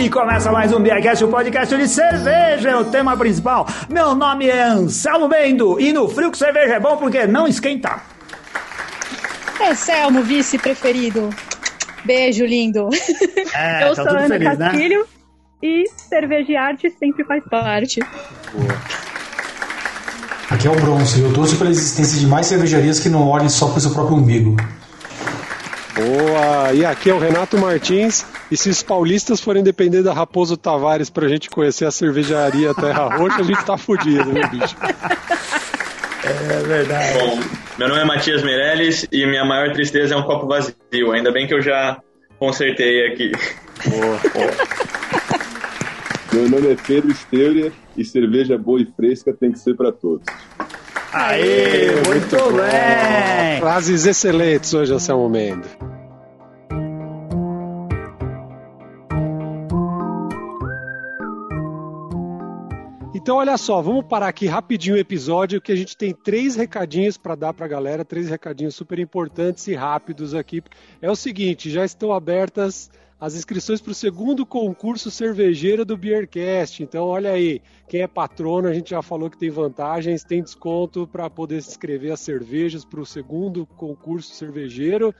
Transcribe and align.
E 0.00 0.08
começa 0.08 0.50
mais 0.50 0.72
um 0.72 0.80
Beercast, 0.80 1.22
o 1.22 1.28
um 1.28 1.30
podcast 1.30 1.76
de 1.76 1.86
cerveja, 1.86 2.70
é 2.70 2.76
o 2.76 2.86
tema 2.86 3.14
principal. 3.18 3.66
Meu 3.86 4.14
nome 4.14 4.48
é 4.48 4.62
Anselmo 4.62 5.28
Bendo 5.28 5.78
e 5.78 5.92
no 5.92 6.08
frio 6.08 6.30
que 6.30 6.38
cerveja 6.38 6.76
é 6.76 6.80
bom 6.80 6.96
porque 6.96 7.26
não 7.26 7.46
esquenta. 7.46 8.00
Anselmo, 9.62 10.22
vice 10.22 10.56
preferido. 10.56 11.28
Beijo, 12.02 12.46
lindo. 12.46 12.88
É, 13.54 13.84
Eu 13.90 13.94
tá 13.94 14.02
sou 14.02 14.12
Ana 14.12 14.28
feliz, 14.28 14.58
né? 14.58 14.70
Castilho 14.70 15.00
né? 15.00 15.06
e 15.62 15.84
cerveja 15.94 16.74
sempre 16.98 17.22
faz 17.24 17.44
parte. 17.44 18.00
Boa. 18.54 18.74
Aqui 20.48 20.66
é 20.66 20.70
o 20.70 20.76
Bronze. 20.76 21.20
Eu 21.20 21.34
torço 21.34 21.58
pela 21.58 21.68
existência 21.68 22.18
de 22.18 22.26
mais 22.26 22.46
cervejarias 22.46 22.98
que 22.98 23.10
não 23.10 23.28
olhem 23.28 23.50
só 23.50 23.68
para 23.68 23.76
o 23.76 23.80
seu 23.82 23.90
próprio 23.90 24.16
umbigo. 24.16 24.56
Boa! 26.00 26.72
E 26.72 26.84
aqui 26.84 27.10
é 27.10 27.14
o 27.14 27.18
Renato 27.18 27.58
Martins. 27.58 28.24
E 28.50 28.56
se 28.56 28.70
os 28.70 28.82
paulistas 28.82 29.40
forem 29.40 29.62
depender 29.62 30.02
da 30.02 30.12
Raposo 30.12 30.56
Tavares 30.56 31.10
pra 31.10 31.28
gente 31.28 31.50
conhecer 31.50 31.84
a 31.84 31.90
cervejaria 31.90 32.74
Terra 32.74 33.16
Roxa, 33.16 33.40
a 33.40 33.44
gente 33.44 33.64
tá 33.64 33.76
fudido, 33.76 34.32
né, 34.32 34.46
bicho? 34.48 34.76
É 36.24 36.62
verdade. 36.62 37.18
Bom, 37.18 37.40
meu 37.78 37.88
nome 37.88 38.00
é 38.00 38.04
Matias 38.04 38.42
Meirelles 38.42 39.06
e 39.10 39.26
minha 39.26 39.44
maior 39.44 39.72
tristeza 39.72 40.14
é 40.14 40.16
um 40.16 40.22
copo 40.22 40.46
vazio. 40.46 41.12
Ainda 41.12 41.30
bem 41.30 41.46
que 41.46 41.54
eu 41.54 41.62
já 41.62 41.98
consertei 42.38 43.06
aqui. 43.06 43.32
Boa, 43.86 44.20
boa. 44.34 45.30
Meu 46.32 46.48
nome 46.48 46.72
é 46.72 46.76
Pedro 46.86 47.12
Steuria 47.14 47.72
e 47.96 48.04
cerveja 48.04 48.56
boa 48.56 48.80
e 48.80 48.86
fresca 48.96 49.32
tem 49.32 49.50
que 49.50 49.58
ser 49.58 49.74
para 49.74 49.90
todos. 49.90 50.24
Aê, 51.12 51.90
muito, 52.06 52.08
muito 52.08 52.52
bem! 52.52 53.58
Frases 53.58 54.06
excelentes 54.06 54.72
hoje, 54.72 54.94
Anselmo 54.94 55.28
Mendes. 55.28 55.68
Então, 63.12 63.36
olha 63.36 63.56
só, 63.58 63.82
vamos 63.82 64.06
parar 64.06 64.28
aqui 64.28 64.46
rapidinho 64.46 64.94
o 64.94 64.98
episódio, 64.98 65.60
que 65.60 65.72
a 65.72 65.76
gente 65.76 65.96
tem 65.96 66.14
três 66.14 66.54
recadinhos 66.54 67.18
para 67.18 67.34
dar 67.34 67.52
para 67.52 67.66
a 67.66 67.68
galera, 67.68 68.04
três 68.04 68.30
recadinhos 68.30 68.76
super 68.76 68.98
importantes 69.00 69.66
e 69.66 69.74
rápidos 69.74 70.32
aqui. 70.32 70.62
É 71.02 71.10
o 71.10 71.16
seguinte, 71.16 71.70
já 71.70 71.84
estão 71.84 72.12
abertas 72.12 72.88
as 73.20 73.34
inscrições 73.34 73.82
para 73.82 73.90
o 73.90 73.94
segundo 73.94 74.46
concurso 74.46 75.10
cervejeiro 75.10 75.84
do 75.84 75.94
Beercast. 75.94 76.82
Então, 76.82 77.04
olha 77.04 77.32
aí, 77.32 77.60
quem 77.86 78.00
é 78.00 78.06
patrono, 78.06 78.66
a 78.66 78.72
gente 78.72 78.90
já 78.90 79.02
falou 79.02 79.28
que 79.28 79.36
tem 79.36 79.50
vantagens, 79.50 80.24
tem 80.24 80.42
desconto 80.42 81.06
para 81.06 81.28
poder 81.28 81.62
se 81.62 81.68
inscrever 81.68 82.12
as 82.12 82.20
cervejas 82.20 82.82
para 82.82 83.00
o 83.00 83.04
segundo 83.04 83.66
concurso 83.66 84.34
cervejeiro. 84.34 85.14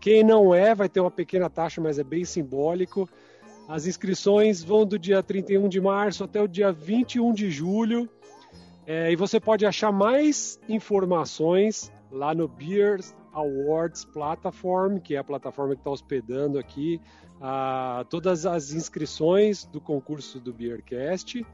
Quem 0.00 0.24
não 0.24 0.54
é, 0.54 0.74
vai 0.74 0.88
ter 0.88 1.00
uma 1.00 1.10
pequena 1.10 1.50
taxa, 1.50 1.78
mas 1.78 1.98
é 1.98 2.04
bem 2.04 2.24
simbólico. 2.24 3.06
As 3.68 3.86
inscrições 3.86 4.64
vão 4.64 4.86
do 4.86 4.98
dia 4.98 5.22
31 5.22 5.68
de 5.68 5.80
março 5.80 6.24
até 6.24 6.40
o 6.40 6.48
dia 6.48 6.72
21 6.72 7.34
de 7.34 7.50
julho. 7.50 8.08
É, 8.86 9.12
e 9.12 9.16
você 9.16 9.38
pode 9.38 9.66
achar 9.66 9.92
mais 9.92 10.58
informações 10.68 11.92
lá 12.10 12.34
no 12.34 12.48
Beers 12.48 13.14
Awards 13.32 14.04
Platform, 14.06 14.98
que 14.98 15.14
é 15.14 15.18
a 15.18 15.24
plataforma 15.24 15.74
que 15.74 15.80
está 15.80 15.90
hospedando 15.90 16.58
aqui 16.58 17.00
a, 17.42 18.06
todas 18.08 18.46
as 18.46 18.72
inscrições 18.72 19.64
do 19.64 19.80
concurso 19.80 20.38
do 20.38 20.52
Beercast. 20.52 21.44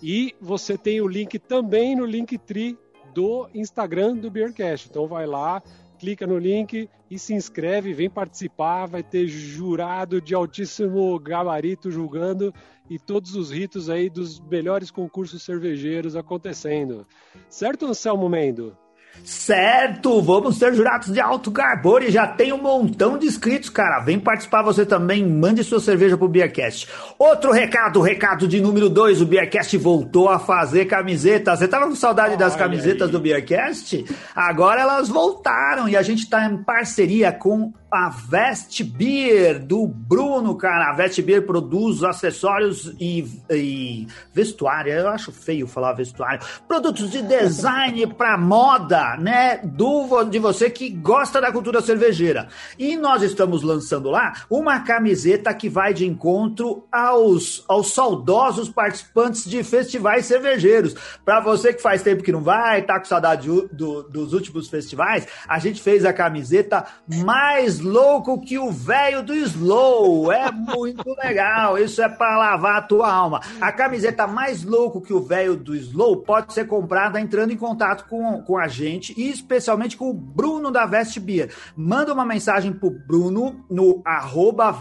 E 0.00 0.34
você 0.40 0.78
tem 0.78 1.00
o 1.00 1.08
link 1.08 1.38
também 1.40 1.96
no 1.96 2.06
Linktree 2.06 2.78
do 3.12 3.48
Instagram 3.52 4.16
do 4.16 4.30
Beercast. 4.30 4.88
Então 4.88 5.08
vai 5.08 5.26
lá, 5.26 5.60
clica 5.98 6.26
no 6.26 6.38
link 6.38 6.88
e 7.10 7.18
se 7.18 7.34
inscreve, 7.34 7.92
vem 7.92 8.08
participar, 8.08 8.86
vai 8.86 9.02
ter 9.02 9.26
jurado 9.26 10.20
de 10.20 10.34
altíssimo 10.34 11.18
gabarito 11.18 11.90
julgando 11.90 12.54
e 12.88 12.98
todos 12.98 13.34
os 13.34 13.50
ritos 13.50 13.90
aí 13.90 14.08
dos 14.08 14.38
melhores 14.40 14.90
concursos 14.90 15.42
cervejeiros 15.42 16.16
acontecendo. 16.16 17.06
Certo, 17.48 17.86
Anselmo 17.86 18.28
Mendo? 18.28 18.76
Certo, 19.22 20.20
vamos 20.20 20.58
ser 20.58 20.74
jurados 20.74 21.12
de 21.12 21.20
alto 21.20 21.50
carbor 21.50 22.02
e 22.02 22.10
já 22.10 22.26
tem 22.26 22.52
um 22.52 22.60
montão 22.60 23.16
de 23.16 23.26
inscritos, 23.26 23.70
cara. 23.70 24.00
Vem 24.00 24.18
participar 24.18 24.62
você 24.62 24.84
também, 24.84 25.26
mande 25.26 25.64
sua 25.64 25.80
cerveja 25.80 26.16
pro 26.16 26.28
Beercast. 26.28 26.88
Outro 27.18 27.50
recado, 27.50 28.02
recado 28.02 28.46
de 28.46 28.60
número 28.60 28.90
2, 28.90 29.22
o 29.22 29.26
Beercast 29.26 29.76
voltou 29.78 30.28
a 30.28 30.38
fazer 30.38 30.84
camisetas. 30.86 31.58
Você 31.58 31.68
tava 31.68 31.86
com 31.86 31.94
saudade 31.94 32.36
das 32.36 32.54
camisetas 32.54 33.08
aí. 33.08 33.12
do 33.12 33.20
Beercast? 33.20 34.04
Agora 34.34 34.82
elas 34.82 35.08
voltaram 35.08 35.88
e 35.88 35.96
a 35.96 36.02
gente 36.02 36.28
tá 36.28 36.44
em 36.44 36.62
parceria 36.62 37.32
com 37.32 37.72
a 37.94 38.08
Vest 38.08 38.82
Beer 38.82 39.64
do 39.64 39.86
Bruno, 39.86 40.56
cara. 40.56 40.90
A 40.90 40.92
Vest 40.94 41.20
Beer 41.22 41.46
produz 41.46 42.02
acessórios 42.02 42.92
e, 42.98 43.24
e 43.50 44.06
vestuário. 44.32 44.92
Eu 44.92 45.08
acho 45.08 45.30
feio 45.30 45.66
falar 45.66 45.92
vestuário. 45.92 46.44
Produtos 46.66 47.10
de 47.10 47.22
design 47.22 48.06
para 48.14 48.36
moda, 48.36 49.16
né? 49.16 49.58
Do, 49.58 50.24
de 50.24 50.38
você 50.38 50.68
que 50.68 50.90
gosta 50.90 51.40
da 51.40 51.52
cultura 51.52 51.80
cervejeira. 51.80 52.48
E 52.78 52.96
nós 52.96 53.22
estamos 53.22 53.62
lançando 53.62 54.10
lá 54.10 54.32
uma 54.50 54.80
camiseta 54.80 55.54
que 55.54 55.68
vai 55.68 55.94
de 55.94 56.06
encontro 56.06 56.86
aos, 56.90 57.64
aos 57.68 57.92
saudosos 57.92 58.68
participantes 58.68 59.44
de 59.44 59.62
festivais 59.62 60.26
cervejeiros. 60.26 60.94
Para 61.24 61.40
você 61.40 61.72
que 61.72 61.82
faz 61.82 62.02
tempo 62.02 62.22
que 62.22 62.32
não 62.32 62.42
vai, 62.42 62.82
tá 62.82 62.98
com 62.98 63.04
saudade 63.04 63.46
do, 63.46 63.68
do, 63.68 64.02
dos 64.02 64.32
últimos 64.32 64.68
festivais, 64.68 65.26
a 65.46 65.58
gente 65.58 65.80
fez 65.80 66.04
a 66.04 66.12
camiseta 66.12 66.84
mais 67.06 67.78
louco 67.84 68.40
que 68.40 68.58
o 68.58 68.70
velho 68.70 69.22
do 69.22 69.34
Slow. 69.34 70.32
É 70.32 70.50
muito 70.50 71.14
legal. 71.22 71.78
Isso 71.78 72.02
é 72.02 72.08
para 72.08 72.36
lavar 72.36 72.78
a 72.78 72.82
tua 72.82 73.12
alma. 73.12 73.40
A 73.60 73.70
camiseta 73.70 74.26
mais 74.26 74.64
louco 74.64 75.00
que 75.00 75.12
o 75.12 75.20
velho 75.20 75.54
do 75.56 75.76
Slow 75.76 76.22
pode 76.22 76.52
ser 76.52 76.66
comprada 76.66 77.20
entrando 77.20 77.52
em 77.52 77.56
contato 77.56 78.08
com, 78.08 78.42
com 78.42 78.58
a 78.58 78.66
gente 78.66 79.14
e 79.16 79.30
especialmente 79.30 79.96
com 79.96 80.10
o 80.10 80.14
Bruno 80.14 80.70
da 80.70 80.86
Vest 80.86 81.18
Beer. 81.20 81.54
Manda 81.76 82.12
uma 82.12 82.24
mensagem 82.24 82.72
pro 82.72 82.90
Bruno 82.90 83.64
no 83.70 84.02
arroba. 84.04 84.74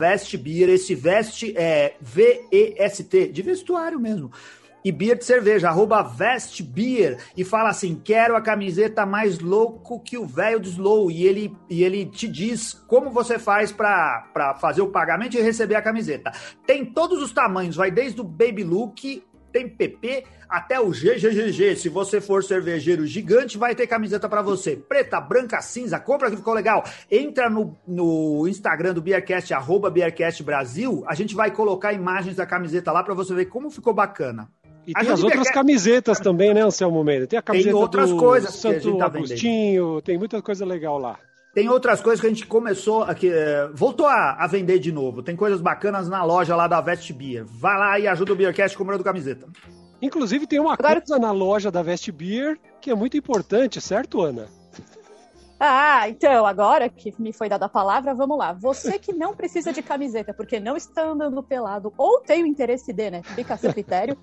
Esse 0.73 0.95
veste 0.95 1.53
é 1.57 1.95
V-E-S-T, 2.01 3.27
de 3.27 3.41
vestuário 3.41 3.99
mesmo 3.99 4.31
e 4.83 4.91
beer 4.91 5.17
de 5.17 5.25
cerveja, 5.25 5.69
arroba 5.69 6.01
vestbeer, 6.01 7.17
e 7.35 7.43
fala 7.43 7.69
assim: 7.69 7.99
quero 8.03 8.35
a 8.35 8.41
camiseta 8.41 9.05
mais 9.05 9.39
louco 9.39 9.99
que 9.99 10.17
o 10.17 10.25
velho 10.25 10.59
do 10.59 10.67
Slow. 10.67 11.11
E 11.11 11.25
ele, 11.25 11.55
e 11.69 11.83
ele 11.83 12.05
te 12.05 12.27
diz 12.27 12.73
como 12.73 13.09
você 13.09 13.39
faz 13.39 13.71
para 13.71 14.57
fazer 14.59 14.81
o 14.81 14.91
pagamento 14.91 15.37
e 15.37 15.41
receber 15.41 15.75
a 15.75 15.81
camiseta. 15.81 16.31
Tem 16.65 16.85
todos 16.85 17.21
os 17.21 17.31
tamanhos, 17.31 17.75
vai 17.75 17.91
desde 17.91 18.19
o 18.21 18.23
Baby 18.23 18.63
Look, 18.63 19.23
tem 19.53 19.69
PP 19.69 20.25
até 20.49 20.79
o 20.79 20.89
GGGG. 20.89 21.75
Se 21.75 21.87
você 21.87 22.19
for 22.19 22.43
cervejeiro 22.43 23.05
gigante, 23.05 23.57
vai 23.57 23.75
ter 23.75 23.87
camiseta 23.87 24.27
para 24.27 24.41
você. 24.41 24.75
Preta, 24.75 25.21
branca, 25.21 25.61
cinza, 25.61 25.99
compra 25.99 26.29
que 26.29 26.37
ficou 26.37 26.53
legal. 26.53 26.83
Entra 27.09 27.49
no, 27.49 27.77
no 27.87 28.47
Instagram 28.47 28.93
do 28.93 29.01
Beercast, 29.01 29.53
arroba 29.53 29.89
Beercast 29.89 30.43
Brasil. 30.43 31.03
A 31.07 31.13
gente 31.13 31.35
vai 31.35 31.51
colocar 31.51 31.93
imagens 31.93 32.35
da 32.35 32.45
camiseta 32.45 32.91
lá 32.91 33.03
para 33.03 33.13
você 33.13 33.33
ver 33.33 33.45
como 33.45 33.69
ficou 33.69 33.93
bacana. 33.93 34.49
E 34.85 34.93
tem 34.93 35.09
as 35.09 35.23
outras 35.23 35.47
quer... 35.47 35.53
camisetas 35.53 36.19
também, 36.19 36.53
né, 36.53 36.61
Anselmo 36.61 37.03
Mendes? 37.03 37.27
Tem 37.27 37.39
a 37.39 37.41
camiseta 37.41 37.71
tem 37.71 37.81
outras 37.81 38.09
do 38.09 38.17
coisas 38.17 38.53
Santo 38.53 38.97
tá 38.97 39.05
Agostinho, 39.05 39.85
vendendo. 39.85 40.01
tem 40.01 40.17
muita 40.17 40.41
coisa 40.41 40.65
legal 40.65 40.97
lá. 40.97 41.17
Tem 41.53 41.69
outras 41.69 42.01
coisas 42.01 42.19
que 42.19 42.25
a 42.25 42.29
gente 42.29 42.47
começou 42.47 43.03
aqui, 43.03 43.29
é, 43.29 43.69
voltou 43.73 44.07
a, 44.07 44.37
a, 44.39 44.47
vender 44.47 44.79
de 44.79 44.91
novo. 44.91 45.21
Tem 45.21 45.35
coisas 45.35 45.61
bacanas 45.61 46.09
na 46.09 46.23
loja 46.23 46.55
lá 46.55 46.67
da 46.67 46.81
Vest 46.81 47.11
Beer. 47.13 47.45
Vai 47.45 47.77
lá 47.77 47.99
e 47.99 48.07
ajuda 48.07 48.33
o 48.33 48.35
Beercast 48.35 48.75
comprando 48.75 49.03
camiseta. 49.03 49.47
Inclusive 50.01 50.47
tem 50.47 50.59
uma 50.59 50.73
Agora... 50.73 50.99
coisa 50.99 51.19
na 51.19 51.31
loja 51.31 51.69
da 51.69 51.83
Vest 51.83 52.11
Beer 52.11 52.57
que 52.81 52.89
é 52.89 52.95
muito 52.95 53.15
importante, 53.15 53.79
certo, 53.79 54.21
Ana? 54.21 54.47
Ah, 55.65 56.09
então, 56.09 56.45
agora 56.45 56.89
que 56.89 57.15
me 57.17 57.31
foi 57.31 57.47
dada 57.47 57.67
a 57.67 57.69
palavra, 57.69 58.13
vamos 58.13 58.37
lá. 58.37 58.51
Você 58.51 58.99
que 58.99 59.13
não 59.13 59.33
precisa 59.33 59.71
de 59.71 59.81
camiseta 59.81 60.33
porque 60.33 60.59
não 60.59 60.75
está 60.75 61.05
andando 61.05 61.41
pelado 61.41 61.93
ou 61.97 62.19
tem 62.19 62.43
o 62.43 62.45
interesse 62.45 62.91
de, 62.91 63.09
né? 63.09 63.23
Fica 63.23 63.53
a 63.53 63.57
seu 63.57 63.71
critério. 63.71 64.17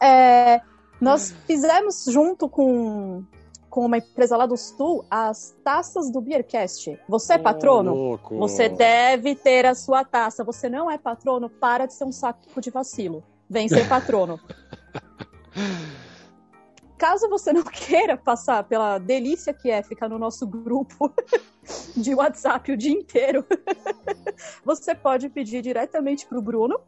É, 0.00 0.62
nós 0.98 1.30
fizemos 1.46 2.06
junto 2.08 2.48
com, 2.48 3.22
com 3.68 3.84
uma 3.84 3.98
empresa 3.98 4.34
lá 4.34 4.46
do 4.46 4.56
Sul 4.56 5.04
as 5.10 5.54
taças 5.62 6.10
do 6.10 6.22
Beercast. 6.22 6.98
Você 7.06 7.34
é 7.34 7.38
patrono? 7.38 8.18
Oh, 8.24 8.38
você 8.38 8.70
deve 8.70 9.34
ter 9.34 9.66
a 9.66 9.74
sua 9.74 10.06
taça. 10.06 10.42
Você 10.42 10.70
não 10.70 10.90
é 10.90 10.96
patrono? 10.96 11.50
Para 11.50 11.84
de 11.84 11.92
ser 11.92 12.04
um 12.04 12.12
saco 12.12 12.62
de 12.62 12.70
vacilo. 12.70 13.22
Vem 13.46 13.68
ser 13.68 13.86
patrono. 13.86 14.40
caso 17.02 17.28
você 17.28 17.52
não 17.52 17.64
queira 17.66 18.16
passar 18.16 18.62
pela 18.62 18.96
delícia 18.96 19.52
que 19.52 19.68
é 19.68 19.82
ficar 19.82 20.08
no 20.08 20.20
nosso 20.20 20.46
grupo 20.46 21.12
de 21.96 22.14
WhatsApp 22.14 22.70
o 22.70 22.76
dia 22.76 22.92
inteiro, 22.92 23.44
você 24.64 24.94
pode 24.94 25.28
pedir 25.28 25.62
diretamente 25.62 26.24
para 26.26 26.38
o 26.38 26.42
Bruno. 26.42 26.78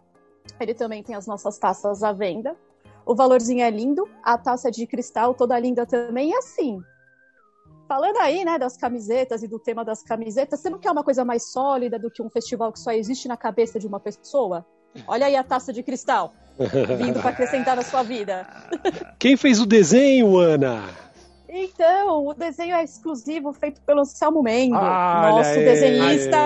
Ele 0.61 0.73
também 0.73 1.03
tem 1.03 1.17
as 1.17 1.27
nossas 1.27 1.59
taças 1.59 2.05
à 2.05 2.13
venda. 2.13 2.57
O 3.05 3.13
valorzinho 3.13 3.65
é 3.65 3.71
lindo, 3.71 4.09
a 4.23 4.39
taça 4.39 4.69
é 4.69 4.71
de 4.71 4.87
cristal 4.87 5.35
toda 5.35 5.59
linda 5.59 5.85
também. 5.85 6.31
E 6.31 6.35
assim, 6.37 6.81
falando 7.89 8.19
aí, 8.19 8.45
né, 8.45 8.57
das 8.57 8.77
camisetas 8.77 9.43
e 9.43 9.49
do 9.49 9.59
tema 9.59 9.85
das 9.85 10.05
camisetas, 10.05 10.61
você 10.61 10.71
não 10.71 10.79
quer 10.79 10.93
uma 10.93 11.03
coisa 11.03 11.25
mais 11.25 11.51
sólida 11.51 11.99
do 11.99 12.09
que 12.09 12.23
um 12.23 12.31
festival 12.31 12.73
que 12.73 12.79
só 12.79 12.93
existe 12.93 13.27
na 13.27 13.37
cabeça 13.37 13.81
de 13.81 13.87
uma 13.89 13.99
pessoa? 13.99 14.65
Olha 15.07 15.27
aí 15.27 15.37
a 15.37 15.43
taça 15.43 15.73
de 15.73 15.83
cristal 15.83 16.35
vindo 16.99 17.21
para 17.21 17.31
acrescentar 17.31 17.77
na 17.77 17.83
sua 17.83 18.03
vida. 18.03 18.47
Quem 19.19 19.37
fez 19.37 19.61
o 19.61 19.67
desenho, 19.67 20.39
Ana? 20.39 20.85
Então, 21.49 22.27
o 22.27 22.35
desenho 22.35 22.75
é 22.75 22.83
exclusivo, 22.83 23.53
feito 23.53 23.81
pelo 23.83 24.01
Anselmo 24.01 24.43
Mendes, 24.43 24.73
nosso 24.73 25.55
desenhista. 25.55 26.37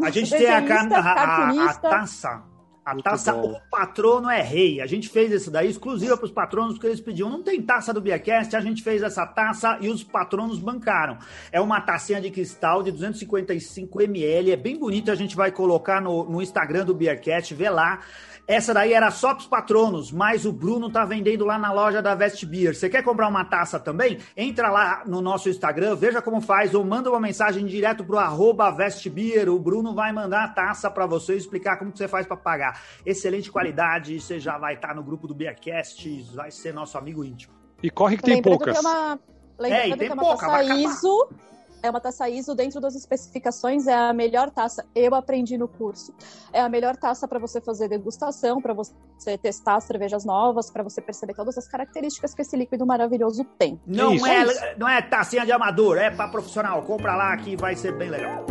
A 0.00 0.10
gente 0.10 0.30
tem 0.30 0.46
a, 0.46 0.58
a, 0.58 1.00
a, 1.00 1.70
a 1.70 1.74
taça 1.74 2.42
a 2.88 2.94
Muito 2.94 3.04
taça 3.04 3.32
bom. 3.34 3.52
O 3.52 3.60
Patrono 3.70 4.30
é 4.30 4.40
Rei. 4.40 4.80
A 4.80 4.86
gente 4.86 5.08
fez 5.08 5.30
isso 5.30 5.50
daí 5.50 5.68
exclusiva 5.68 6.16
para 6.16 6.24
os 6.24 6.32
patronos, 6.32 6.74
porque 6.74 6.86
eles 6.86 7.00
pediam. 7.00 7.28
Não 7.28 7.42
tem 7.42 7.60
taça 7.60 7.92
do 7.92 8.00
Biacast, 8.00 8.56
a 8.56 8.60
gente 8.60 8.82
fez 8.82 9.02
essa 9.02 9.26
taça 9.26 9.76
e 9.80 9.88
os 9.88 10.02
patronos 10.02 10.58
bancaram. 10.58 11.18
É 11.52 11.60
uma 11.60 11.80
tacinha 11.80 12.20
de 12.20 12.30
cristal 12.30 12.82
de 12.82 12.90
255 12.90 14.00
ml, 14.00 14.52
é 14.52 14.56
bem 14.56 14.78
bonita. 14.78 15.12
A 15.12 15.14
gente 15.14 15.36
vai 15.36 15.52
colocar 15.52 16.00
no, 16.00 16.24
no 16.24 16.40
Instagram 16.40 16.86
do 16.86 16.94
Beercast, 16.94 17.54
vê 17.54 17.68
lá. 17.68 18.00
Essa 18.48 18.72
daí 18.72 18.94
era 18.94 19.10
só 19.10 19.34
para 19.34 19.40
os 19.42 19.46
patronos, 19.46 20.10
mas 20.10 20.46
o 20.46 20.52
Bruno 20.52 20.90
tá 20.90 21.04
vendendo 21.04 21.44
lá 21.44 21.58
na 21.58 21.70
loja 21.70 22.00
da 22.00 22.14
Vest 22.14 22.42
Beer. 22.46 22.74
Você 22.74 22.88
quer 22.88 23.02
comprar 23.02 23.28
uma 23.28 23.44
taça 23.44 23.78
também? 23.78 24.18
Entra 24.34 24.70
lá 24.70 25.02
no 25.04 25.20
nosso 25.20 25.50
Instagram, 25.50 25.94
veja 25.94 26.22
como 26.22 26.40
faz, 26.40 26.74
ou 26.74 26.82
manda 26.82 27.10
uma 27.10 27.20
mensagem 27.20 27.66
direto 27.66 28.02
pro 28.02 28.16
arroba 28.16 28.70
Vestbeer. 28.70 29.50
O 29.50 29.58
Bruno 29.58 29.94
vai 29.94 30.14
mandar 30.14 30.44
a 30.44 30.48
taça 30.48 30.90
para 30.90 31.04
você 31.04 31.34
explicar 31.34 31.76
como 31.76 31.92
que 31.92 31.98
você 31.98 32.08
faz 32.08 32.26
para 32.26 32.38
pagar. 32.38 32.80
Excelente 33.04 33.52
qualidade, 33.52 34.18
você 34.18 34.40
já 34.40 34.56
vai 34.56 34.76
estar 34.76 34.88
tá 34.88 34.94
no 34.94 35.02
grupo 35.02 35.28
do 35.28 35.34
Beercast, 35.34 36.08
vai 36.34 36.50
ser 36.50 36.72
nosso 36.72 36.96
amigo 36.96 37.22
íntimo. 37.22 37.52
E 37.82 37.90
corre 37.90 38.16
que 38.16 38.22
tem 38.22 38.36
Lembrando 38.36 38.56
poucas. 38.56 38.80
Que 38.80 38.86
é 38.86 38.88
uma... 38.88 39.20
Lembrando 39.58 39.82
é, 39.82 39.88
e 39.88 39.90
tem 39.90 39.98
que 39.98 40.04
é 40.06 40.14
uma 40.14 40.22
pouca, 40.22 40.46
taça 40.46 40.74
ISO 40.74 41.28
é 41.82 41.90
uma 41.90 42.00
taça 42.00 42.28
ISO 42.28 42.54
dentro 42.54 42.80
das 42.80 42.94
especificações, 42.94 43.86
é 43.86 43.94
a 43.94 44.12
melhor 44.12 44.50
taça. 44.50 44.84
Eu 44.94 45.14
aprendi 45.14 45.56
no 45.56 45.68
curso. 45.68 46.14
É 46.52 46.60
a 46.60 46.68
melhor 46.68 46.96
taça 46.96 47.26
para 47.28 47.38
você 47.38 47.60
fazer 47.60 47.88
degustação, 47.88 48.60
para 48.60 48.74
você 48.74 49.38
testar 49.40 49.80
cervejas 49.80 50.24
novas, 50.24 50.70
para 50.70 50.82
você 50.82 51.00
perceber 51.00 51.34
todas 51.34 51.56
as 51.56 51.68
características 51.68 52.34
que 52.34 52.42
esse 52.42 52.56
líquido 52.56 52.86
maravilhoso 52.86 53.44
tem. 53.58 53.80
Não 53.86 54.14
é, 54.26 54.76
não 54.76 54.88
é 54.88 55.02
tacinha 55.02 55.44
de 55.44 55.52
amador, 55.52 55.98
é 55.98 56.10
para 56.10 56.28
profissional. 56.28 56.82
Compra 56.82 57.14
lá 57.14 57.36
que 57.36 57.56
vai 57.56 57.76
ser 57.76 57.96
bem 57.96 58.10
legal. 58.10 58.44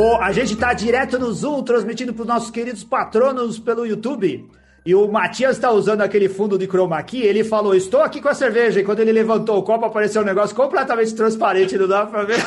Oh, 0.00 0.16
a 0.20 0.30
gente 0.30 0.52
está 0.52 0.72
direto 0.72 1.18
no 1.18 1.32
Zoom, 1.32 1.64
transmitindo 1.64 2.14
para 2.14 2.22
os 2.22 2.28
nossos 2.28 2.50
queridos 2.52 2.84
patronos 2.84 3.58
pelo 3.58 3.84
YouTube. 3.84 4.48
E 4.88 4.94
o 4.94 5.06
Matias 5.06 5.56
está 5.56 5.70
usando 5.70 6.00
aquele 6.00 6.30
fundo 6.30 6.56
de 6.56 6.66
chroma 6.66 7.02
key, 7.02 7.20
ele 7.20 7.44
falou, 7.44 7.74
estou 7.74 8.00
aqui 8.00 8.22
com 8.22 8.28
a 8.30 8.34
cerveja, 8.34 8.80
e 8.80 8.82
quando 8.82 9.00
ele 9.00 9.12
levantou 9.12 9.58
o 9.58 9.62
copo, 9.62 9.84
apareceu 9.84 10.22
um 10.22 10.24
negócio 10.24 10.56
completamente 10.56 11.14
transparente, 11.14 11.76
não 11.76 11.86
dá 11.86 12.06
para 12.06 12.24
ver 12.24 12.38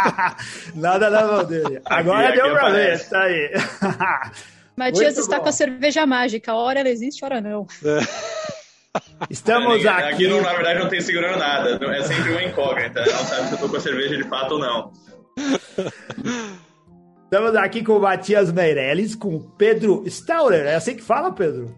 nada 0.74 1.10
na 1.10 1.26
mão 1.26 1.44
dele. 1.44 1.82
Agora 1.84 2.28
aqui, 2.28 2.40
deu 2.40 2.50
para 2.50 2.70
ver, 2.70 3.08
tá 3.10 3.22
aí. 3.24 3.50
Matias 4.74 5.02
Muito 5.02 5.20
está 5.20 5.36
bom. 5.36 5.42
com 5.42 5.48
a 5.50 5.52
cerveja 5.52 6.06
mágica, 6.06 6.54
hora 6.54 6.80
ela 6.80 6.88
existe, 6.88 7.22
hora 7.22 7.42
não. 7.42 7.66
Estamos 9.28 9.84
é, 9.84 9.88
aqui. 9.88 10.14
Aqui, 10.14 10.28
não, 10.28 10.40
na 10.40 10.54
verdade, 10.54 10.80
não 10.80 10.88
tem 10.88 11.02
segurando 11.02 11.38
nada. 11.38 11.78
É 11.94 12.02
sempre 12.04 12.30
uma 12.30 12.42
incógnita. 12.42 13.04
Não 13.04 13.24
sabe 13.24 13.48
se 13.48 13.52
eu 13.52 13.58
tô 13.58 13.68
com 13.68 13.76
a 13.76 13.80
cerveja 13.80 14.16
de 14.16 14.24
fato 14.24 14.52
ou 14.52 14.60
não. 14.60 14.92
Estamos 17.26 17.56
aqui 17.56 17.82
com 17.82 17.96
o 17.96 18.00
Matias 18.00 18.52
Meirelles, 18.52 19.16
com 19.16 19.34
o 19.34 19.40
Pedro 19.40 20.04
Staurer. 20.06 20.64
É 20.64 20.76
assim 20.76 20.94
que 20.94 21.02
fala, 21.02 21.32
Pedro? 21.32 21.74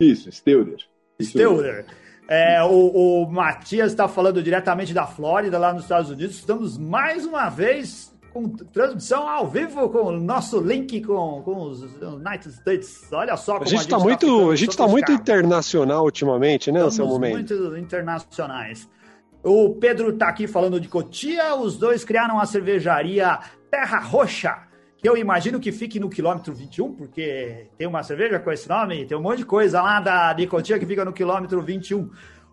Isso, 0.00 0.30
Steurer. 0.32 0.78
Steurer. 1.22 1.86
É, 2.28 2.60
o, 2.64 3.22
o 3.22 3.30
Matias 3.30 3.92
está 3.92 4.08
falando 4.08 4.42
diretamente 4.42 4.92
da 4.92 5.06
Flórida, 5.06 5.56
lá 5.56 5.72
nos 5.72 5.84
Estados 5.84 6.10
Unidos. 6.10 6.34
Estamos 6.34 6.76
mais 6.76 7.24
uma 7.24 7.48
vez 7.48 8.12
com 8.32 8.48
transmissão 8.48 9.28
ao 9.28 9.46
vivo 9.46 9.88
com 9.88 10.02
o 10.02 10.20
nosso 10.20 10.60
link 10.60 11.00
com, 11.02 11.42
com 11.44 11.62
os 11.62 11.82
United 12.02 12.48
States. 12.48 13.06
Olha 13.12 13.36
só 13.36 13.52
como 13.52 13.66
a 13.66 13.68
gente 13.68 13.82
está 13.82 13.98
tá 13.98 14.02
muito, 14.02 14.50
a 14.50 14.56
gente 14.56 14.70
está 14.70 14.88
muito 14.88 15.12
internacional 15.12 16.04
ultimamente, 16.04 16.72
né, 16.72 16.82
no 16.82 16.90
seu 16.90 17.06
momento. 17.06 17.34
Muito 17.34 17.76
internacionais. 17.76 18.88
O 19.44 19.76
Pedro 19.76 20.10
está 20.10 20.26
aqui 20.26 20.48
falando 20.48 20.80
de 20.80 20.88
Cotia. 20.88 21.54
Os 21.54 21.76
dois 21.76 22.04
criaram 22.04 22.40
a 22.40 22.46
cervejaria 22.46 23.38
Terra 23.70 24.00
Roxa 24.00 24.71
que 25.02 25.08
eu 25.08 25.16
imagino 25.16 25.58
que 25.58 25.72
fique 25.72 25.98
no 25.98 26.08
quilômetro 26.08 26.54
21, 26.54 26.94
porque 26.94 27.66
tem 27.76 27.88
uma 27.88 28.04
cerveja 28.04 28.38
com 28.38 28.52
esse 28.52 28.68
nome, 28.68 29.04
tem 29.04 29.18
um 29.18 29.20
monte 29.20 29.38
de 29.38 29.44
coisa 29.44 29.82
lá 29.82 29.98
da 29.98 30.32
Nicotinha 30.32 30.78
que 30.78 30.86
fica 30.86 31.04
no 31.04 31.12
quilômetro 31.12 31.60
21. 31.60 32.08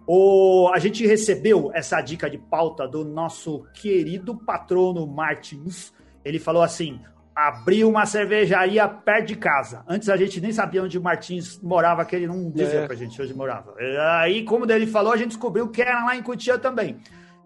O, 0.08 0.68
a 0.74 0.80
gente 0.80 1.06
recebeu 1.06 1.70
essa 1.76 2.02
dica 2.02 2.28
de 2.28 2.40
pauta 2.40 2.88
do 2.88 3.06
nosso 3.06 3.68
querido 3.72 4.36
patrono 4.36 5.06
Martins. 5.06 5.94
Ele 6.26 6.40
falou 6.40 6.64
assim: 6.64 7.00
abriu 7.36 7.88
uma 7.88 8.08
cervejaria 8.08 8.88
perto 8.88 9.28
de 9.28 9.36
casa. 9.36 9.84
Antes 9.88 10.10
a 10.10 10.18
gente 10.18 10.42
nem 10.42 10.52
sabia 10.52 10.82
onde 10.82 10.98
o 10.98 11.04
Martins 11.04 11.62
morava, 11.62 12.04
que 12.04 12.16
ele 12.16 12.26
não 12.26 12.50
dizia 12.50 12.80
é. 12.80 12.88
pra 12.88 12.96
gente 12.96 13.22
onde 13.22 13.34
morava. 13.36 13.76
Aí, 14.22 14.44
como 14.44 14.70
ele 14.72 14.88
falou, 14.88 15.14
a 15.14 15.18
gente 15.18 15.30
descobriu 15.30 15.68
que 15.68 15.84
era 15.84 16.04
lá 16.04 16.16
em 16.16 16.24
Cotia 16.24 16.58
também. 16.58 16.98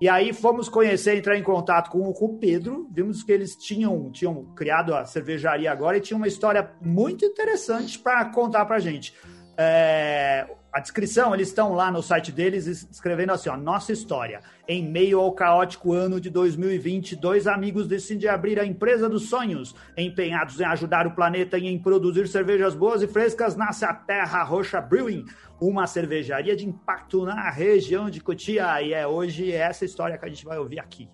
E 0.03 0.09
aí 0.09 0.33
fomos 0.33 0.67
conhecer, 0.67 1.15
entrar 1.15 1.37
em 1.37 1.41
contato 1.41 1.89
com, 1.89 2.11
com 2.11 2.25
o 2.25 2.37
Pedro, 2.37 2.89
vimos 2.91 3.23
que 3.23 3.31
eles 3.31 3.55
tinham, 3.55 4.11
tinham 4.11 4.43
criado 4.53 4.93
a 4.93 5.05
cervejaria 5.05 5.71
agora 5.71 5.95
e 5.95 6.01
tinha 6.01 6.17
uma 6.17 6.27
história 6.27 6.71
muito 6.81 7.23
interessante 7.23 7.97
para 7.97 8.25
contar 8.25 8.65
para 8.65 8.79
gente. 8.79 9.13
É, 9.57 10.45
a 10.73 10.81
descrição, 10.81 11.33
eles 11.33 11.47
estão 11.47 11.73
lá 11.73 11.89
no 11.89 12.03
site 12.03 12.33
deles 12.33 12.65
escrevendo 12.67 13.31
assim, 13.31 13.47
ó, 13.47 13.55
nossa 13.55 13.93
história. 13.93 14.41
Em 14.67 14.83
meio 14.83 15.21
ao 15.21 15.31
caótico 15.31 15.93
ano 15.93 16.19
de 16.19 16.29
2020, 16.29 17.15
dois 17.15 17.47
amigos 17.47 17.87
decidem 17.87 18.29
abrir 18.29 18.59
a 18.59 18.65
empresa 18.65 19.07
dos 19.07 19.29
sonhos. 19.29 19.73
Empenhados 19.95 20.59
em 20.59 20.65
ajudar 20.65 21.07
o 21.07 21.15
planeta 21.15 21.57
e 21.57 21.67
em 21.67 21.79
produzir 21.79 22.27
cervejas 22.27 22.75
boas 22.75 23.01
e 23.01 23.07
frescas, 23.07 23.55
nasce 23.55 23.85
a 23.85 23.93
Terra 23.93 24.43
Roxa 24.43 24.81
Brewing, 24.81 25.23
uma 25.67 25.87
cervejaria 25.87 26.55
de 26.55 26.67
impacto 26.67 27.25
na 27.25 27.49
região 27.49 28.09
de 28.09 28.19
Cotia. 28.19 28.81
E 28.81 28.93
é 28.93 29.07
hoje 29.07 29.51
essa 29.51 29.85
história 29.85 30.17
que 30.17 30.25
a 30.25 30.29
gente 30.29 30.45
vai 30.45 30.57
ouvir 30.57 30.79
aqui. 30.79 31.09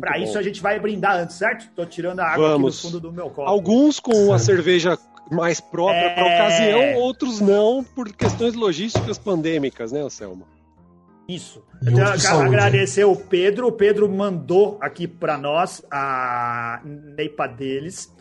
Para 0.00 0.18
isso 0.18 0.38
a 0.38 0.42
gente 0.42 0.60
vai 0.60 0.78
brindar 0.78 1.16
antes, 1.16 1.36
certo? 1.36 1.70
Tô 1.74 1.84
tirando 1.86 2.20
a 2.20 2.26
água 2.26 2.50
Vamos. 2.50 2.74
aqui 2.74 2.86
do 2.86 2.90
fundo 2.90 3.00
do 3.00 3.12
meu 3.12 3.30
copo. 3.30 3.48
Alguns 3.48 3.98
com 3.98 4.32
a 4.32 4.38
cerveja 4.38 4.98
mais 5.30 5.60
própria 5.60 6.10
é... 6.10 6.14
para 6.14 6.26
ocasião, 6.26 6.94
outros 7.00 7.40
não, 7.40 7.82
por 7.82 8.12
questões 8.12 8.54
logísticas 8.54 9.18
pandêmicas, 9.18 9.90
né, 9.90 10.00
Anselmo? 10.00 10.46
Isso. 11.28 11.62
Eu 11.84 11.94
quero 11.94 12.40
agradecer 12.40 13.04
o 13.04 13.14
Pedro. 13.14 13.68
O 13.68 13.72
Pedro 13.72 14.08
mandou 14.08 14.78
aqui 14.80 15.06
para 15.06 15.36
nós 15.36 15.82
a 15.90 16.80
neipa 16.84 17.46
deles, 17.46 18.14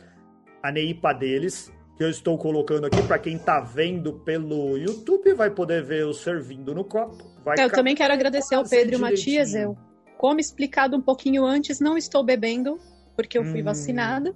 a 0.62 0.72
neipa 0.72 1.14
deles, 1.14 1.72
que 1.98 2.04
eu 2.04 2.10
estou 2.10 2.38
colocando 2.38 2.86
aqui 2.86 3.02
para 3.02 3.18
quem 3.18 3.36
está 3.36 3.60
vendo 3.60 4.14
pelo 4.14 4.78
YouTube, 4.78 5.34
vai 5.34 5.50
poder 5.50 5.84
ver 5.84 6.02
eu 6.02 6.14
servindo 6.14 6.74
no 6.76 6.84
copo. 6.84 7.26
Vai 7.44 7.56
eu 7.60 7.72
também 7.72 7.96
quero 7.96 8.14
agradecer 8.14 8.54
ao 8.54 8.64
Pedro 8.64 8.96
e 8.96 8.98
Matias. 9.00 9.56
Eu, 9.56 9.76
como 10.18 10.40
explicado 10.40 10.96
um 10.96 11.02
pouquinho 11.02 11.44
antes, 11.44 11.80
não 11.80 11.98
estou 11.98 12.24
bebendo 12.24 12.80
porque 13.16 13.38
eu 13.38 13.44
fui 13.44 13.62
hum. 13.62 13.66
vacinada. 13.66 14.36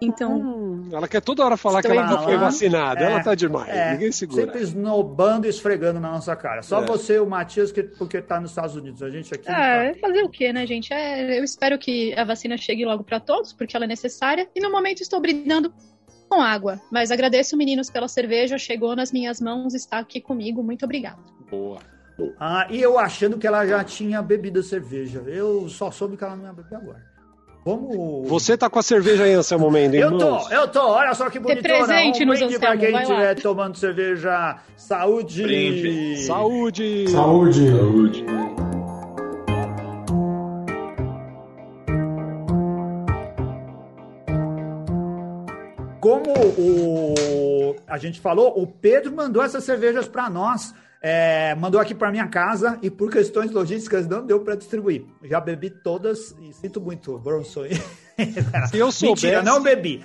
Então. 0.00 0.38
Hum, 0.38 0.88
ela 0.92 1.06
quer 1.08 1.20
toda 1.20 1.44
hora 1.44 1.56
falar 1.56 1.82
que 1.82 1.88
ela 1.88 2.06
não 2.06 2.22
foi 2.22 2.36
vacinada. 2.36 3.00
É, 3.00 3.04
ela 3.04 3.22
tá 3.22 3.34
demais. 3.34 3.68
É, 3.68 3.92
Ninguém 3.92 4.12
segura. 4.12 4.42
Sempre 4.42 4.62
esnobando 4.62 5.46
e 5.46 5.50
esfregando 5.50 6.00
na 6.00 6.10
nossa 6.10 6.34
cara. 6.34 6.62
Só 6.62 6.82
é. 6.82 6.86
você 6.86 7.14
e 7.14 7.18
o 7.20 7.26
Matias, 7.26 7.70
que, 7.70 7.82
porque 7.82 8.20
tá 8.20 8.40
nos 8.40 8.50
Estados 8.50 8.76
Unidos. 8.76 9.02
A 9.02 9.10
gente 9.10 9.32
aqui. 9.34 9.48
É, 9.48 9.92
tá. 9.92 10.00
fazer 10.00 10.22
o 10.22 10.28
quê, 10.28 10.52
né, 10.52 10.66
gente? 10.66 10.92
É, 10.92 11.38
eu 11.38 11.44
espero 11.44 11.78
que 11.78 12.12
a 12.14 12.24
vacina 12.24 12.56
chegue 12.56 12.84
logo 12.84 13.04
para 13.04 13.20
todos, 13.20 13.52
porque 13.52 13.76
ela 13.76 13.84
é 13.84 13.88
necessária. 13.88 14.48
E 14.54 14.60
no 14.60 14.70
momento 14.70 15.00
estou 15.00 15.20
brindando 15.20 15.72
com 16.28 16.40
água. 16.40 16.80
Mas 16.90 17.10
agradeço, 17.10 17.56
meninos, 17.56 17.90
pela 17.90 18.08
cerveja. 18.08 18.58
Chegou 18.58 18.94
nas 18.94 19.10
minhas 19.10 19.40
mãos, 19.40 19.74
está 19.74 19.98
aqui 19.98 20.20
comigo. 20.20 20.62
Muito 20.62 20.84
obrigado. 20.84 21.18
Boa. 21.50 21.78
Ah, 22.38 22.66
e 22.68 22.80
eu 22.80 22.98
achando 22.98 23.38
que 23.38 23.46
ela 23.46 23.64
já 23.66 23.82
tinha 23.84 24.20
bebido 24.20 24.62
cerveja. 24.62 25.22
Eu 25.26 25.68
só 25.68 25.90
soube 25.90 26.16
que 26.16 26.24
ela 26.24 26.36
não 26.36 26.46
ia 26.46 26.52
beber 26.52 26.76
agora. 26.76 27.08
Vamos... 27.64 28.28
Você 28.28 28.56
tá 28.56 28.70
com 28.70 28.78
a 28.78 28.82
cerveja 28.82 29.24
aí, 29.24 29.34
Anselmo 29.34 29.70
Mendes, 29.70 30.00
Eu 30.00 30.16
tô, 30.16 30.50
eu 30.50 30.68
tô. 30.68 30.88
Olha 30.88 31.14
só 31.14 31.28
que 31.28 31.38
bonitona. 31.38 31.84
presente 31.86 32.24
um 32.24 32.28
brinde 32.28 32.58
pra 32.58 32.76
quem 32.76 32.96
estiver 32.96 33.34
tomando 33.34 33.76
cerveja. 33.76 34.56
Saúde! 34.76 35.42
Brinde. 35.42 36.16
Saúde! 36.18 37.08
Saúde! 37.08 37.70
Saúde! 37.70 38.57
Como 46.08 46.32
o, 46.56 47.76
a 47.86 47.98
gente 47.98 48.18
falou, 48.18 48.58
o 48.58 48.66
Pedro 48.66 49.14
mandou 49.14 49.42
essas 49.42 49.62
cervejas 49.62 50.08
para 50.08 50.30
nós. 50.30 50.74
É, 51.02 51.54
mandou 51.54 51.78
aqui 51.78 51.94
para 51.94 52.10
minha 52.10 52.26
casa 52.26 52.78
e 52.80 52.90
por 52.90 53.10
questões 53.10 53.50
logísticas 53.50 54.08
não 54.08 54.24
deu 54.24 54.40
para 54.40 54.56
distribuir. 54.56 55.04
Já 55.22 55.38
bebi 55.38 55.68
todas 55.68 56.34
e 56.40 56.50
sinto 56.54 56.80
muito, 56.80 57.18
Bronson. 57.18 57.64
Se 58.70 58.78
eu 58.78 58.90
soubesse... 58.90 59.26
Mentira, 59.26 59.42
não 59.42 59.62
bebi. 59.62 60.02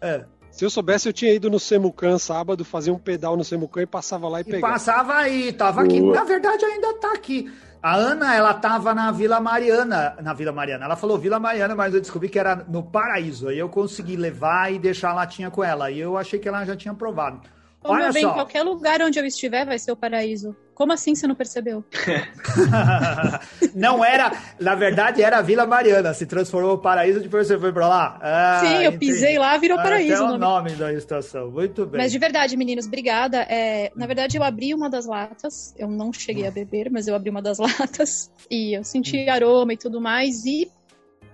É. 0.00 0.24
Se 0.52 0.64
eu 0.64 0.70
soubesse, 0.70 1.08
eu 1.08 1.12
tinha 1.12 1.34
ido 1.34 1.50
no 1.50 1.58
Semucan 1.58 2.18
sábado, 2.18 2.64
fazia 2.64 2.92
um 2.92 2.98
pedal 2.98 3.36
no 3.36 3.42
Semucan 3.42 3.82
e 3.82 3.86
passava 3.86 4.28
lá 4.28 4.38
e, 4.38 4.42
e 4.42 4.44
pegava. 4.44 4.74
Passava 4.74 5.14
aí, 5.14 5.52
tava 5.52 5.82
aqui. 5.82 6.00
Na 6.00 6.22
verdade, 6.22 6.64
ainda 6.64 6.94
tá 6.94 7.12
aqui. 7.14 7.50
A 7.82 7.96
Ana, 7.96 8.36
ela 8.36 8.54
tava 8.54 8.94
na 8.94 9.10
Vila 9.10 9.40
Mariana, 9.40 10.16
na 10.22 10.32
Vila 10.32 10.52
Mariana. 10.52 10.84
Ela 10.84 10.94
falou 10.94 11.18
Vila 11.18 11.40
Mariana, 11.40 11.74
mas 11.74 11.92
eu 11.92 12.00
descobri 12.00 12.28
que 12.28 12.38
era 12.38 12.54
no 12.54 12.80
Paraíso. 12.80 13.48
Aí 13.48 13.58
eu 13.58 13.68
consegui 13.68 14.14
levar 14.14 14.72
e 14.72 14.78
deixar 14.78 15.10
a 15.10 15.14
latinha 15.14 15.50
com 15.50 15.64
ela. 15.64 15.90
E 15.90 15.98
eu 15.98 16.16
achei 16.16 16.38
que 16.38 16.46
ela 16.46 16.64
já 16.64 16.76
tinha 16.76 16.94
provado. 16.94 17.40
Olha 17.82 18.12
bem, 18.12 18.22
só. 18.22 18.34
qualquer 18.34 18.62
lugar 18.62 19.02
onde 19.02 19.18
eu 19.18 19.26
estiver 19.26 19.66
vai 19.66 19.80
ser 19.80 19.90
o 19.90 19.96
paraíso. 19.96 20.56
Como 20.82 20.92
assim 20.92 21.14
você 21.14 21.28
não 21.28 21.36
percebeu? 21.36 21.84
não 23.72 24.04
era, 24.04 24.32
na 24.58 24.74
verdade 24.74 25.22
era 25.22 25.38
a 25.38 25.40
Vila 25.40 25.64
Mariana, 25.64 26.12
se 26.12 26.26
transformou 26.26 26.74
em 26.74 26.82
paraíso, 26.82 27.20
depois 27.20 27.46
você 27.46 27.56
foi 27.56 27.72
pra 27.72 27.86
lá? 27.86 28.18
Ah, 28.20 28.60
Sim, 28.60 28.74
eu 28.78 28.90
entendi. 28.90 28.98
pisei 28.98 29.38
lá, 29.38 29.56
virou 29.58 29.78
ah, 29.78 29.82
paraíso. 29.84 30.24
É 30.24 30.32
o 30.32 30.36
nome 30.36 30.72
da 30.72 30.92
estação, 30.92 31.52
muito 31.52 31.86
bem. 31.86 32.00
Mas 32.00 32.10
de 32.10 32.18
verdade, 32.18 32.56
meninos, 32.56 32.88
obrigada. 32.88 33.46
É, 33.48 33.92
na 33.94 34.08
verdade, 34.08 34.36
eu 34.36 34.42
abri 34.42 34.74
uma 34.74 34.90
das 34.90 35.06
latas, 35.06 35.72
eu 35.78 35.86
não 35.86 36.12
cheguei 36.12 36.48
a 36.48 36.50
beber, 36.50 36.90
mas 36.90 37.06
eu 37.06 37.14
abri 37.14 37.30
uma 37.30 37.40
das 37.40 37.58
latas 37.62 38.28
e 38.50 38.76
eu 38.76 38.82
senti 38.82 39.28
aroma 39.28 39.74
e 39.74 39.76
tudo 39.76 40.00
mais 40.00 40.44
e 40.44 40.68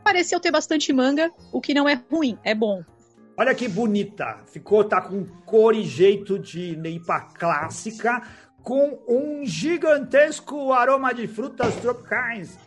pareceu 0.04 0.38
ter 0.40 0.50
bastante 0.50 0.92
manga, 0.92 1.32
o 1.50 1.58
que 1.58 1.72
não 1.72 1.88
é 1.88 1.98
ruim, 2.12 2.36
é 2.44 2.54
bom. 2.54 2.82
Olha 3.34 3.54
que 3.54 3.68
bonita. 3.68 4.40
Ficou, 4.52 4.82
tá 4.84 5.00
com 5.00 5.24
cor 5.46 5.72
e 5.72 5.84
jeito 5.84 6.38
de 6.38 6.76
neipa 6.76 7.20
clássica, 7.20 8.20
com 8.68 8.98
um 9.08 9.46
gigantesco 9.46 10.74
aroma 10.74 11.14
de 11.14 11.26
frutas 11.26 11.74
tropicais. 11.76 12.58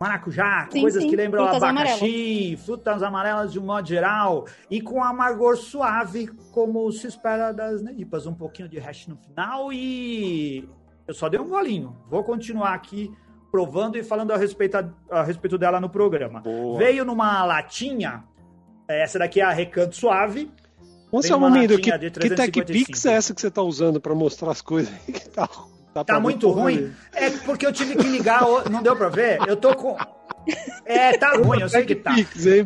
Maracujá, 0.00 0.66
sim, 0.68 0.80
coisas 0.80 1.00
sim. 1.00 1.10
que 1.10 1.14
lembram 1.14 1.44
frutas 1.44 1.62
abacaxi, 1.62 2.04
amarelas. 2.04 2.64
frutas 2.64 3.02
amarelas 3.04 3.52
de 3.52 3.60
um 3.60 3.64
modo 3.64 3.86
geral, 3.86 4.46
e 4.68 4.80
com 4.80 5.00
amargor 5.00 5.56
suave, 5.56 6.26
como 6.50 6.90
se 6.90 7.06
espera 7.06 7.52
das 7.52 7.80
neipas. 7.82 8.26
Um 8.26 8.34
pouquinho 8.34 8.68
de 8.68 8.80
hash 8.80 9.06
no 9.06 9.16
final 9.16 9.72
e 9.72 10.68
eu 11.06 11.14
só 11.14 11.28
dei 11.28 11.38
um 11.38 11.48
golinho. 11.48 11.96
Vou 12.10 12.24
continuar 12.24 12.74
aqui 12.74 13.12
provando 13.48 13.96
e 13.96 14.02
falando 14.02 14.32
a 14.32 14.36
respeito, 14.36 14.76
a, 14.76 14.90
a 15.08 15.22
respeito 15.22 15.56
dela 15.56 15.80
no 15.80 15.88
programa. 15.88 16.40
Boa. 16.40 16.78
Veio 16.78 17.04
numa 17.04 17.44
latinha 17.44 18.24
essa 18.88 19.18
daqui 19.18 19.40
é 19.40 19.44
a 19.44 19.50
Recanto 19.50 19.94
Suave. 19.94 20.50
Um 21.12 21.22
segundo, 21.22 21.78
que, 21.78 21.90
que 21.90 22.30
TechPix 22.30 23.06
é 23.06 23.12
essa 23.14 23.34
que 23.34 23.40
você 23.40 23.48
está 23.48 23.62
usando 23.62 24.00
para 24.00 24.14
mostrar 24.14 24.50
as 24.50 24.60
coisas 24.60 24.92
que 25.06 25.28
tá, 25.30 25.48
tá, 25.94 26.04
tá 26.04 26.20
muito 26.20 26.50
ruim? 26.50 26.92
É 27.14 27.30
porque 27.30 27.66
eu 27.66 27.72
tive 27.72 27.96
que 27.96 28.06
ligar, 28.06 28.42
não 28.70 28.82
deu 28.82 28.94
para 28.94 29.08
ver? 29.08 29.38
Eu 29.46 29.56
tô 29.56 29.74
com. 29.74 29.96
É, 30.84 31.16
tá 31.16 31.32
ruim, 31.32 31.60
eu 31.60 31.68
sei 31.68 31.84
que 31.84 31.94
tá. 31.94 32.14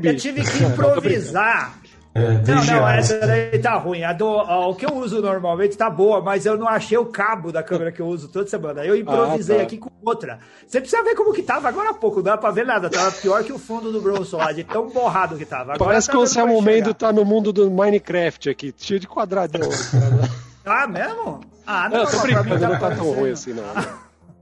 Eu 0.03 0.17
tive 0.17 0.43
que 0.43 0.63
improvisar 0.65 1.82
é, 2.15 2.21
não, 2.47 2.65
não, 2.65 2.89
essa 2.89 3.19
daí 3.21 3.59
tá 3.59 3.75
ruim. 3.77 4.05
A 4.05 4.13
do, 4.13 4.27
a, 4.27 4.67
o 4.67 4.75
que 4.75 4.85
eu 4.85 4.95
uso 4.95 5.23
normalmente 5.23 5.77
tá 5.79 5.89
boa, 5.89 6.21
mas 6.21 6.45
eu 6.45 6.59
não 6.59 6.69
achei 6.69 6.99
o 6.99 7.07
cabo 7.07 7.51
da 7.51 7.63
câmera 7.63 7.91
que 7.91 8.01
eu 8.03 8.07
uso 8.07 8.29
toda 8.29 8.47
semana. 8.47 8.85
Eu 8.85 8.95
improvisei 8.95 9.57
ah, 9.57 9.59
tá. 9.61 9.65
aqui 9.65 9.79
com 9.79 9.91
outra. 10.05 10.39
Você 10.67 10.79
precisa 10.79 11.03
ver 11.03 11.15
como 11.15 11.33
que 11.33 11.43
tava 11.43 11.69
agora 11.69 11.91
há 11.91 11.95
pouco, 11.95 12.17
não 12.17 12.25
dá 12.25 12.37
pra 12.37 12.51
ver 12.51 12.67
nada. 12.67 12.91
Tava 12.91 13.11
pior 13.13 13.43
que 13.43 13.53
o 13.53 13.59
fundo 13.59 13.91
do 13.91 14.01
Bronson 14.01 14.37
lá, 14.37 14.53
de 14.53 14.63
tão 14.63 14.91
borrado 14.91 15.37
que 15.37 15.47
tava. 15.47 15.75
Agora 15.75 15.91
Parece 15.91 16.09
tá 16.09 16.13
que 16.13 16.19
o 16.19 16.27
seu 16.27 16.47
momento 16.47 16.93
tá 16.93 17.11
no 17.13 17.25
mundo 17.25 17.51
do 17.51 17.71
Minecraft 17.71 18.51
aqui, 18.51 18.75
cheio 18.77 19.01
de 19.01 19.09
quadradão. 19.09 19.71
ah, 20.67 20.87
mesmo? 20.87 21.41
Ah, 21.67 21.89
não, 21.89 22.05
não 22.05 22.11
tô 22.11 22.19
brincando, 22.21 22.61
tá 22.61 22.69
não 22.69 22.79
tá 22.79 22.95
tão 22.95 23.13
ruim 23.13 23.31
assim, 23.31 23.55
não. 23.55 23.65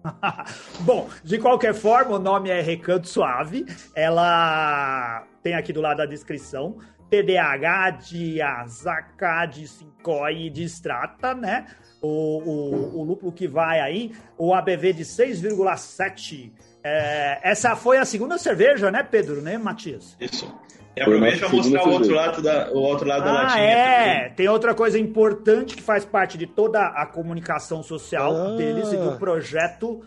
Bom, 0.81 1.09
de 1.23 1.39
qualquer 1.39 1.75
forma, 1.75 2.17
o 2.17 2.19
nome 2.19 2.50
é 2.50 2.61
Recanto 2.61 3.09
Suave. 3.09 3.65
Ela 3.95 5.25
tem 5.43 5.55
aqui 5.55 5.73
do 5.73 5.81
lado 5.81 5.99
da 5.99 6.07
descrição. 6.07 6.77
TDAH, 7.11 7.90
de 7.90 8.40
Azaka, 8.40 9.47
de 9.47 9.67
Sincoi 9.67 10.47
e 10.47 10.50
de 10.50 10.62
Strata, 10.64 11.35
né? 11.35 11.67
O, 12.00 12.09
o, 12.09 13.00
o 13.00 13.05
lúpulo 13.05 13.33
que 13.33 13.49
vai 13.49 13.81
aí, 13.81 14.12
o 14.38 14.55
ABV 14.55 14.93
de 14.93 15.05
6,7. 15.05 16.52
É, 16.83 17.40
essa 17.43 17.76
foi 17.76 17.99
a 17.99 18.05
segunda 18.05 18.38
cerveja, 18.38 18.90
né, 18.90 19.02
Pedro, 19.02 19.43
né, 19.43 19.59
Matias? 19.59 20.17
Isso. 20.19 20.50
E 20.97 21.02
aproveita 21.02 21.38
para 21.38 21.49
mostrar 21.50 21.87
o 21.87 21.93
outro 21.93 22.14
lado 22.14 22.43
da, 22.43 22.71
o 22.73 22.79
outro 22.79 23.07
lado 23.07 23.23
ah, 23.23 23.25
da 23.25 23.33
latinha. 23.33 23.64
É, 23.64 24.14
também. 24.14 24.35
tem 24.35 24.49
outra 24.49 24.75
coisa 24.75 24.99
importante 24.99 25.76
que 25.76 25.83
faz 25.83 26.05
parte 26.05 26.37
de 26.38 26.47
toda 26.47 26.81
a 26.81 27.07
comunicação 27.07 27.83
social 27.83 28.35
ah. 28.35 28.57
deles 28.57 28.93
e 28.93 28.97
do 28.97 29.17
projeto 29.19 30.00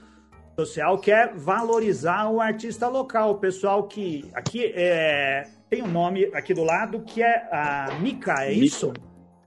social, 0.58 0.98
que 0.98 1.12
é 1.12 1.32
valorizar 1.34 2.30
o 2.30 2.42
artista 2.42 2.88
local. 2.88 3.32
O 3.32 3.36
pessoal 3.36 3.84
que. 3.84 4.30
Aqui 4.34 4.72
é, 4.76 5.48
tem 5.74 5.82
um 5.82 5.88
nome 5.88 6.26
aqui 6.36 6.54
do 6.54 6.64
lado 6.64 7.02
que 7.02 7.24
é 7.24 7.48
a 7.52 7.98
Mica, 8.00 8.44
é 8.44 8.54
isso? 8.54 8.94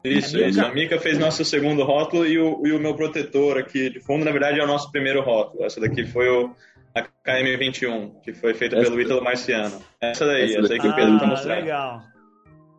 Isso, 0.03 0.37
é 0.37 0.49
isso. 0.49 0.61
A 0.61 0.73
Mica 0.73 0.99
fez 0.99 1.17
nosso 1.19 1.45
segundo 1.45 1.85
rótulo 1.85 2.27
e 2.27 2.37
o, 2.37 2.67
e 2.67 2.73
o 2.73 2.81
meu 2.81 2.97
protetor 2.97 3.57
aqui 3.59 3.91
de 3.91 4.01
fundo, 4.01 4.25
na 4.25 4.33
verdade, 4.33 4.59
é 4.59 4.65
o 4.65 4.67
nosso 4.67 4.91
primeiro 4.91 5.23
rótulo. 5.23 5.65
Essa 5.65 5.81
daqui 5.81 6.05
foi 6.05 6.29
o, 6.29 6.51
a 6.97 7.03
KM21, 7.03 8.21
que 8.23 8.33
foi 8.33 8.55
feita 8.55 8.75
essa 8.75 8.85
pelo 8.85 9.01
Ítalo 9.01 9.23
Marciano. 9.23 9.81
Essa 10.01 10.27
daí, 10.27 10.51
essa, 10.51 10.65
essa 10.65 10.73
aí 10.73 10.81
que 10.81 10.89
o 10.89 10.95
Pedro 10.97 11.15
está 11.15 11.27
ah, 11.27 11.29
mostrando. 11.29 11.61
Legal. 11.61 12.03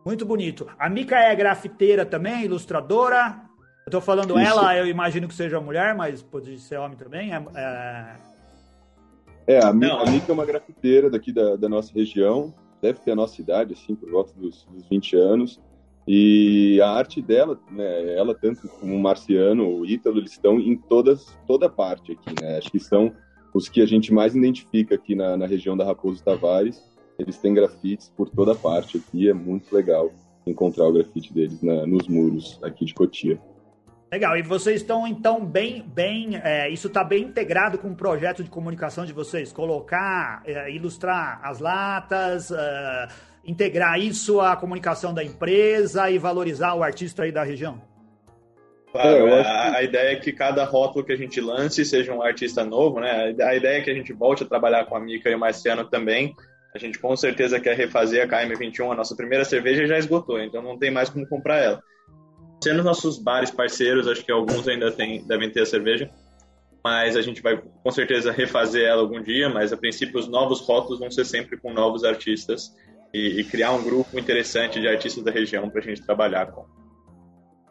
Muito 0.04 0.26
bonito. 0.26 0.66
A 0.78 0.90
Mica 0.90 1.16
é 1.16 1.34
grafiteira 1.34 2.04
também, 2.04 2.44
ilustradora. 2.44 3.34
Eu 3.86 3.92
tô 3.92 4.00
falando 4.02 4.38
Isso. 4.38 4.50
ela, 4.50 4.76
eu 4.76 4.86
imagino 4.86 5.26
que 5.26 5.34
seja 5.34 5.58
mulher, 5.58 5.94
mas 5.94 6.22
pode 6.22 6.58
ser 6.58 6.76
homem 6.76 6.98
também. 6.98 7.32
É, 7.32 7.42
é... 9.46 9.54
é 9.54 9.64
a, 9.64 9.72
Mica, 9.72 9.94
a 9.94 10.10
Mica 10.10 10.32
é 10.32 10.34
uma 10.34 10.44
grafiteira 10.44 11.08
daqui 11.08 11.32
da, 11.32 11.56
da 11.56 11.66
nossa 11.66 11.90
região 11.94 12.52
deve 12.80 13.00
ter 13.00 13.12
a 13.12 13.16
nossa 13.16 13.40
idade, 13.40 13.74
assim, 13.74 13.94
por 13.94 14.10
volta 14.10 14.32
dos, 14.38 14.64
dos 14.64 14.86
20 14.88 15.16
anos. 15.16 15.60
E 16.06 16.80
a 16.80 16.90
arte 16.90 17.20
dela, 17.20 17.60
né, 17.70 18.14
ela 18.16 18.34
tanto 18.34 18.66
como 18.66 18.94
o 18.94 18.98
Marciano, 18.98 19.68
o 19.68 19.84
Ítalo, 19.84 20.18
eles 20.18 20.32
estão 20.32 20.58
em 20.58 20.76
todas, 20.76 21.36
toda 21.46 21.68
parte 21.68 22.12
aqui, 22.12 22.42
né? 22.42 22.56
Acho 22.56 22.70
que 22.70 22.80
são 22.80 23.12
os 23.52 23.68
que 23.68 23.82
a 23.82 23.86
gente 23.86 24.12
mais 24.12 24.34
identifica 24.34 24.94
aqui 24.94 25.14
na, 25.14 25.36
na 25.36 25.46
região 25.46 25.76
da 25.76 25.84
Raposo 25.84 26.24
Tavares. 26.24 26.82
Eles 27.18 27.36
têm 27.36 27.52
grafites 27.52 28.10
por 28.16 28.30
toda 28.30 28.54
parte 28.54 28.96
aqui, 28.96 29.28
é 29.28 29.34
muito 29.34 29.74
legal 29.74 30.10
encontrar 30.46 30.86
o 30.86 30.92
grafite 30.92 31.32
deles 31.32 31.60
na, 31.60 31.86
nos 31.86 32.08
muros 32.08 32.58
aqui 32.62 32.86
de 32.86 32.94
Cotia. 32.94 33.38
Legal, 34.10 34.38
e 34.38 34.42
vocês 34.42 34.80
estão 34.80 35.06
então 35.06 35.44
bem, 35.44 35.82
bem, 35.86 36.40
é, 36.42 36.70
isso 36.70 36.86
está 36.86 37.04
bem 37.04 37.24
integrado 37.24 37.76
com 37.76 37.90
o 37.90 37.94
projeto 37.94 38.42
de 38.42 38.48
comunicação 38.48 39.04
de 39.04 39.12
vocês, 39.12 39.52
colocar, 39.52 40.42
é, 40.46 40.70
ilustrar 40.70 41.40
as 41.42 41.58
latas, 41.58 42.50
é, 42.50 43.08
integrar 43.44 44.00
isso 44.00 44.40
à 44.40 44.56
comunicação 44.56 45.12
da 45.12 45.22
empresa 45.22 46.10
e 46.10 46.16
valorizar 46.16 46.74
o 46.74 46.82
artista 46.82 47.24
aí 47.24 47.32
da 47.32 47.42
região? 47.42 47.82
Claro, 48.90 49.28
é, 49.28 49.42
a, 49.42 49.76
a, 49.76 49.82
ideia 49.82 50.12
é 50.12 50.16
que 50.16 50.32
cada 50.32 50.64
rótulo 50.64 51.04
que 51.04 51.12
a 51.12 51.16
gente 51.16 51.38
lance 51.38 51.84
seja 51.84 52.14
um 52.14 52.22
artista 52.22 52.64
novo, 52.64 53.00
né? 53.00 53.34
A 53.42 53.54
ideia 53.54 53.78
é 53.78 53.82
que 53.82 53.90
a 53.90 53.94
gente 53.94 54.14
volte 54.14 54.42
a 54.42 54.46
trabalhar 54.46 54.86
com 54.86 54.96
a 54.96 55.00
Mica 55.00 55.28
e 55.28 55.34
o 55.34 55.38
Marciano 55.38 55.84
também. 55.84 56.34
A 56.74 56.78
gente 56.78 56.98
com 56.98 57.14
certeza 57.14 57.60
quer 57.60 57.76
refazer 57.76 58.24
a 58.24 58.26
KM21, 58.26 58.90
a 58.90 58.94
nossa 58.94 59.14
primeira 59.14 59.44
cerveja 59.44 59.86
já 59.86 59.98
esgotou, 59.98 60.40
então 60.40 60.62
não 60.62 60.78
tem 60.78 60.90
mais 60.90 61.10
como 61.10 61.28
comprar 61.28 61.58
ela. 61.58 61.82
Sendo 62.62 62.82
nossos 62.82 63.18
bares 63.18 63.50
parceiros, 63.50 64.08
acho 64.08 64.24
que 64.24 64.32
alguns 64.32 64.66
ainda 64.66 64.90
tem, 64.90 65.24
devem 65.24 65.50
ter 65.50 65.62
a 65.62 65.66
cerveja, 65.66 66.10
mas 66.84 67.16
a 67.16 67.22
gente 67.22 67.40
vai 67.40 67.56
com 67.56 67.90
certeza 67.90 68.32
refazer 68.32 68.86
ela 68.86 69.00
algum 69.00 69.22
dia, 69.22 69.48
mas 69.48 69.72
a 69.72 69.76
princípio 69.76 70.18
os 70.18 70.28
novos 70.28 70.60
rótulos 70.60 70.98
vão 70.98 71.10
ser 71.10 71.24
sempre 71.24 71.56
com 71.56 71.72
novos 71.72 72.04
artistas 72.04 72.74
e, 73.12 73.40
e 73.40 73.44
criar 73.44 73.72
um 73.72 73.82
grupo 73.82 74.18
interessante 74.18 74.80
de 74.80 74.88
artistas 74.88 75.22
da 75.22 75.30
região 75.30 75.68
para 75.70 75.80
a 75.80 75.84
gente 75.84 76.02
trabalhar 76.02 76.46
com. 76.46 76.66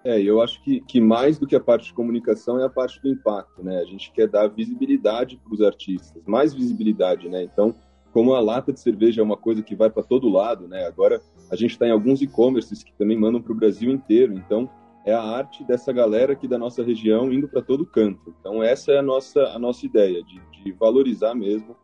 É, 0.04 0.22
eu 0.22 0.42
acho 0.42 0.64
que, 0.64 0.80
que 0.82 1.02
mais 1.02 1.38
do 1.38 1.46
que 1.46 1.56
a 1.56 1.60
parte 1.60 1.88
de 1.88 1.94
comunicação 1.94 2.60
é 2.62 2.66
a 2.66 2.70
parte 2.70 3.02
do 3.02 3.10
impacto, 3.10 3.62
né? 3.62 3.80
A 3.80 3.86
gente 3.86 4.12
quer 4.14 4.28
dar 4.28 4.48
visibilidade 4.48 5.38
para 5.38 5.54
os 5.54 5.62
artistas, 5.62 6.24
mais 6.26 6.54
visibilidade, 6.54 7.28
né? 7.28 7.44
Então, 7.44 7.76
como 8.12 8.34
a 8.34 8.40
lata 8.40 8.74
de 8.74 8.80
cerveja 8.80 9.22
é 9.22 9.24
uma 9.24 9.38
coisa 9.38 9.62
que 9.62 9.76
vai 9.76 9.90
para 9.90 10.04
todo 10.04 10.30
lado, 10.30 10.68
né? 10.68 10.86
Agora 10.86 11.22
a 11.52 11.56
gente 11.56 11.72
está 11.72 11.88
em 11.88 11.92
alguns 11.92 12.22
e-commerces 12.22 12.84
que 12.84 12.94
também 12.94 13.18
mandam 13.18 13.42
para 13.42 13.52
o 13.52 13.56
Brasil 13.56 13.92
inteiro. 13.92 14.34
Então, 14.34 14.70
é 15.06 15.14
a 15.14 15.22
arte 15.22 15.64
dessa 15.64 15.94
galera 15.94 16.34
aqui 16.34 16.48
da 16.48 16.58
nossa 16.58 16.84
região 16.84 17.32
indo 17.32 17.48
para 17.48 17.62
todo 17.62 17.86
canto. 17.86 18.36
Então, 18.40 18.62
essa 18.62 18.92
é 18.92 18.98
a 19.00 19.02
nossa, 19.02 19.42
a 19.54 19.60
nossa 19.60 19.86
ideia, 19.86 20.22
de, 20.24 20.42
de 20.64 20.72
valorizar 20.74 21.34
mesmo 21.34 21.76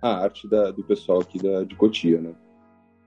a 0.00 0.16
arte 0.16 0.48
da, 0.48 0.72
do 0.72 0.82
pessoal 0.82 1.20
aqui 1.20 1.38
da, 1.38 1.62
de 1.62 1.76
Cotia, 1.76 2.20
né? 2.20 2.34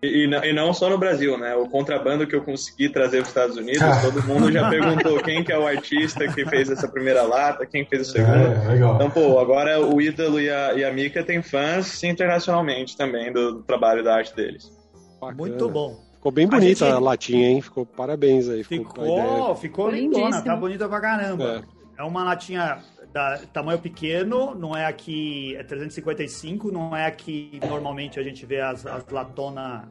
E, 0.05 0.49
e, 0.49 0.53
não 0.53 0.73
só 0.73 0.89
no 0.89 0.97
Brasil, 0.97 1.37
né? 1.37 1.55
O 1.55 1.67
contrabando 1.67 2.27
que 2.27 2.35
eu 2.35 2.41
consegui 2.41 2.89
trazer 2.89 3.17
para 3.17 3.23
os 3.23 3.27
Estados 3.29 3.57
Unidos, 3.57 3.81
ah. 3.81 4.01
todo 4.01 4.23
mundo 4.23 4.51
já 4.51 4.69
perguntou 4.69 5.21
quem 5.21 5.43
que 5.43 5.51
é 5.51 5.57
o 5.57 5.65
artista 5.65 6.27
que 6.27 6.45
fez 6.45 6.69
essa 6.69 6.87
primeira 6.87 7.23
lata, 7.23 7.65
quem 7.65 7.85
fez 7.85 8.09
a 8.09 8.11
segunda. 8.11 8.73
É, 8.73 8.75
então, 8.75 9.09
pô, 9.09 9.39
agora 9.39 9.79
o 9.81 10.01
Ídolo 10.01 10.39
e 10.39 10.49
a, 10.49 10.73
e 10.73 10.83
a 10.83 10.91
Mika 10.91 11.23
têm 11.23 11.41
fãs 11.41 12.03
internacionalmente 12.03 12.95
também 12.95 13.31
do, 13.31 13.53
do 13.53 13.63
trabalho 13.63 14.03
da 14.03 14.15
arte 14.15 14.35
deles. 14.35 14.71
Bacana. 15.19 15.37
Muito 15.37 15.69
bom. 15.69 16.05
Ficou 16.15 16.31
bem 16.31 16.47
bonita 16.47 16.85
a, 16.85 16.87
gente... 16.89 16.97
a, 16.97 16.99
latinha, 16.99 17.49
hein? 17.49 17.61
Ficou 17.61 17.85
parabéns 17.85 18.49
aí. 18.49 18.63
Ficou, 18.63 18.93
ficou, 18.93 19.55
ficou 19.55 19.89
lindona, 19.91 20.41
tá 20.41 20.55
bonita 20.55 20.89
pra 20.89 20.99
caramba. 20.99 21.63
É. 21.71 21.74
é 21.97 22.03
uma 22.03 22.23
latinha 22.23 22.79
da 23.13 23.37
tamanho 23.53 23.79
pequeno, 23.79 24.53
não 24.55 24.75
é 24.75 24.85
aqui, 24.85 25.55
é 25.55 25.63
355, 25.63 26.71
não 26.71 26.95
é 26.95 27.05
aqui 27.05 27.59
normalmente 27.67 28.19
a 28.19 28.23
gente 28.23 28.45
vê 28.45 28.59
as, 28.59 28.85
as 28.85 29.07
latonas 29.07 29.83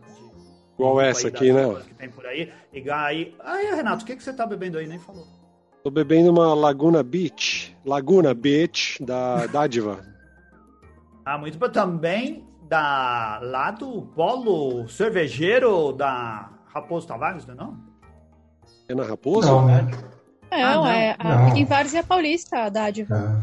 Igual 0.75 1.00
essa 1.00 1.28
aqui, 1.28 1.52
né? 1.52 1.62
Que 1.87 1.94
tem 1.94 2.11
por 2.11 2.26
aí. 2.26 2.52
E 2.73 2.90
aí, 2.90 3.34
aí 3.38 3.75
Renato, 3.75 4.02
o 4.02 4.06
que, 4.06 4.16
que 4.16 4.23
você 4.23 4.32
tá 4.32 4.44
bebendo 4.44 4.76
aí? 4.76 4.87
Nem 4.87 4.99
falou. 4.99 5.25
Tô 5.84 5.90
bebendo 5.90 6.30
uma 6.30 6.52
Laguna 6.52 7.02
Beach. 7.02 7.76
Laguna 7.84 8.34
Beach 8.34 9.02
da 9.02 9.46
Dádiva. 9.46 10.00
ah, 11.25 11.38
muito 11.38 11.58
bom. 11.58 11.68
Também 11.68 12.44
da, 12.68 13.38
lá 13.42 13.70
do 13.70 14.02
polo 14.02 14.88
cervejeiro 14.88 15.92
da 15.92 16.50
Raposo 16.66 17.06
Tavares, 17.06 17.46
não 17.46 17.54
é 17.54 17.56
não? 17.56 17.78
É 18.88 18.94
na 18.94 19.04
Raposo? 19.04 19.46
Não, 19.46 19.66
né? 19.66 19.88
Não, 20.58 20.64
ah, 20.64 20.75
não. 20.75 20.87
é 20.88 21.16
a, 21.18 21.49
em 21.56 21.64
Várzea 21.64 22.02
Paulista, 22.02 22.64
a 22.64 22.68
Dádiva. 22.68 23.42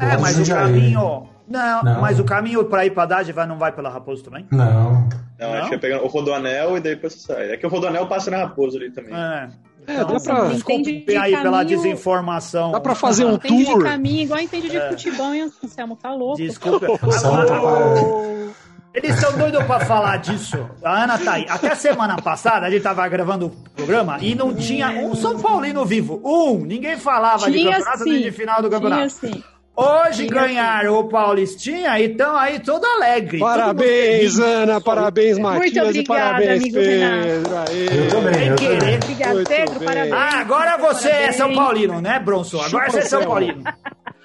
É, 0.00 0.14
é 0.14 0.18
mas 0.18 0.38
o 0.38 0.46
caminho... 0.46 1.28
Não, 1.48 1.82
não, 1.84 2.00
mas 2.00 2.18
o 2.18 2.24
caminho 2.24 2.64
para 2.64 2.84
ir 2.84 2.90
para 2.90 3.06
Dádiva 3.06 3.46
não 3.46 3.56
vai 3.56 3.70
pela 3.70 3.88
Raposo 3.88 4.24
também? 4.24 4.44
Não. 4.50 5.08
Não, 5.38 5.52
acho 5.52 5.68
que 5.68 5.74
é 5.76 5.78
pegando 5.78 6.04
o 6.04 6.08
Rodoanel 6.08 6.76
e 6.76 6.80
daí 6.80 6.94
depois 6.96 7.12
você 7.12 7.20
sai. 7.20 7.52
É 7.52 7.56
que 7.56 7.64
o 7.64 7.68
Rodoanel 7.68 8.06
passa 8.08 8.30
na 8.32 8.38
Raposo 8.38 8.76
ali 8.76 8.90
também. 8.90 9.14
É. 9.14 9.48
É, 9.86 10.04
dá 10.04 10.18
pra. 10.18 10.48
Desculpe 10.48 11.04
de 11.04 11.16
aí 11.16 11.30
caminho, 11.30 11.42
pela 11.42 11.62
desinformação. 11.62 12.72
Dá 12.72 12.80
pra 12.80 12.94
fazer 12.94 13.24
um 13.24 13.34
entende 13.34 13.64
tour. 13.64 13.78
de 13.78 13.84
caminho, 13.84 14.22
igual 14.22 14.40
entende 14.40 14.68
de 14.68 14.76
é. 14.76 14.88
futebol, 14.88 15.32
hein? 15.32 15.48
Anselmo 15.62 15.94
tá 15.94 16.12
louco. 16.12 16.36
Desculpa. 16.36 16.86
Eles 18.96 19.14
estão 19.14 19.36
doidos 19.36 19.62
pra 19.64 19.80
falar 19.80 20.16
disso. 20.16 20.56
A 20.82 21.04
Ana 21.04 21.18
tá 21.18 21.34
aí. 21.34 21.44
Até 21.50 21.74
semana 21.74 22.16
passada 22.16 22.64
a 22.64 22.70
gente 22.70 22.82
tava 22.82 23.06
gravando 23.08 23.48
o 23.48 23.50
programa 23.76 24.16
e 24.22 24.34
não 24.34 24.54
tinha 24.54 24.88
um 24.88 25.14
São 25.14 25.38
Paulino 25.38 25.84
vivo. 25.84 26.18
Um! 26.24 26.64
Ninguém 26.64 26.96
falava 26.96 27.50
tinha 27.50 27.58
de 27.58 27.64
campeonato 27.64 28.04
sim. 28.04 28.10
nem 28.10 28.22
de 28.22 28.32
final 28.32 28.62
do 28.62 28.70
campeonato. 28.70 29.14
Tinha 29.20 29.32
sim. 29.34 29.44
Hoje 29.76 30.22
Sim, 30.22 30.28
ganharam 30.28 30.98
o 30.98 31.04
Paulistinha 31.04 32.00
e 32.00 32.06
estão 32.06 32.34
aí 32.34 32.58
todo 32.58 32.82
alegre. 32.86 33.38
Parabéns, 33.38 34.38
Ana, 34.38 34.80
parabéns, 34.80 35.38
Matias, 35.38 35.58
Muito 35.58 35.80
obrigada, 35.82 35.98
e 35.98 36.06
parabéns, 36.06 36.62
amigo 36.62 36.76
Pedro. 36.78 37.54
Eu 37.94 38.08
também. 38.08 38.48
Eu 38.48 38.56
querer. 38.56 38.96
Obrigado, 38.96 39.44
Pedro, 39.44 39.80
parabéns. 39.84 40.14
Ah, 40.14 40.40
agora 40.40 40.78
você 40.78 41.10
parabéns. 41.10 41.28
é 41.28 41.32
São 41.32 41.54
Paulino, 41.54 42.00
né, 42.00 42.18
Bronson? 42.18 42.62
Agora 42.62 42.90
você 42.90 42.98
é 43.00 43.02
São 43.02 43.22
Paulino. 43.22 43.62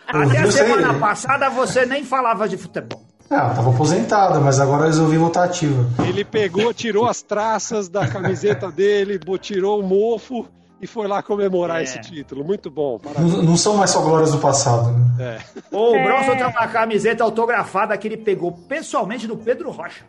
Até 0.07 0.37
a 0.37 0.51
semana 0.51 0.93
passada 0.93 1.49
você 1.49 1.85
nem 1.85 2.05
falava 2.05 2.47
de 2.47 2.55
futebol. 2.55 3.10
Ah, 3.31 3.47
eu 3.47 3.55
tava 3.55 3.69
aposentado, 3.69 4.41
mas 4.41 4.59
agora 4.59 4.87
resolvi 4.87 5.17
voltar 5.17 5.45
ativo. 5.45 5.89
Ele 6.05 6.25
pegou, 6.25 6.73
tirou 6.73 7.07
as 7.07 7.21
traças 7.21 7.87
da 7.87 8.05
camiseta 8.05 8.69
dele, 8.69 9.17
tirou 9.39 9.79
o 9.79 9.83
mofo 9.83 10.45
e 10.81 10.85
foi 10.85 11.07
lá 11.07 11.23
comemorar 11.23 11.79
é. 11.79 11.83
esse 11.83 11.97
título. 12.01 12.43
Muito 12.43 12.69
bom. 12.69 12.99
Não, 13.17 13.41
não, 13.41 13.55
são 13.55 13.77
mais 13.77 13.89
só 13.89 14.01
glórias 14.01 14.33
do 14.33 14.37
passado. 14.37 14.91
Né? 14.91 15.37
É. 15.37 15.73
O 15.73 15.95
é. 15.95 16.03
Bronson 16.03 16.35
tem 16.35 16.45
uma 16.45 16.67
camiseta 16.67 17.23
autografada 17.23 17.97
que 17.97 18.05
ele 18.05 18.17
pegou 18.17 18.51
pessoalmente 18.51 19.25
do 19.25 19.37
Pedro 19.37 19.71
Rocha. 19.71 20.03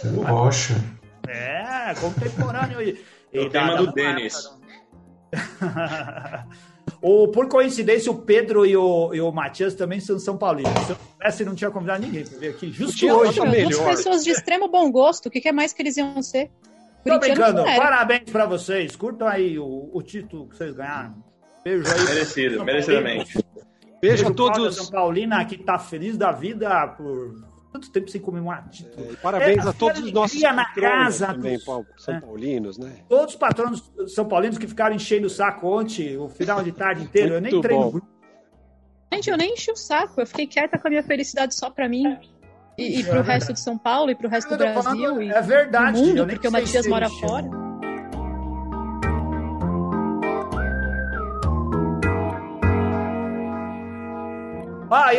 Pedro 0.00 0.22
Rocha. 0.22 0.76
É, 1.26 1.92
contemporâneo. 2.00 2.80
E, 2.80 3.02
e 3.32 3.50
tema 3.50 3.76
do 3.76 3.90
Denis. 3.92 4.48
o, 7.00 7.28
por 7.28 7.48
coincidência, 7.48 8.10
o 8.10 8.22
Pedro 8.22 8.64
e 8.64 8.76
o, 8.76 9.14
e 9.14 9.20
o 9.20 9.30
Matias 9.30 9.74
também 9.74 10.00
são 10.00 10.18
São 10.18 10.36
Paulinos. 10.36 10.72
Se 10.86 10.92
eu 10.92 10.96
soubesse, 10.96 11.44
não 11.44 11.54
tinha 11.54 11.70
convidado 11.70 12.04
ninguém 12.04 12.24
para 12.24 12.38
vir 12.38 12.48
aqui. 12.48 12.70
Justo 12.72 13.06
hoje. 13.06 13.40
Duas 13.40 13.78
pessoas 13.80 14.24
de 14.24 14.30
extremo 14.30 14.68
bom 14.68 14.90
gosto. 14.90 15.26
O 15.26 15.30
que, 15.30 15.40
que 15.40 15.48
é 15.48 15.52
mais 15.52 15.72
que 15.72 15.82
eles 15.82 15.96
iam 15.96 16.22
ser? 16.22 16.50
Tô 17.04 17.18
brincando. 17.18 17.64
Parabéns 17.64 18.30
pra 18.30 18.46
vocês. 18.46 18.96
Curtam 18.96 19.28
aí 19.28 19.58
o, 19.58 19.90
o 19.92 20.02
título 20.02 20.48
que 20.48 20.56
vocês 20.56 20.74
ganharam. 20.74 21.14
Beijo 21.62 21.84
aí. 21.92 22.04
Merecido, 22.04 22.64
merecidamente. 22.64 23.38
Beijo 24.00 24.28
a 24.28 24.32
todos. 24.32 24.76
São 24.76 24.86
Paulina 24.86 25.44
que 25.44 25.58
tá 25.58 25.78
feliz 25.78 26.16
da 26.16 26.32
vida 26.32 26.88
por 26.88 27.34
tanto 27.74 27.90
tempo 27.90 28.08
sem 28.08 28.20
comemorar 28.20 28.68
título. 28.68 29.10
É, 29.10 29.16
parabéns 29.16 29.66
é, 29.66 29.68
a 29.68 29.72
todos 29.72 30.00
os 30.00 30.12
nossos 30.12 30.40
na 30.40 30.64
casa 30.72 31.26
também, 31.26 31.58
dos, 31.58 31.84
São 31.96 32.20
Paulinos, 32.20 32.78
né? 32.78 32.98
Todos 33.08 33.34
os 33.34 33.36
patronos 33.36 33.92
São 34.06 34.26
Paulinos 34.26 34.58
que 34.58 34.68
ficaram 34.68 34.94
enchendo 34.94 35.26
o 35.26 35.30
saco 35.30 35.66
ontem, 35.66 36.16
o 36.16 36.28
final 36.28 36.62
de 36.62 36.70
tarde 36.70 37.02
inteiro. 37.04 37.34
Eu 37.34 37.40
nem 37.40 37.60
treino. 37.60 38.00
Gente, 39.12 39.30
eu 39.30 39.36
nem 39.36 39.54
enchi 39.54 39.72
o 39.72 39.76
saco. 39.76 40.20
Eu 40.20 40.26
fiquei 40.26 40.46
quieta 40.46 40.78
com 40.78 40.86
a 40.86 40.90
minha 40.90 41.02
felicidade 41.02 41.54
só 41.54 41.68
pra 41.68 41.88
mim. 41.88 42.16
E, 42.78 43.00
e 43.00 43.04
para 43.04 43.20
o 43.20 43.22
resto 43.22 43.52
de 43.52 43.60
São 43.60 43.76
Paulo 43.76 44.10
e 44.10 44.14
para 44.14 44.26
o 44.26 44.30
resto 44.30 44.50
do 44.50 44.56
Brasil 44.56 45.22
e 45.22 45.30
é 45.30 45.40
verdade, 45.40 46.00
do 46.00 46.06
mundo, 46.06 46.26
porque 46.26 46.46
o 46.46 46.52
Matias 46.52 46.86
mora 46.86 47.08
fora. 47.08 47.63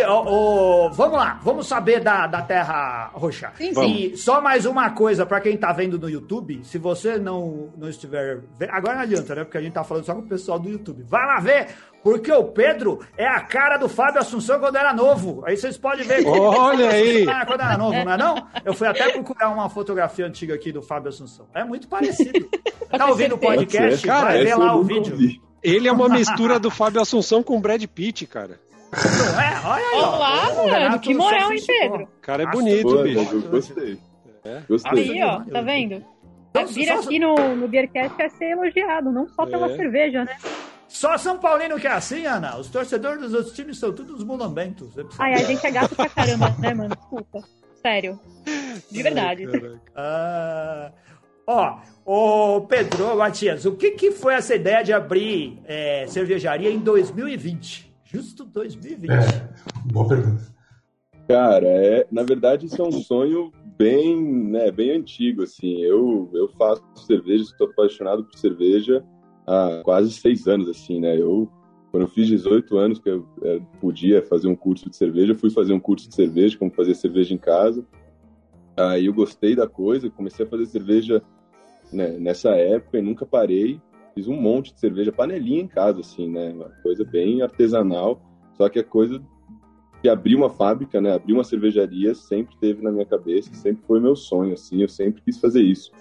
Oh, 0.07 0.23
oh, 0.27 0.89
vamos 0.91 1.17
lá, 1.17 1.39
vamos 1.43 1.67
saber 1.67 1.99
da, 1.99 2.27
da 2.27 2.41
Terra 2.41 3.11
Roxa. 3.13 3.51
Sim, 3.57 3.73
sim. 3.73 3.95
E 3.95 4.17
só 4.17 4.39
mais 4.39 4.65
uma 4.65 4.89
coisa 4.91 5.25
para 5.25 5.41
quem 5.41 5.57
tá 5.57 5.73
vendo 5.73 5.99
no 5.99 6.09
YouTube, 6.09 6.61
se 6.63 6.77
você 6.77 7.17
não, 7.17 7.73
não 7.77 7.89
estiver 7.89 8.39
vendo, 8.57 8.69
agora 8.71 8.95
não 8.95 9.01
adianta, 9.01 9.35
né? 9.35 9.43
Porque 9.43 9.57
a 9.57 9.61
gente 9.61 9.73
tá 9.73 9.83
falando 9.83 10.05
só 10.05 10.13
com 10.13 10.21
o 10.21 10.27
pessoal 10.27 10.57
do 10.57 10.69
YouTube. 10.69 11.03
Vai 11.03 11.25
lá 11.25 11.39
ver, 11.39 11.67
porque 12.01 12.31
o 12.31 12.45
Pedro 12.45 12.99
é 13.17 13.27
a 13.27 13.41
cara 13.41 13.77
do 13.77 13.89
Fábio 13.89 14.21
Assunção 14.21 14.59
quando 14.59 14.75
era 14.77 14.93
novo. 14.93 15.43
Aí 15.45 15.57
vocês 15.57 15.77
podem 15.77 16.05
ver. 16.05 16.23
Olha 16.27 16.89
aí! 16.91 17.25
Quando 17.45 17.61
era 17.61 17.77
novo, 17.77 18.05
não 18.05 18.11
é 18.11 18.17
não? 18.17 18.47
Eu 18.63 18.73
fui 18.73 18.87
até 18.87 19.11
procurar 19.11 19.49
uma 19.49 19.69
fotografia 19.69 20.25
antiga 20.25 20.53
aqui 20.53 20.71
do 20.71 20.81
Fábio 20.81 21.09
Assunção. 21.09 21.47
É 21.53 21.63
muito 21.63 21.87
parecido. 21.87 22.47
Tá 22.95 23.07
ouvindo 23.07 23.35
o 23.35 23.37
podcast? 23.37 24.05
Cara, 24.05 24.27
vai 24.27 24.43
ver 24.43 24.55
lá 24.55 24.75
o 24.75 24.83
vídeo. 24.83 25.17
Ele 25.61 25.87
é 25.87 25.91
uma 25.91 26.07
mistura 26.07 26.59
do 26.59 26.69
Fábio 26.69 27.01
Assunção 27.01 27.41
com 27.41 27.57
o 27.57 27.59
Brad 27.59 27.83
Pitt, 27.85 28.27
cara. 28.27 28.59
É? 28.95 29.67
Olha 29.67 29.85
aí. 29.85 30.01
Olá, 30.01 30.51
ó. 30.51 30.67
mano. 30.67 30.99
Que 30.99 31.13
moral, 31.13 31.51
hein, 31.51 31.63
Pedro? 31.65 32.03
O 32.03 32.21
cara 32.21 32.43
é 32.43 32.45
bonito, 32.47 32.83
Boa, 32.83 33.03
bicho. 33.03 33.35
Eu 33.35 33.41
gostei. 33.41 33.99
É. 34.43 34.61
Gostei. 34.67 35.11
Aí, 35.11 35.23
ó, 35.23 35.41
tá 35.43 35.61
vendo? 35.61 36.03
Vir 36.71 36.89
aqui 36.89 37.19
no, 37.19 37.55
no 37.55 37.67
Beercast 37.67 38.21
é 38.21 38.29
ser 38.29 38.51
elogiado, 38.51 39.11
não 39.11 39.27
só 39.27 39.45
pela 39.45 39.69
é. 39.71 39.75
cerveja, 39.75 40.23
né? 40.23 40.37
Só 40.87 41.17
São 41.17 41.37
Paulino 41.37 41.77
que 41.77 41.87
é 41.87 41.91
assim, 41.91 42.25
Ana. 42.25 42.57
Os 42.57 42.69
torcedores 42.69 43.19
dos 43.19 43.33
outros 43.33 43.53
times 43.53 43.77
são 43.77 43.91
todos 43.91 44.23
mulambentos. 44.23 44.93
Ai, 45.19 45.33
a 45.33 45.43
gente 45.43 45.65
é 45.65 45.71
gato 45.71 45.95
pra 45.95 46.07
caramba, 46.07 46.55
né, 46.57 46.73
mano? 46.73 46.95
Desculpa. 46.95 47.43
Sério. 47.81 48.19
De 48.89 49.03
verdade. 49.03 49.45
Ah, 49.95 50.91
ó, 51.45 51.79
ô 52.05 52.61
Pedro, 52.61 53.15
Matias, 53.17 53.65
o 53.65 53.75
que, 53.75 53.91
que 53.91 54.11
foi 54.11 54.35
essa 54.35 54.55
ideia 54.55 54.83
de 54.83 54.93
abrir 54.93 55.59
é, 55.65 56.05
cervejaria 56.07 56.71
em 56.71 56.79
2020? 56.79 57.94
Justo 58.05 58.45
2020. 58.45 59.09
É, 59.09 59.91
boa 59.91 60.07
pergunta. 60.07 60.43
Cara, 61.27 61.67
é, 61.67 62.07
na 62.11 62.21
verdade 62.21 62.67
isso 62.67 62.79
é 62.79 62.85
um 62.85 62.91
sonho 62.91 63.51
bem, 63.77 64.15
né, 64.21 64.71
bem 64.71 64.91
antigo, 64.91 65.41
assim. 65.41 65.81
Eu, 65.81 66.29
eu 66.33 66.47
faço 66.49 66.83
cerveja, 66.95 67.43
estou 67.43 67.67
apaixonado 67.67 68.23
por 68.23 68.37
cerveja 68.37 69.03
há 69.47 69.81
quase 69.83 70.11
seis 70.11 70.47
anos, 70.47 70.69
assim, 70.69 70.99
né? 70.99 71.19
Eu, 71.19 71.49
quando 71.91 72.03
eu 72.03 72.09
fiz 72.09 72.27
18 72.27 72.77
anos 72.77 72.99
que 72.99 73.09
eu 73.09 73.27
é, 73.41 73.59
podia 73.81 74.21
fazer 74.21 74.47
um 74.47 74.55
curso 74.55 74.87
de 74.87 74.95
cerveja, 74.95 75.31
eu 75.31 75.37
fui 75.37 75.49
fazer 75.49 75.73
um 75.73 75.79
curso 75.79 76.07
de 76.07 76.13
cerveja, 76.13 76.57
como 76.59 76.71
fazer 76.71 76.93
cerveja 76.93 77.33
em 77.33 77.39
casa. 77.39 77.83
Aí 78.77 79.07
eu 79.07 79.13
gostei 79.13 79.55
da 79.55 79.67
coisa, 79.67 80.11
comecei 80.11 80.45
a 80.45 80.49
fazer 80.49 80.67
cerveja 80.67 81.23
né, 81.91 82.09
nessa 82.19 82.51
época 82.51 82.99
e 82.99 83.01
nunca 83.01 83.25
parei 83.25 83.81
fiz 84.15 84.27
um 84.27 84.39
monte 84.39 84.73
de 84.73 84.79
cerveja, 84.79 85.11
panelinha 85.11 85.61
em 85.61 85.67
casa, 85.67 85.99
assim, 85.99 86.29
né? 86.29 86.53
Uma 86.53 86.69
coisa 86.81 87.03
bem 87.03 87.41
artesanal. 87.41 88.21
Só 88.53 88.69
que 88.69 88.79
a 88.79 88.83
coisa 88.83 89.21
de 90.01 90.09
abrir 90.09 90.35
uma 90.35 90.49
fábrica, 90.49 91.01
né? 91.01 91.13
Abrir 91.13 91.33
uma 91.33 91.43
cervejaria 91.43 92.15
sempre 92.15 92.55
teve 92.57 92.81
na 92.81 92.91
minha 92.91 93.05
cabeça, 93.05 93.53
sempre 93.53 93.83
foi 93.85 93.99
meu 93.99 94.15
sonho, 94.15 94.53
assim. 94.53 94.81
Eu 94.81 94.87
sempre 94.87 95.21
quis 95.21 95.37
fazer 95.37 95.61
isso. 95.61 95.91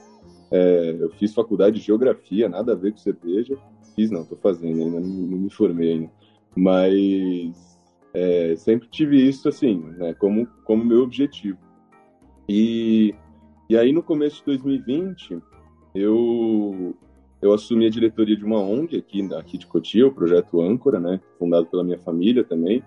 É, 0.50 0.96
eu 1.00 1.10
fiz 1.10 1.34
faculdade 1.34 1.80
de 1.80 1.84
geografia, 1.84 2.48
nada 2.48 2.72
a 2.72 2.76
ver 2.76 2.92
com 2.92 2.98
cerveja. 2.98 3.58
Fiz, 3.96 4.10
não, 4.10 4.24
tô 4.24 4.36
fazendo 4.36 4.80
ainda, 4.80 5.00
não, 5.00 5.08
não 5.08 5.38
me 5.38 5.50
formei 5.50 5.92
ainda. 5.92 6.10
Mas 6.56 7.80
é, 8.14 8.54
sempre 8.56 8.86
tive 8.88 9.16
isso, 9.28 9.48
assim, 9.48 9.78
né? 9.98 10.14
Como, 10.14 10.46
como 10.64 10.84
meu 10.84 11.02
objetivo. 11.02 11.58
E, 12.48 13.12
e 13.68 13.76
aí, 13.76 13.92
no 13.92 14.02
começo 14.02 14.38
de 14.38 14.44
2020, 14.46 15.40
eu, 15.94 16.94
eu 17.44 17.52
assumi 17.52 17.86
a 17.86 17.90
diretoria 17.90 18.36
de 18.36 18.44
uma 18.44 18.58
ONG 18.58 18.96
aqui, 18.96 19.22
aqui 19.34 19.58
de 19.58 19.66
Cotia, 19.66 20.06
o 20.06 20.14
Projeto 20.14 20.62
Âncora, 20.62 20.98
né, 20.98 21.20
fundado 21.38 21.66
pela 21.66 21.84
minha 21.84 21.98
família 21.98 22.42
também. 22.42 22.82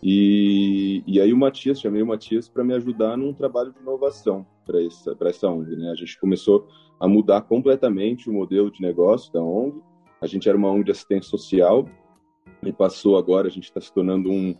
E, 0.00 1.02
e 1.04 1.20
aí 1.20 1.32
o 1.32 1.36
Matias, 1.36 1.80
chamei 1.80 2.00
o 2.00 2.06
Matias 2.06 2.48
para 2.48 2.62
me 2.62 2.72
ajudar 2.74 3.16
num 3.16 3.32
trabalho 3.32 3.72
de 3.72 3.80
inovação 3.80 4.46
para 4.64 4.80
essa, 4.80 5.16
essa 5.20 5.48
ONG. 5.48 5.74
Né? 5.74 5.90
A 5.90 5.96
gente 5.96 6.18
começou 6.20 6.68
a 7.00 7.08
mudar 7.08 7.40
completamente 7.42 8.30
o 8.30 8.32
modelo 8.32 8.70
de 8.70 8.80
negócio 8.80 9.32
da 9.32 9.42
ONG. 9.42 9.82
A 10.20 10.28
gente 10.28 10.48
era 10.48 10.56
uma 10.56 10.70
ONG 10.70 10.84
de 10.84 10.92
assistência 10.92 11.28
social 11.28 11.88
e 12.62 12.72
passou 12.72 13.16
agora, 13.16 13.48
a 13.48 13.50
gente 13.50 13.64
está 13.64 13.80
se 13.80 13.92
tornando 13.92 14.30
um, 14.30 14.54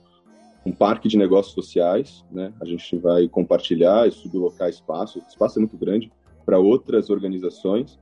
um 0.66 0.72
parque 0.72 1.09
de 1.09 1.16
negócios 1.16 1.55
sociais. 1.55 2.24
Né? 2.29 2.53
A 2.61 2.64
gente 2.64 2.96
vai 2.98 3.29
compartilhar 3.29 4.09
e 4.09 4.11
sublocar 4.11 4.68
espaço, 4.68 5.20
o 5.20 5.22
espaço 5.29 5.59
é 5.59 5.61
muito 5.61 5.77
grande, 5.77 6.11
para 6.44 6.59
outras 6.59 7.09
organizações. 7.09 8.01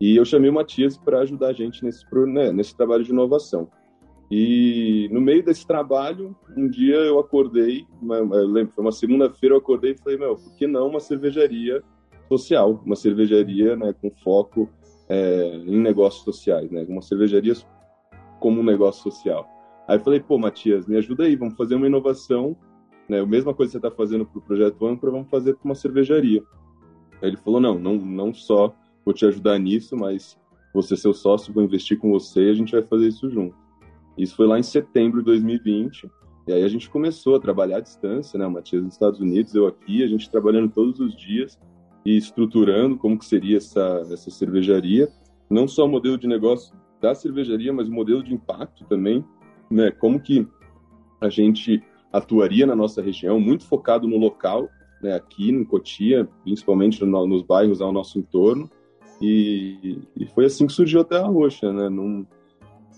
E 0.00 0.16
eu 0.16 0.24
chamei 0.24 0.50
o 0.50 0.52
Matias 0.52 0.96
para 0.96 1.20
ajudar 1.20 1.48
a 1.48 1.52
gente 1.52 1.84
nesse, 1.84 2.04
né, 2.26 2.52
nesse 2.52 2.76
trabalho 2.76 3.04
de 3.04 3.10
inovação. 3.10 3.68
E 4.30 5.08
no 5.12 5.20
meio 5.20 5.44
desse 5.44 5.66
trabalho, 5.66 6.34
um 6.56 6.68
dia 6.68 6.96
eu 6.96 7.18
acordei, 7.18 7.86
eu 8.02 8.46
lembro, 8.46 8.72
foi 8.72 8.84
uma 8.84 8.92
segunda-feira, 8.92 9.54
eu 9.54 9.58
acordei 9.58 9.92
e 9.92 9.98
falei, 9.98 10.18
meu, 10.18 10.36
por 10.36 10.56
que 10.56 10.66
não 10.66 10.88
uma 10.88 11.00
cervejaria 11.00 11.82
social, 12.28 12.82
uma 12.84 12.96
cervejaria 12.96 13.76
né, 13.76 13.94
com 14.00 14.10
foco 14.10 14.68
é, 15.08 15.56
em 15.66 15.78
negócios 15.78 16.24
sociais, 16.24 16.70
né, 16.70 16.84
uma 16.88 17.02
cervejaria 17.02 17.54
como 18.40 18.60
um 18.60 18.64
negócio 18.64 19.02
social. 19.02 19.46
Aí 19.86 19.98
falei, 19.98 20.20
pô, 20.20 20.38
Matias, 20.38 20.86
me 20.86 20.96
ajuda 20.96 21.24
aí, 21.24 21.36
vamos 21.36 21.54
fazer 21.54 21.74
uma 21.74 21.86
inovação, 21.86 22.56
né, 23.08 23.20
a 23.20 23.26
mesma 23.26 23.52
coisa 23.52 23.70
que 23.70 23.78
você 23.78 23.86
está 23.86 23.96
fazendo 23.96 24.24
para 24.24 24.38
o 24.38 24.42
Projeto 24.42 24.86
Âncora, 24.86 25.12
vamos 25.12 25.28
fazer 25.28 25.54
para 25.54 25.64
uma 25.64 25.74
cervejaria. 25.74 26.42
Aí 27.22 27.28
ele 27.28 27.36
falou, 27.36 27.60
não, 27.60 27.78
não, 27.78 27.96
não 27.96 28.32
só 28.32 28.74
vou 29.04 29.14
te 29.14 29.26
ajudar 29.26 29.58
nisso, 29.58 29.96
mas 29.96 30.38
você 30.72 30.96
seu 30.96 31.14
sócio, 31.14 31.52
vou 31.52 31.62
investir 31.62 31.98
com 31.98 32.10
você 32.10 32.48
e 32.48 32.50
a 32.50 32.54
gente 32.54 32.72
vai 32.72 32.82
fazer 32.82 33.08
isso 33.08 33.30
junto. 33.30 33.56
Isso 34.18 34.34
foi 34.34 34.46
lá 34.46 34.58
em 34.58 34.62
setembro 34.62 35.20
de 35.20 35.26
2020, 35.26 36.10
e 36.46 36.52
aí 36.52 36.62
a 36.62 36.68
gente 36.68 36.90
começou 36.90 37.36
a 37.36 37.40
trabalhar 37.40 37.78
à 37.78 37.80
distância, 37.80 38.38
né, 38.38 38.46
Matias 38.46 38.82
nos 38.82 38.94
Estados 38.94 39.20
Unidos, 39.20 39.54
eu 39.54 39.66
aqui, 39.66 40.02
a 40.02 40.06
gente 40.06 40.30
trabalhando 40.30 40.70
todos 40.70 41.00
os 41.00 41.16
dias 41.16 41.58
e 42.04 42.16
estruturando 42.16 42.96
como 42.96 43.18
que 43.18 43.24
seria 43.24 43.56
essa, 43.56 44.06
essa 44.10 44.30
cervejaria, 44.30 45.08
não 45.48 45.66
só 45.66 45.84
o 45.84 45.88
modelo 45.88 46.18
de 46.18 46.26
negócio 46.26 46.76
da 47.00 47.14
cervejaria, 47.14 47.72
mas 47.72 47.88
o 47.88 47.92
modelo 47.92 48.22
de 48.22 48.34
impacto 48.34 48.84
também, 48.84 49.24
né, 49.70 49.90
como 49.90 50.20
que 50.20 50.46
a 51.20 51.28
gente 51.28 51.82
atuaria 52.12 52.66
na 52.66 52.76
nossa 52.76 53.00
região, 53.00 53.40
muito 53.40 53.64
focado 53.64 54.06
no 54.06 54.18
local, 54.18 54.68
né, 55.02 55.14
aqui 55.14 55.50
em 55.50 55.64
Cotia, 55.64 56.28
principalmente 56.42 57.04
no, 57.04 57.26
nos 57.26 57.42
bairros 57.42 57.80
ao 57.80 57.92
nosso 57.92 58.18
entorno, 58.18 58.70
e, 59.20 59.98
e, 60.16 60.26
foi 60.26 60.46
assim 60.46 60.66
que 60.66 60.72
surgiu 60.72 61.00
a 61.00 61.04
Terra 61.04 61.28
Roxa, 61.28 61.72
né, 61.72 61.88
num, 61.88 62.26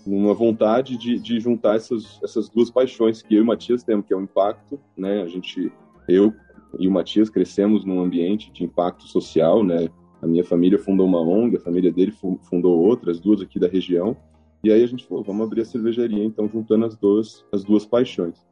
numa 0.05 0.33
vontade 0.33 0.97
de, 0.97 1.19
de 1.19 1.39
juntar 1.39 1.75
essas, 1.75 2.19
essas 2.23 2.49
duas 2.49 2.69
paixões 2.69 3.21
que 3.21 3.35
eu 3.35 3.39
e 3.39 3.41
o 3.41 3.45
Matias 3.45 3.83
temos, 3.83 4.05
que 4.05 4.13
é 4.13 4.17
o 4.17 4.21
impacto, 4.21 4.79
né? 4.95 5.21
A 5.21 5.27
gente, 5.27 5.71
eu 6.07 6.33
e 6.79 6.87
o 6.87 6.91
Matias 6.91 7.29
crescemos 7.29 7.85
num 7.85 8.01
ambiente 8.01 8.51
de 8.51 8.63
impacto 8.63 9.03
social, 9.03 9.63
né? 9.63 9.89
A 10.21 10.27
minha 10.27 10.43
família 10.43 10.79
fundou 10.79 11.05
uma 11.05 11.21
ONG, 11.21 11.57
a 11.57 11.59
família 11.59 11.91
dele 11.91 12.13
fundou 12.41 12.79
outras, 12.79 13.19
duas 13.19 13.41
aqui 13.41 13.59
da 13.59 13.67
região. 13.67 14.17
E 14.63 14.71
aí 14.71 14.83
a 14.83 14.87
gente 14.87 15.05
falou, 15.05 15.23
vamos 15.23 15.45
abrir 15.45 15.61
a 15.61 15.65
cervejaria, 15.65 16.23
então 16.23 16.49
juntando 16.49 16.85
as 16.85 16.95
duas, 16.95 17.45
as 17.51 17.63
duas 17.63 17.85
paixões. 17.85 18.45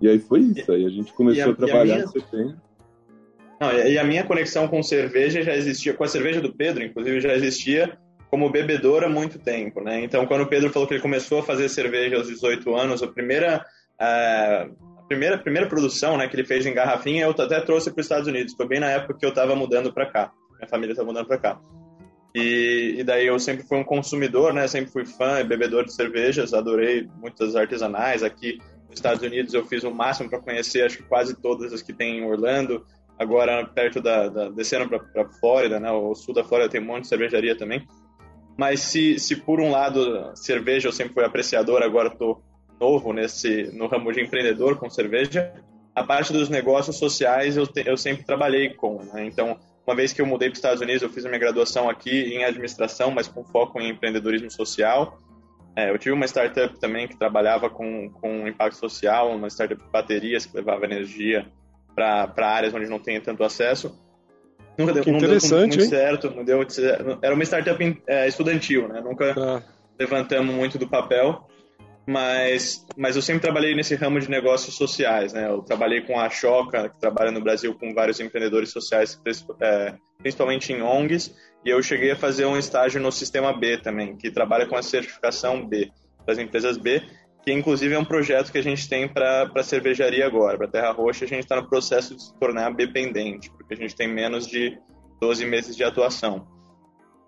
E 0.00 0.08
aí 0.08 0.18
foi 0.18 0.40
isso, 0.40 0.72
aí 0.72 0.86
a 0.86 0.88
gente 0.88 1.12
começou 1.12 1.50
a, 1.50 1.52
a, 1.52 1.56
trabalhar 1.56 1.94
minha... 1.96 2.04
em 2.04 2.08
setembro. 2.08 2.56
Não, 3.62 3.70
e 3.72 3.96
a 3.96 4.02
minha 4.02 4.24
conexão 4.24 4.66
com 4.66 4.82
cerveja 4.82 5.40
já 5.40 5.54
existia, 5.54 5.94
com 5.94 6.02
a 6.02 6.08
cerveja 6.08 6.40
do 6.40 6.52
Pedro, 6.52 6.82
inclusive, 6.82 7.20
já 7.20 7.32
existia 7.32 7.96
como 8.28 8.50
bebedor 8.50 9.04
há 9.04 9.08
muito 9.08 9.38
tempo, 9.38 9.80
né? 9.80 10.02
Então, 10.02 10.26
quando 10.26 10.40
o 10.40 10.48
Pedro 10.48 10.68
falou 10.70 10.88
que 10.88 10.94
ele 10.94 11.00
começou 11.00 11.38
a 11.38 11.42
fazer 11.44 11.68
cerveja 11.68 12.16
aos 12.16 12.26
18 12.26 12.74
anos, 12.74 13.04
a 13.04 13.06
primeira 13.06 13.64
a 14.00 14.66
primeira 15.06 15.38
primeira 15.38 15.68
produção, 15.68 16.16
né, 16.16 16.26
que 16.26 16.34
ele 16.34 16.42
fez 16.44 16.66
em 16.66 16.74
garrafinha, 16.74 17.22
eu 17.22 17.30
até 17.30 17.60
trouxe 17.60 17.92
para 17.92 18.00
os 18.00 18.06
Estados 18.06 18.26
Unidos. 18.26 18.52
Foi 18.56 18.66
bem 18.66 18.80
na 18.80 18.90
época 18.90 19.14
que 19.16 19.24
eu 19.24 19.28
estava 19.28 19.54
mudando 19.54 19.92
para 19.92 20.06
cá. 20.06 20.32
Minha 20.56 20.68
família 20.68 20.92
estava 20.94 21.06
mudando 21.06 21.28
para 21.28 21.38
cá. 21.38 21.60
E, 22.34 22.96
e, 22.98 23.04
daí 23.04 23.28
eu 23.28 23.38
sempre 23.38 23.62
fui 23.62 23.78
um 23.78 23.84
consumidor, 23.84 24.52
né? 24.52 24.66
Sempre 24.66 24.90
fui 24.90 25.04
fã 25.04 25.38
e 25.38 25.44
bebedor 25.44 25.84
de 25.84 25.94
cervejas. 25.94 26.52
Adorei 26.52 27.08
muitas 27.20 27.54
artesanais 27.54 28.24
aqui 28.24 28.58
nos 28.88 28.96
Estados 28.96 29.22
Unidos. 29.22 29.54
Eu 29.54 29.64
fiz 29.66 29.84
o 29.84 29.90
máximo 29.92 30.28
para 30.28 30.40
conhecer, 30.40 30.82
acho 30.82 30.96
que 30.96 31.04
quase 31.04 31.40
todas 31.40 31.72
as 31.72 31.80
que 31.80 31.92
tem 31.92 32.18
em 32.18 32.24
Orlando. 32.24 32.84
Agora 33.22 33.64
perto 33.64 34.00
da, 34.00 34.28
da 34.28 34.48
descendo 34.48 34.88
para 34.88 35.28
Flórida, 35.40 35.78
né? 35.78 35.90
O 35.90 36.14
sul 36.14 36.34
da 36.34 36.42
Flórida 36.42 36.68
tem 36.68 36.80
um 36.80 36.84
monte 36.84 37.02
de 37.02 37.08
cervejaria 37.08 37.56
também. 37.56 37.86
Mas 38.58 38.80
se, 38.80 39.18
se 39.18 39.36
por 39.36 39.60
um 39.60 39.70
lado 39.70 40.32
cerveja 40.34 40.88
eu 40.88 40.92
sempre 40.92 41.14
fui 41.14 41.24
apreciador, 41.24 41.82
agora 41.82 42.08
estou 42.08 42.42
novo 42.80 43.12
nesse 43.12 43.70
no 43.76 43.86
ramo 43.86 44.12
de 44.12 44.20
empreendedor 44.20 44.76
com 44.76 44.90
cerveja, 44.90 45.52
a 45.94 46.02
parte 46.02 46.32
dos 46.32 46.48
negócios 46.48 46.96
sociais 46.98 47.56
eu, 47.56 47.66
te, 47.66 47.86
eu 47.86 47.96
sempre 47.96 48.24
trabalhei 48.24 48.70
com. 48.70 49.02
Né? 49.12 49.24
Então, 49.24 49.56
uma 49.86 49.94
vez 49.94 50.12
que 50.12 50.20
eu 50.20 50.26
mudei 50.26 50.48
para 50.48 50.54
os 50.54 50.58
Estados 50.58 50.80
Unidos, 50.80 51.02
eu 51.02 51.08
fiz 51.08 51.24
a 51.24 51.28
minha 51.28 51.38
graduação 51.38 51.88
aqui 51.88 52.34
em 52.34 52.44
administração, 52.44 53.10
mas 53.10 53.28
com 53.28 53.44
foco 53.44 53.80
em 53.80 53.90
empreendedorismo 53.90 54.50
social. 54.50 55.18
É, 55.76 55.90
eu 55.90 55.98
tive 55.98 56.14
uma 56.14 56.26
startup 56.26 56.78
também 56.78 57.08
que 57.08 57.16
trabalhava 57.16 57.70
com, 57.70 58.10
com 58.10 58.46
impacto 58.46 58.76
social, 58.76 59.34
uma 59.34 59.48
startup 59.48 59.82
de 59.82 59.90
baterias 59.90 60.44
que 60.44 60.56
levava 60.56 60.84
energia 60.84 61.46
para 61.94 62.32
áreas 62.38 62.74
onde 62.74 62.88
não 62.88 62.98
tem 62.98 63.20
tanto 63.20 63.44
acesso. 63.44 63.98
Nunca 64.78 64.92
deu, 64.92 65.02
interessante, 65.14 65.76
muito, 65.76 65.78
muito 65.78 65.90
certo, 65.90 66.30
não 66.30 66.44
deu, 66.44 66.66
era 67.20 67.34
uma 67.34 67.44
startup 67.44 68.02
é, 68.06 68.26
estudantil, 68.26 68.88
né? 68.88 69.02
Nunca 69.02 69.34
tá. 69.34 69.62
levantamos 69.98 70.54
muito 70.54 70.78
do 70.78 70.88
papel, 70.88 71.46
mas, 72.06 72.84
mas 72.96 73.14
eu 73.14 73.22
sempre 73.22 73.42
trabalhei 73.42 73.74
nesse 73.74 73.94
ramo 73.94 74.18
de 74.18 74.30
negócios 74.30 74.74
sociais, 74.74 75.32
né? 75.32 75.46
Eu 75.48 75.60
trabalhei 75.60 76.00
com 76.00 76.18
a 76.18 76.30
Choca, 76.30 76.88
que 76.88 76.98
trabalha 76.98 77.30
no 77.30 77.40
Brasil 77.40 77.74
com 77.74 77.92
vários 77.92 78.18
empreendedores 78.18 78.70
sociais, 78.70 79.20
é, 79.60 79.94
principalmente 80.18 80.72
em 80.72 80.80
ONGs, 80.80 81.34
e 81.64 81.70
eu 81.70 81.82
cheguei 81.82 82.10
a 82.10 82.16
fazer 82.16 82.46
um 82.46 82.58
estágio 82.58 83.00
no 83.00 83.12
Sistema 83.12 83.52
B 83.52 83.76
também, 83.76 84.16
que 84.16 84.30
trabalha 84.30 84.66
com 84.66 84.76
a 84.76 84.82
certificação 84.82 85.66
B, 85.66 85.90
das 86.26 86.38
empresas 86.38 86.76
B, 86.76 87.02
que 87.42 87.52
inclusive 87.52 87.94
é 87.94 87.98
um 87.98 88.04
projeto 88.04 88.52
que 88.52 88.58
a 88.58 88.62
gente 88.62 88.88
tem 88.88 89.08
para 89.08 89.50
a 89.54 89.62
cervejaria 89.62 90.24
agora. 90.26 90.56
Para 90.56 90.68
Terra 90.68 90.92
Roxa, 90.92 91.24
a 91.24 91.28
gente 91.28 91.40
está 91.40 91.56
no 91.56 91.68
processo 91.68 92.14
de 92.14 92.22
se 92.22 92.34
tornar 92.38 92.72
dependente, 92.72 93.50
porque 93.50 93.74
a 93.74 93.76
gente 93.76 93.96
tem 93.96 94.06
menos 94.06 94.46
de 94.46 94.78
12 95.20 95.44
meses 95.46 95.76
de 95.76 95.82
atuação. 95.82 96.46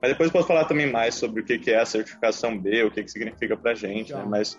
Mas 0.00 0.12
depois 0.12 0.31
posso 0.31 0.46
falar 0.46 0.66
também 0.66 0.90
mais 0.90 1.14
sobre 1.14 1.40
o 1.40 1.44
que 1.44 1.70
é 1.70 1.81
a 1.81 1.87
certificação 1.87 2.59
B, 2.59 2.85
o 2.85 2.90
que, 2.90 3.03
que 3.03 3.11
significa 3.11 3.57
para 3.57 3.72
a 3.72 3.74
gente. 3.74 4.12
Né? 4.12 4.22
Mas, 4.27 4.59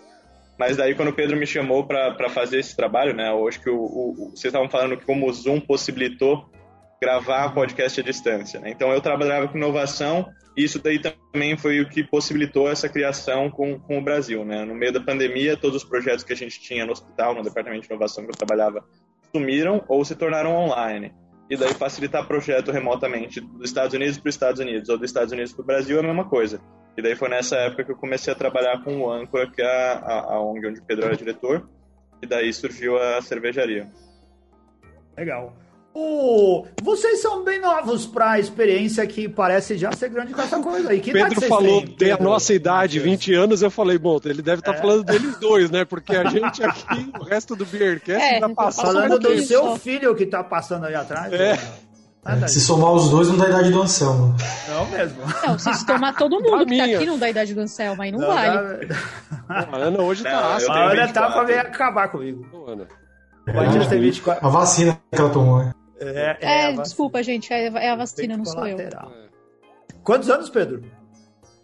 mas 0.58 0.76
daí, 0.76 0.94
quando 0.94 1.08
o 1.08 1.14
Pedro 1.14 1.36
me 1.36 1.46
chamou 1.46 1.86
para 1.86 2.28
fazer 2.28 2.58
esse 2.58 2.76
trabalho, 2.76 3.14
né, 3.14 3.30
acho 3.48 3.60
que 3.60 3.70
o, 3.70 3.78
o, 3.78 4.30
vocês 4.30 4.46
estavam 4.46 4.68
falando 4.68 4.96
que 4.96 5.06
como 5.06 5.28
o 5.28 5.32
Zoom 5.32 5.60
possibilitou 5.60 6.50
gravar 7.00 7.54
podcast 7.54 8.00
à 8.00 8.02
distância. 8.02 8.58
Né? 8.60 8.70
Então, 8.70 8.90
eu 8.90 9.00
trabalhava 9.00 9.48
com 9.48 9.56
inovação 9.56 10.28
isso 10.56 10.78
daí 10.78 10.98
também 10.98 11.56
foi 11.56 11.80
o 11.80 11.88
que 11.88 12.02
possibilitou 12.02 12.70
essa 12.70 12.88
criação 12.88 13.50
com, 13.50 13.78
com 13.78 13.98
o 13.98 14.02
Brasil. 14.02 14.44
Né? 14.44 14.64
No 14.64 14.74
meio 14.74 14.92
da 14.92 15.00
pandemia, 15.00 15.56
todos 15.56 15.82
os 15.82 15.88
projetos 15.88 16.24
que 16.24 16.32
a 16.32 16.36
gente 16.36 16.60
tinha 16.60 16.86
no 16.86 16.92
hospital, 16.92 17.34
no 17.34 17.42
departamento 17.42 17.82
de 17.82 17.88
inovação 17.88 18.24
que 18.24 18.30
eu 18.30 18.36
trabalhava, 18.36 18.82
sumiram 19.34 19.84
ou 19.86 20.04
se 20.04 20.14
tornaram 20.14 20.54
online. 20.54 21.12
E 21.50 21.56
daí 21.56 21.74
facilitar 21.74 22.26
projeto 22.26 22.72
remotamente 22.72 23.40
dos 23.40 23.68
Estados 23.68 23.94
Unidos 23.94 24.18
para 24.18 24.28
os 24.28 24.34
Estados 24.34 24.60
Unidos 24.60 24.88
ou 24.88 24.96
dos 24.98 25.10
Estados 25.10 25.32
Unidos 25.32 25.52
para 25.52 25.62
o 25.62 25.66
Brasil 25.66 25.96
é 25.98 26.00
a 26.00 26.02
mesma 26.02 26.24
coisa. 26.24 26.60
E 26.96 27.02
daí 27.02 27.14
foi 27.14 27.28
nessa 27.28 27.56
época 27.56 27.84
que 27.84 27.92
eu 27.92 27.96
comecei 27.96 28.32
a 28.32 28.36
trabalhar 28.36 28.82
com 28.82 28.98
o 28.98 29.12
Âncora, 29.12 29.48
que 29.50 29.60
é 29.60 29.66
a, 29.66 30.32
a 30.32 30.40
ONG 30.40 30.66
onde 30.66 30.80
o 30.80 30.84
Pedro 30.84 31.04
era 31.04 31.16
diretor, 31.16 31.68
e 32.22 32.26
daí 32.26 32.52
surgiu 32.52 32.96
a 32.96 33.20
cervejaria. 33.20 33.86
Legal. 35.16 35.54
Oh, 35.98 36.66
vocês 36.82 37.22
são 37.22 37.42
bem 37.42 37.58
novos 37.58 38.04
para 38.04 38.32
a 38.32 38.38
experiência 38.38 39.06
que 39.06 39.26
parece 39.30 39.78
já 39.78 39.90
ser 39.92 40.10
grande 40.10 40.34
com 40.34 40.42
essa 40.42 40.60
coisa 40.60 40.90
aí. 40.90 41.00
Que 41.00 41.10
Pedro 41.10 41.40
falou 41.40 41.82
têm, 41.88 42.12
a 42.12 42.18
nossa 42.18 42.52
idade, 42.52 43.00
20 43.00 43.32
anos, 43.32 43.62
eu 43.62 43.70
falei, 43.70 43.96
bom, 43.96 44.20
ele 44.26 44.42
deve 44.42 44.60
estar 44.60 44.74
tá 44.74 44.78
é. 44.78 44.80
falando 44.82 45.04
deles 45.04 45.38
dois, 45.38 45.70
né? 45.70 45.86
Porque 45.86 46.14
a 46.14 46.28
gente 46.28 46.62
aqui, 46.62 47.10
o 47.18 47.24
resto 47.24 47.56
do 47.56 47.64
Beercast, 47.64 48.22
é, 48.22 48.40
tá 48.40 48.48
passando. 48.50 48.92
Falando 48.92 49.18
do 49.18 49.42
seu 49.42 49.74
filho 49.76 50.14
que 50.14 50.26
tá 50.26 50.44
passando 50.44 50.84
aí 50.84 50.94
atrás. 50.94 51.32
É. 51.32 51.58
é. 52.26 52.46
Se 52.46 52.60
somar 52.60 52.92
os 52.92 53.08
dois, 53.08 53.28
não 53.28 53.38
dá 53.38 53.48
idade 53.48 53.70
do 53.70 53.80
Anselmo. 53.80 54.36
Não 54.68 54.86
mesmo. 54.90 55.22
Não, 55.46 55.58
se 55.58 55.72
somar 55.76 56.14
todo 56.14 56.42
mundo 56.42 56.66
que 56.66 56.76
tá 56.76 56.84
aqui, 56.84 57.06
não 57.06 57.18
dá 57.18 57.30
idade 57.30 57.54
do 57.54 57.60
Anselmo, 57.62 58.02
aí 58.02 58.12
não, 58.12 58.18
não 58.18 58.26
vale. 58.26 58.86
Dá... 58.86 58.96
A 59.48 59.76
Ana 59.76 60.02
hoje 60.02 60.22
tá. 60.24 60.30
Não, 60.30 60.74
a 60.74 60.92
Ana 60.92 61.08
tá 61.10 61.30
pra 61.30 61.60
acabar 61.62 62.08
comigo. 62.08 62.46
Ô, 62.52 62.70
Ana. 62.70 62.86
Pode 63.46 63.88
ter 63.88 63.98
24. 63.98 64.46
A 64.46 64.50
vacina 64.50 65.00
que 65.10 65.18
ela 65.18 65.30
tomou, 65.30 65.64
né? 65.64 65.72
É, 65.98 66.36
é, 66.40 66.70
é 66.70 66.72
desculpa, 66.72 67.22
gente, 67.22 67.52
é, 67.52 67.66
é 67.66 67.90
a 67.90 67.96
vacina, 67.96 68.36
não 68.36 68.44
sou 68.44 68.66
eu. 68.66 68.78
Quantos 70.02 70.30
anos, 70.30 70.50
Pedro? 70.50 70.82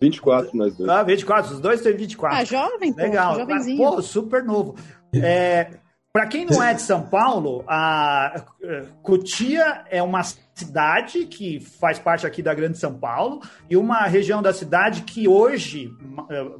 24, 0.00 0.56
nós 0.56 0.76
dois. 0.76 0.90
Ah, 0.90 1.02
24, 1.02 1.54
os 1.54 1.60
dois 1.60 1.80
têm 1.80 1.94
24. 1.96 2.38
Ah, 2.38 2.44
jovem, 2.44 2.92
Legal. 2.92 3.34
pô, 3.34 3.40
jovenzinho. 3.40 3.78
Pô, 3.78 4.02
super 4.02 4.42
novo. 4.42 4.74
É, 5.14 5.70
para 6.12 6.26
quem 6.26 6.44
não 6.44 6.62
é 6.62 6.74
de 6.74 6.82
São 6.82 7.02
Paulo, 7.02 7.64
a 7.68 8.44
Cotia 9.02 9.84
é 9.88 10.02
uma 10.02 10.22
cidade 10.54 11.26
que 11.26 11.60
faz 11.60 11.98
parte 11.98 12.26
aqui 12.26 12.42
da 12.42 12.52
Grande 12.52 12.78
São 12.78 12.98
Paulo 12.98 13.40
e 13.70 13.76
uma 13.76 14.02
região 14.06 14.42
da 14.42 14.52
cidade 14.52 15.02
que 15.02 15.28
hoje 15.28 15.90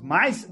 mais 0.01 0.49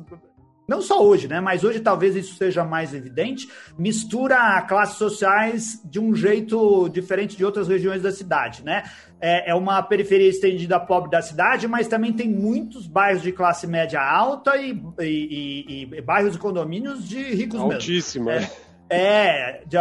não 0.70 0.80
só 0.80 1.04
hoje, 1.04 1.26
né? 1.26 1.40
Mas 1.40 1.64
hoje 1.64 1.80
talvez 1.80 2.14
isso 2.14 2.36
seja 2.36 2.64
mais 2.64 2.94
evidente, 2.94 3.50
mistura 3.76 4.62
classes 4.62 4.96
sociais 4.96 5.80
de 5.84 5.98
um 5.98 6.14
jeito 6.14 6.88
diferente 6.88 7.36
de 7.36 7.44
outras 7.44 7.66
regiões 7.66 8.02
da 8.02 8.12
cidade, 8.12 8.64
né? 8.64 8.84
É, 9.20 9.50
é 9.50 9.54
uma 9.54 9.82
periferia 9.82 10.28
estendida 10.28 10.78
pobre 10.78 11.10
da 11.10 11.20
cidade, 11.20 11.66
mas 11.66 11.88
também 11.88 12.12
tem 12.12 12.28
muitos 12.28 12.86
bairros 12.86 13.20
de 13.20 13.32
classe 13.32 13.66
média 13.66 14.00
alta 14.00 14.56
e, 14.56 14.80
e, 15.00 15.88
e, 15.90 15.96
e 15.96 16.00
bairros 16.00 16.36
e 16.36 16.38
condomínios 16.38 17.06
de 17.06 17.20
ricos 17.34 17.58
Altíssimo, 17.58 18.26
mesmo. 18.26 18.46
Altíssimo, 18.46 18.64
é. 18.66 18.69
É, 18.90 19.62
de, 19.66 19.76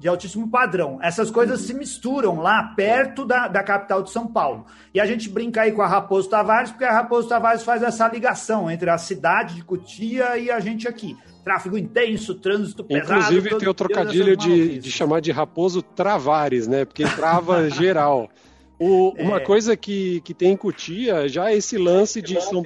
de, 0.00 0.08
altíssimo 0.08 0.50
padrão. 0.50 0.98
Essas 1.00 1.30
coisas 1.30 1.60
se 1.60 1.72
misturam 1.72 2.40
lá 2.40 2.74
perto 2.74 3.24
da, 3.24 3.46
da 3.46 3.62
capital 3.62 4.02
de 4.02 4.10
São 4.10 4.26
Paulo. 4.26 4.66
E 4.92 5.00
a 5.00 5.06
gente 5.06 5.28
brinca 5.28 5.62
aí 5.62 5.70
com 5.70 5.80
a 5.80 5.86
Raposo 5.86 6.28
Tavares, 6.28 6.72
porque 6.72 6.84
a 6.84 6.92
Raposo 6.92 7.28
Tavares 7.28 7.62
faz 7.62 7.84
essa 7.84 8.08
ligação 8.08 8.68
entre 8.68 8.90
a 8.90 8.98
cidade 8.98 9.54
de 9.54 9.62
Cotia 9.62 10.36
e 10.36 10.50
a 10.50 10.58
gente 10.58 10.88
aqui. 10.88 11.16
Tráfego 11.44 11.78
intenso, 11.78 12.34
trânsito 12.34 12.82
pesado. 12.82 13.20
Inclusive 13.20 13.56
tem 13.58 13.68
o 13.68 13.74
trocadilho 13.74 14.36
de, 14.36 14.80
de 14.80 14.90
chamar 14.90 15.20
de 15.20 15.30
Raposo 15.30 15.80
Travares, 15.80 16.66
né? 16.66 16.84
Porque 16.84 17.04
trava 17.04 17.70
geral. 17.70 18.28
O, 18.76 19.14
uma 19.18 19.36
é... 19.36 19.40
coisa 19.40 19.76
que, 19.76 20.20
que 20.22 20.34
tem 20.34 20.52
em 20.52 20.56
Cutia, 20.56 21.28
já 21.28 21.52
esse 21.52 21.78
lance 21.78 22.20
de 22.20 22.40
São, 22.40 22.64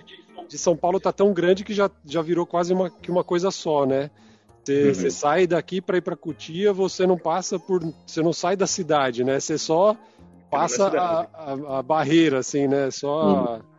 de 0.49 0.57
São 0.59 0.77
Paulo 0.77 0.99
tá 0.99 1.13
tão 1.13 1.33
grande 1.33 1.65
que 1.65 1.75
já, 1.75 1.91
já 2.05 2.23
virou 2.23 2.47
quase 2.47 2.73
uma, 2.73 2.91
que 2.91 3.11
uma 3.11 3.23
coisa 3.23 3.51
só, 3.51 3.85
né? 3.85 4.11
Você 4.65 5.05
uhum. 5.05 5.11
sai 5.11 5.47
daqui 5.47 5.81
para 5.81 5.99
ir 5.99 6.03
para 6.03 6.17
Cutia, 6.17 6.73
você 6.73 7.07
não 7.07 7.19
passa 7.19 7.59
por. 7.59 7.83
Você 8.07 8.23
não 8.23 8.33
sai 8.33 8.57
da 8.57 8.67
cidade, 8.67 9.25
né? 9.25 9.41
Você 9.41 9.59
só 9.59 9.97
passa 10.51 10.87
a, 10.89 11.21
a, 11.33 11.79
a, 11.79 11.83
barreira, 11.83 12.39
assim, 12.39 12.69
né? 12.69 12.91
Só. 12.91 13.57
Uhum 13.57 13.72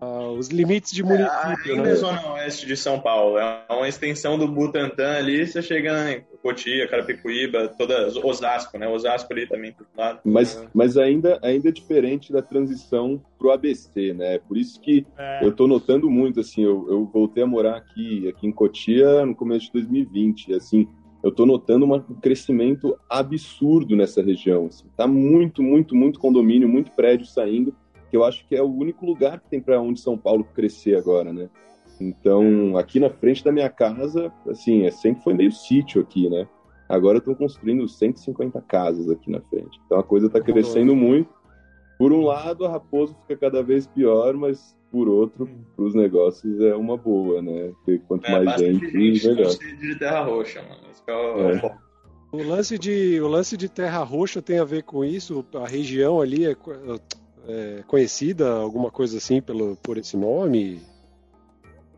uh, 0.00 0.30
os 0.38 0.48
limites 0.48 0.92
de 0.92 1.02
município. 1.02 1.72
É, 1.72 1.76
ainda 1.76 1.82
né? 1.82 1.94
zona 1.94 2.32
oeste 2.32 2.66
de 2.66 2.76
São 2.76 3.00
Paulo. 3.00 3.38
É 3.38 3.64
uma 3.70 3.88
extensão 3.88 4.38
do 4.38 4.46
Butantã 4.48 5.16
ali, 5.16 5.46
você 5.46 5.62
chega 5.62 6.12
em 6.12 6.24
Cotia, 6.42 6.88
Carapicuíba, 6.88 7.68
toda 7.78 8.08
Osasco, 8.24 8.78
né? 8.78 8.88
Osasco 8.88 9.32
ali 9.32 9.46
também 9.46 9.72
por 9.72 9.86
lado. 9.96 10.20
Mas, 10.24 10.66
mas 10.72 10.96
ainda, 10.96 11.38
ainda 11.42 11.68
é 11.68 11.72
diferente 11.72 12.32
da 12.32 12.42
transição 12.42 13.22
pro 13.38 13.50
ABC, 13.50 14.14
né? 14.14 14.38
Por 14.38 14.56
isso 14.56 14.80
que 14.80 15.06
é. 15.16 15.44
eu 15.44 15.52
tô 15.52 15.66
notando 15.66 16.10
muito, 16.10 16.40
assim, 16.40 16.62
eu, 16.62 16.86
eu 16.88 17.04
voltei 17.04 17.42
a 17.42 17.46
morar 17.46 17.76
aqui, 17.76 18.28
aqui 18.28 18.46
em 18.46 18.52
Cotia 18.52 19.24
no 19.26 19.34
começo 19.34 19.66
de 19.66 19.72
2020, 19.72 20.54
assim, 20.54 20.88
eu 21.22 21.30
estou 21.30 21.46
notando 21.46 21.84
um 21.84 22.00
crescimento 22.20 22.96
absurdo 23.10 23.96
nessa 23.96 24.22
região. 24.22 24.66
Assim. 24.66 24.86
Tá 24.96 25.06
muito, 25.06 25.62
muito, 25.62 25.94
muito 25.94 26.20
condomínio, 26.20 26.68
muito 26.68 26.92
prédio 26.92 27.26
saindo 27.26 27.74
que 28.10 28.16
eu 28.16 28.24
acho 28.24 28.46
que 28.46 28.56
é 28.56 28.62
o 28.62 28.72
único 28.72 29.04
lugar 29.04 29.40
que 29.40 29.48
tem 29.48 29.60
para 29.60 29.80
onde 29.80 30.00
São 30.00 30.16
Paulo 30.16 30.44
crescer 30.54 30.96
agora, 30.96 31.32
né? 31.32 31.48
Então, 32.00 32.76
aqui 32.76 33.00
na 33.00 33.10
frente 33.10 33.44
da 33.44 33.50
minha 33.50 33.68
casa, 33.68 34.32
assim, 34.48 34.86
é, 34.86 34.90
sempre 34.90 35.22
foi 35.22 35.34
meio 35.34 35.50
sítio 35.50 36.00
aqui, 36.00 36.28
né? 36.30 36.46
Agora 36.88 37.18
estão 37.18 37.34
construindo 37.34 37.86
150 37.86 38.60
casas 38.62 39.10
aqui 39.10 39.30
na 39.30 39.40
frente. 39.42 39.78
Então 39.84 39.98
a 39.98 40.02
coisa 40.02 40.26
está 40.26 40.40
crescendo 40.40 40.96
muito. 40.96 41.28
Por 41.98 42.12
um 42.12 42.22
lado, 42.22 42.64
a 42.64 42.70
Raposo 42.70 43.14
fica 43.22 43.36
cada 43.36 43.62
vez 43.62 43.86
pior, 43.86 44.34
mas 44.34 44.74
por 44.90 45.06
outro, 45.06 45.46
para 45.76 45.84
os 45.84 45.94
negócios 45.94 46.60
é 46.62 46.74
uma 46.74 46.96
boa, 46.96 47.42
né? 47.42 47.72
Porque 47.84 47.98
quanto 48.08 48.26
é, 48.26 48.42
mais 48.42 48.58
gente, 48.58 48.90
gente, 48.90 49.28
melhor. 49.28 49.50
de 49.50 49.98
terra 49.98 50.22
roxa, 50.22 50.62
mano. 50.62 50.80
É 51.06 51.12
o... 51.12 51.50
É. 51.50 51.78
o... 52.32 52.48
lance 52.48 52.78
de 52.78 53.20
o 53.20 53.28
lance 53.28 53.56
de 53.56 53.68
terra 53.68 54.02
roxa 54.02 54.40
tem 54.40 54.58
a 54.58 54.64
ver 54.64 54.84
com 54.84 55.04
isso. 55.04 55.44
A 55.54 55.66
região 55.66 56.22
ali 56.22 56.46
é 56.46 56.56
é, 57.48 57.82
conhecida, 57.86 58.50
alguma 58.50 58.90
coisa 58.90 59.16
assim 59.16 59.40
pelo, 59.40 59.76
por 59.76 59.96
esse 59.96 60.16
nome? 60.16 60.82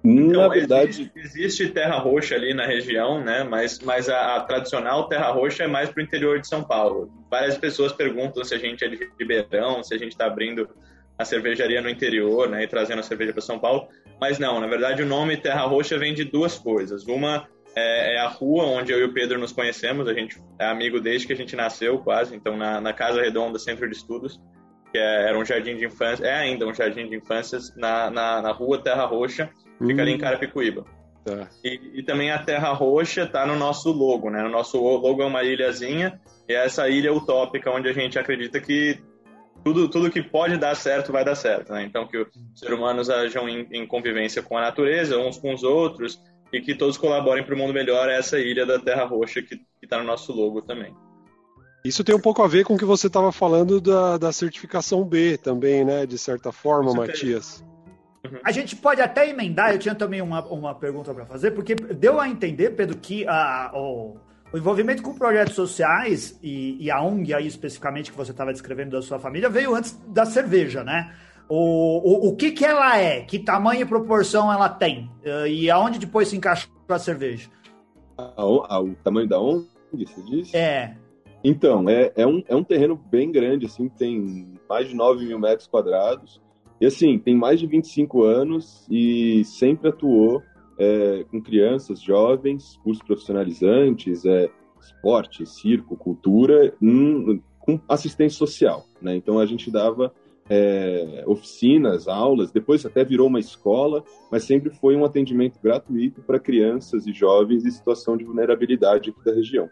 Então, 0.02 0.42
na 0.42 0.48
verdade, 0.48 0.88
existe, 0.90 1.18
existe, 1.18 1.68
terra 1.68 1.98
roxa 1.98 2.34
ali 2.34 2.54
na 2.54 2.64
região, 2.64 3.22
né? 3.22 3.44
Mas, 3.44 3.80
mas 3.80 4.08
a, 4.08 4.36
a 4.36 4.40
tradicional 4.40 5.08
terra 5.08 5.30
roxa 5.30 5.64
é 5.64 5.66
mais 5.66 5.90
para 5.90 6.00
o 6.00 6.04
interior 6.04 6.40
de 6.40 6.48
São 6.48 6.64
Paulo. 6.64 7.12
Várias 7.30 7.58
pessoas 7.58 7.92
perguntam 7.92 8.42
se 8.42 8.54
a 8.54 8.58
gente 8.58 8.82
é 8.82 8.88
de 8.88 9.10
Ribeirão, 9.18 9.82
se 9.82 9.94
a 9.94 9.98
gente 9.98 10.12
está 10.12 10.24
abrindo 10.24 10.70
a 11.18 11.24
cervejaria 11.24 11.82
no 11.82 11.90
interior, 11.90 12.48
né? 12.48 12.64
E 12.64 12.66
trazendo 12.66 13.00
a 13.00 13.02
cerveja 13.02 13.32
para 13.32 13.42
São 13.42 13.58
Paulo. 13.58 13.88
Mas 14.18 14.38
não, 14.38 14.58
na 14.58 14.66
verdade 14.66 15.02
o 15.02 15.06
nome 15.06 15.36
Terra 15.36 15.66
Roxa 15.66 15.98
vem 15.98 16.14
de 16.14 16.24
duas 16.24 16.56
coisas. 16.56 17.06
Uma 17.06 17.46
é, 17.76 18.14
é, 18.14 18.20
a 18.20 18.28
rua 18.28 18.64
onde 18.64 18.92
eu 18.92 19.00
e 19.00 19.04
o 19.04 19.12
Pedro 19.12 19.38
nos 19.38 19.52
conhecemos. 19.52 20.08
A 20.08 20.14
gente 20.14 20.40
é 20.58 20.64
amigo 20.64 20.98
desde 20.98 21.26
que 21.26 21.34
a 21.34 21.36
gente 21.36 21.54
nasceu, 21.54 21.98
quase. 21.98 22.34
Então 22.34 22.56
na, 22.56 22.80
na 22.80 22.94
Casa 22.94 23.20
Redonda 23.20 23.58
Centro 23.58 23.86
de 23.86 23.94
Estudos 23.94 24.40
que 24.90 24.98
é, 24.98 25.28
era 25.28 25.38
um 25.38 25.44
jardim 25.44 25.76
de 25.76 25.84
infância, 25.84 26.24
é 26.24 26.34
ainda 26.34 26.66
um 26.66 26.74
jardim 26.74 27.08
de 27.08 27.16
infância 27.16 27.58
na, 27.76 28.10
na, 28.10 28.42
na 28.42 28.52
rua 28.52 28.78
Terra 28.78 29.04
Roxa, 29.04 29.50
fica 29.78 30.02
ali 30.02 30.12
em 30.12 30.16
hum. 30.16 30.18
Carapicuíba. 30.18 30.84
Tá. 31.24 31.48
E, 31.62 31.98
e, 32.00 32.02
também 32.02 32.30
a 32.30 32.38
Terra 32.38 32.72
Roxa 32.72 33.24
está 33.24 33.46
no 33.46 33.54
nosso 33.54 33.92
logo, 33.92 34.30
né? 34.30 34.42
O 34.42 34.48
nosso 34.48 34.82
logo 34.82 35.22
é 35.22 35.26
uma 35.26 35.44
ilhazinha, 35.44 36.18
e 36.48 36.54
é 36.54 36.64
essa 36.64 36.88
ilha 36.88 37.12
utópica 37.12 37.70
onde 37.70 37.88
a 37.88 37.92
gente 37.92 38.18
acredita 38.18 38.58
que 38.58 38.98
tudo, 39.62 39.88
tudo 39.88 40.10
que 40.10 40.22
pode 40.22 40.56
dar 40.56 40.74
certo 40.74 41.12
vai 41.12 41.24
dar 41.24 41.34
certo, 41.34 41.72
né? 41.72 41.84
Então 41.84 42.06
que 42.06 42.16
os 42.16 42.28
seres 42.54 42.76
humanos 42.76 43.10
ajam 43.10 43.48
em, 43.48 43.68
em 43.70 43.86
convivência 43.86 44.42
com 44.42 44.56
a 44.56 44.62
natureza, 44.62 45.18
uns 45.18 45.36
com 45.36 45.52
os 45.52 45.62
outros, 45.62 46.18
e 46.52 46.60
que 46.60 46.74
todos 46.74 46.96
colaborem 46.96 47.44
para 47.44 47.54
o 47.54 47.58
mundo 47.58 47.72
melhor, 47.72 48.08
é 48.08 48.18
essa 48.18 48.38
ilha 48.38 48.64
da 48.64 48.78
Terra 48.78 49.04
Roxa 49.04 49.42
que 49.42 49.60
está 49.82 49.98
no 49.98 50.04
nosso 50.04 50.32
logo 50.32 50.62
também. 50.62 50.94
Isso 51.84 52.04
tem 52.04 52.14
um 52.14 52.20
pouco 52.20 52.42
a 52.42 52.48
ver 52.48 52.64
com 52.64 52.74
o 52.74 52.78
que 52.78 52.84
você 52.84 53.06
estava 53.06 53.32
falando 53.32 53.80
da, 53.80 54.18
da 54.18 54.32
certificação 54.32 55.04
B 55.04 55.38
também, 55.38 55.84
né? 55.84 56.04
De 56.04 56.18
certa 56.18 56.52
forma, 56.52 56.92
Matias. 56.92 57.64
Uhum. 58.24 58.38
A 58.44 58.52
gente 58.52 58.76
pode 58.76 59.00
até 59.00 59.28
emendar, 59.28 59.72
eu 59.72 59.78
tinha 59.78 59.94
também 59.94 60.20
uma, 60.20 60.44
uma 60.46 60.74
pergunta 60.74 61.14
para 61.14 61.24
fazer, 61.24 61.52
porque 61.52 61.74
deu 61.74 62.20
a 62.20 62.28
entender, 62.28 62.70
Pedro, 62.70 62.98
que 62.98 63.26
a, 63.26 63.70
o, 63.74 64.16
o 64.52 64.58
envolvimento 64.58 65.02
com 65.02 65.14
projetos 65.14 65.54
sociais 65.54 66.38
e, 66.42 66.76
e, 66.84 66.90
a 66.90 67.00
ONG 67.00 67.32
aí 67.32 67.46
especificamente 67.46 68.10
que 68.10 68.16
você 68.16 68.32
estava 68.32 68.52
descrevendo 68.52 68.90
da 68.90 69.00
sua 69.00 69.18
família 69.18 69.48
veio 69.48 69.74
antes 69.74 69.98
da 70.08 70.26
cerveja, 70.26 70.84
né? 70.84 71.14
O, 71.48 72.26
o, 72.26 72.28
o 72.28 72.36
que, 72.36 72.52
que 72.52 72.64
ela 72.64 72.98
é? 72.98 73.22
Que 73.22 73.38
tamanho 73.38 73.80
e 73.80 73.86
proporção 73.86 74.52
ela 74.52 74.68
tem? 74.68 75.10
Uh, 75.24 75.46
e 75.46 75.70
aonde 75.70 75.98
depois 75.98 76.28
se 76.28 76.36
encaixou 76.36 76.70
a 76.88 76.98
cerveja? 76.98 77.48
A, 78.18 78.32
a, 78.36 78.80
o 78.80 78.94
tamanho 79.02 79.28
da 79.28 79.40
ONG, 79.40 79.66
você 79.92 80.22
disse? 80.22 80.56
É. 80.56 80.94
Então, 81.42 81.88
é, 81.88 82.12
é, 82.16 82.26
um, 82.26 82.42
é 82.46 82.54
um 82.54 82.64
terreno 82.64 82.96
bem 83.10 83.32
grande, 83.32 83.66
assim, 83.66 83.88
tem 83.88 84.58
mais 84.68 84.88
de 84.88 84.94
9 84.94 85.24
mil 85.24 85.38
metros 85.38 85.66
quadrados. 85.66 86.40
E, 86.80 86.86
assim, 86.86 87.18
tem 87.18 87.34
mais 87.34 87.60
de 87.60 87.66
25 87.66 88.22
anos 88.22 88.86
e 88.90 89.42
sempre 89.44 89.88
atuou 89.88 90.42
é, 90.78 91.24
com 91.30 91.40
crianças, 91.40 92.00
jovens, 92.00 92.78
cursos 92.82 93.02
profissionalizantes, 93.02 94.24
é, 94.24 94.50
esporte, 94.80 95.44
circo, 95.46 95.96
cultura, 95.96 96.74
um, 96.80 97.40
com 97.58 97.80
assistência 97.88 98.38
social. 98.38 98.84
Né? 99.00 99.14
Então, 99.16 99.38
a 99.38 99.46
gente 99.46 99.70
dava 99.70 100.12
é, 100.48 101.22
oficinas, 101.26 102.08
aulas, 102.08 102.50
depois 102.50 102.84
até 102.84 103.04
virou 103.04 103.28
uma 103.28 103.38
escola, 103.38 104.02
mas 104.32 104.42
sempre 104.44 104.70
foi 104.70 104.96
um 104.96 105.04
atendimento 105.04 105.60
gratuito 105.62 106.22
para 106.22 106.40
crianças 106.40 107.06
e 107.06 107.12
jovens 107.12 107.64
em 107.64 107.70
situação 107.70 108.16
de 108.16 108.24
vulnerabilidade 108.24 109.10
aqui 109.10 109.24
da 109.24 109.32
região. 109.32 109.70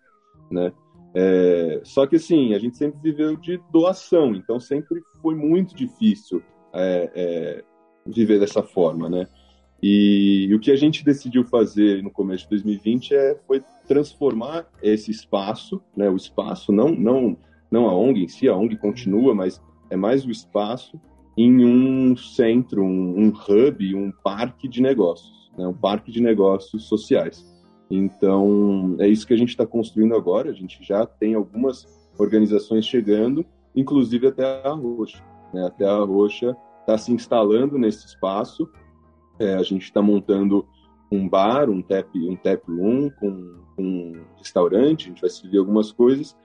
Né? 0.50 0.72
É, 1.14 1.80
só 1.84 2.06
que 2.06 2.16
assim, 2.16 2.54
a 2.54 2.58
gente 2.58 2.76
sempre 2.76 2.98
viveu 3.02 3.36
de 3.36 3.58
doação, 3.72 4.34
então 4.34 4.60
sempre 4.60 5.00
foi 5.22 5.34
muito 5.34 5.74
difícil 5.74 6.42
é, 6.72 7.10
é, 7.14 7.64
viver 8.06 8.38
dessa 8.38 8.62
forma, 8.62 9.08
né? 9.08 9.26
E, 9.82 10.46
e, 10.50 10.54
o 10.54 10.58
que 10.58 10.72
a 10.72 10.76
gente 10.76 11.04
decidiu 11.04 11.44
fazer 11.44 12.02
no 12.02 12.10
começo 12.10 12.44
de 12.44 12.50
2020 12.50 13.14
é, 13.14 13.38
foi 13.46 13.62
transformar 13.86 14.68
esse 14.82 15.10
espaço, 15.10 15.80
né? 15.96 16.10
O 16.10 16.16
espaço, 16.16 16.72
não, 16.72 16.90
não, 16.90 17.36
não 17.70 17.88
a 17.88 17.94
ONG 17.94 18.24
em 18.24 18.28
si, 18.28 18.48
a 18.48 18.56
ONG 18.56 18.76
continua, 18.76 19.34
mas 19.34 19.62
é 19.88 19.96
mais 19.96 20.24
o 20.26 20.30
espaço 20.30 21.00
em 21.36 21.64
um 21.64 22.16
centro, 22.16 22.82
um, 22.82 23.26
um 23.26 23.28
hub, 23.28 23.94
um 23.94 24.10
parque 24.24 24.68
de 24.68 24.82
negócios, 24.82 25.50
né? 25.56 25.66
Um 25.66 25.74
parque 25.74 26.10
de 26.10 26.20
negócios 26.20 26.88
sociais. 26.88 27.46
Então, 27.90 28.96
é 28.98 29.08
isso 29.08 29.26
que 29.26 29.34
a 29.34 29.36
gente 29.36 29.50
está 29.50 29.66
construindo 29.66 30.14
agora. 30.14 30.50
A 30.50 30.54
gente 30.54 30.82
já 30.82 31.06
tem 31.06 31.34
algumas 31.34 31.86
organizações 32.18 32.84
chegando, 32.84 33.44
inclusive 33.74 34.26
a 34.26 34.32
Terra 34.32 34.72
Roxa. 34.72 35.24
Né? 35.52 35.64
A 35.66 35.70
Terra 35.70 36.04
Roxa 36.04 36.56
está 36.80 36.98
se 36.98 37.12
instalando 37.12 37.78
nesse 37.78 38.06
espaço. 38.06 38.68
É, 39.38 39.54
a 39.54 39.62
gente 39.62 39.84
está 39.84 40.02
montando 40.02 40.66
um 41.10 41.28
bar, 41.28 41.70
um 41.70 41.80
tap, 41.80 42.08
um 42.14 42.36
tap 42.36 42.62
room 42.68 43.10
com 43.18 43.56
um 43.78 44.12
restaurante. 44.36 45.06
A 45.06 45.08
gente 45.08 45.20
vai 45.20 45.30
servir 45.30 45.58
algumas 45.58 45.92
coisas 45.92 46.36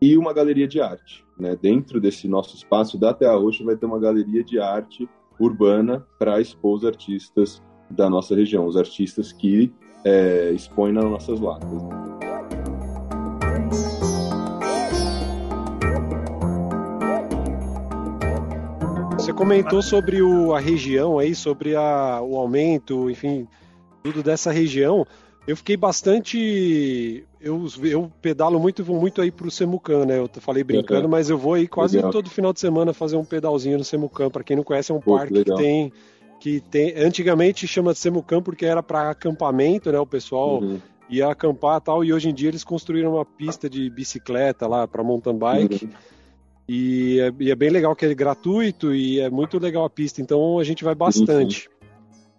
e 0.00 0.16
uma 0.16 0.32
galeria 0.32 0.68
de 0.68 0.80
arte. 0.80 1.24
Né? 1.38 1.56
Dentro 1.56 2.00
desse 2.00 2.28
nosso 2.28 2.54
espaço 2.54 2.98
da 2.98 3.12
Terra 3.12 3.36
Roxa 3.36 3.64
vai 3.64 3.76
ter 3.76 3.86
uma 3.86 3.98
galeria 3.98 4.44
de 4.44 4.58
arte 4.58 5.08
urbana 5.38 6.06
para 6.18 6.40
expor 6.40 6.76
os 6.76 6.84
artistas 6.84 7.62
da 7.90 8.08
nossa 8.10 8.34
região, 8.34 8.66
os 8.66 8.76
artistas 8.76 9.32
que 9.32 9.72
é, 10.04 10.50
expõe 10.52 10.92
nas 10.92 11.04
nossas 11.04 11.40
latas. 11.40 11.68
Você 19.26 19.32
comentou 19.32 19.82
sobre 19.82 20.22
o, 20.22 20.54
a 20.54 20.60
região 20.60 21.18
aí, 21.18 21.34
sobre 21.34 21.74
a, 21.74 22.20
o 22.22 22.36
aumento, 22.36 23.10
enfim, 23.10 23.48
tudo 24.02 24.22
dessa 24.22 24.52
região. 24.52 25.04
Eu 25.46 25.56
fiquei 25.56 25.76
bastante. 25.76 27.24
Eu, 27.40 27.66
eu 27.82 28.10
pedalo 28.20 28.58
muito 28.58 28.84
vou 28.84 29.00
muito 29.00 29.20
aí 29.20 29.30
pro 29.30 29.50
Semucan, 29.50 30.04
né? 30.04 30.18
Eu 30.18 30.28
falei 30.40 30.64
brincando, 30.64 31.08
mas 31.08 31.30
eu 31.30 31.38
vou 31.38 31.54
aí 31.54 31.68
quase 31.68 31.96
Legal. 31.96 32.10
todo 32.10 32.30
final 32.30 32.52
de 32.52 32.58
semana 32.58 32.92
fazer 32.92 33.16
um 33.16 33.24
pedalzinho 33.24 33.78
no 33.78 33.84
Semucan. 33.84 34.28
Para 34.28 34.42
quem 34.42 34.56
não 34.56 34.64
conhece, 34.64 34.90
é 34.90 34.94
um 34.94 35.00
Pô, 35.00 35.16
parque 35.16 35.44
que 35.44 35.54
tem 35.54 35.92
que 36.46 36.60
tem 36.60 36.94
antigamente 36.96 37.66
chama 37.66 37.92
de 37.92 37.98
Semucam 37.98 38.40
porque 38.40 38.64
era 38.64 38.80
para 38.80 39.10
acampamento, 39.10 39.90
né? 39.90 39.98
O 39.98 40.06
pessoal 40.06 40.62
uhum. 40.62 40.78
ia 41.10 41.28
acampar 41.28 41.80
tal 41.80 42.04
e 42.04 42.12
hoje 42.12 42.28
em 42.28 42.34
dia 42.34 42.48
eles 42.48 42.62
construíram 42.62 43.14
uma 43.14 43.24
pista 43.24 43.68
de 43.68 43.90
bicicleta 43.90 44.68
lá 44.68 44.86
para 44.86 45.02
mountain 45.02 45.36
bike. 45.36 45.86
Uhum. 45.86 45.90
E 46.68 47.18
é, 47.18 47.32
e 47.40 47.50
é, 47.50 47.54
bem 47.56 47.68
legal 47.68 47.96
que 47.96 48.06
é 48.06 48.14
gratuito 48.14 48.94
e 48.94 49.18
é 49.18 49.28
muito 49.28 49.58
legal 49.58 49.84
a 49.84 49.90
pista, 49.90 50.22
então 50.22 50.60
a 50.60 50.62
gente 50.62 50.84
vai 50.84 50.94
bastante. 50.94 51.68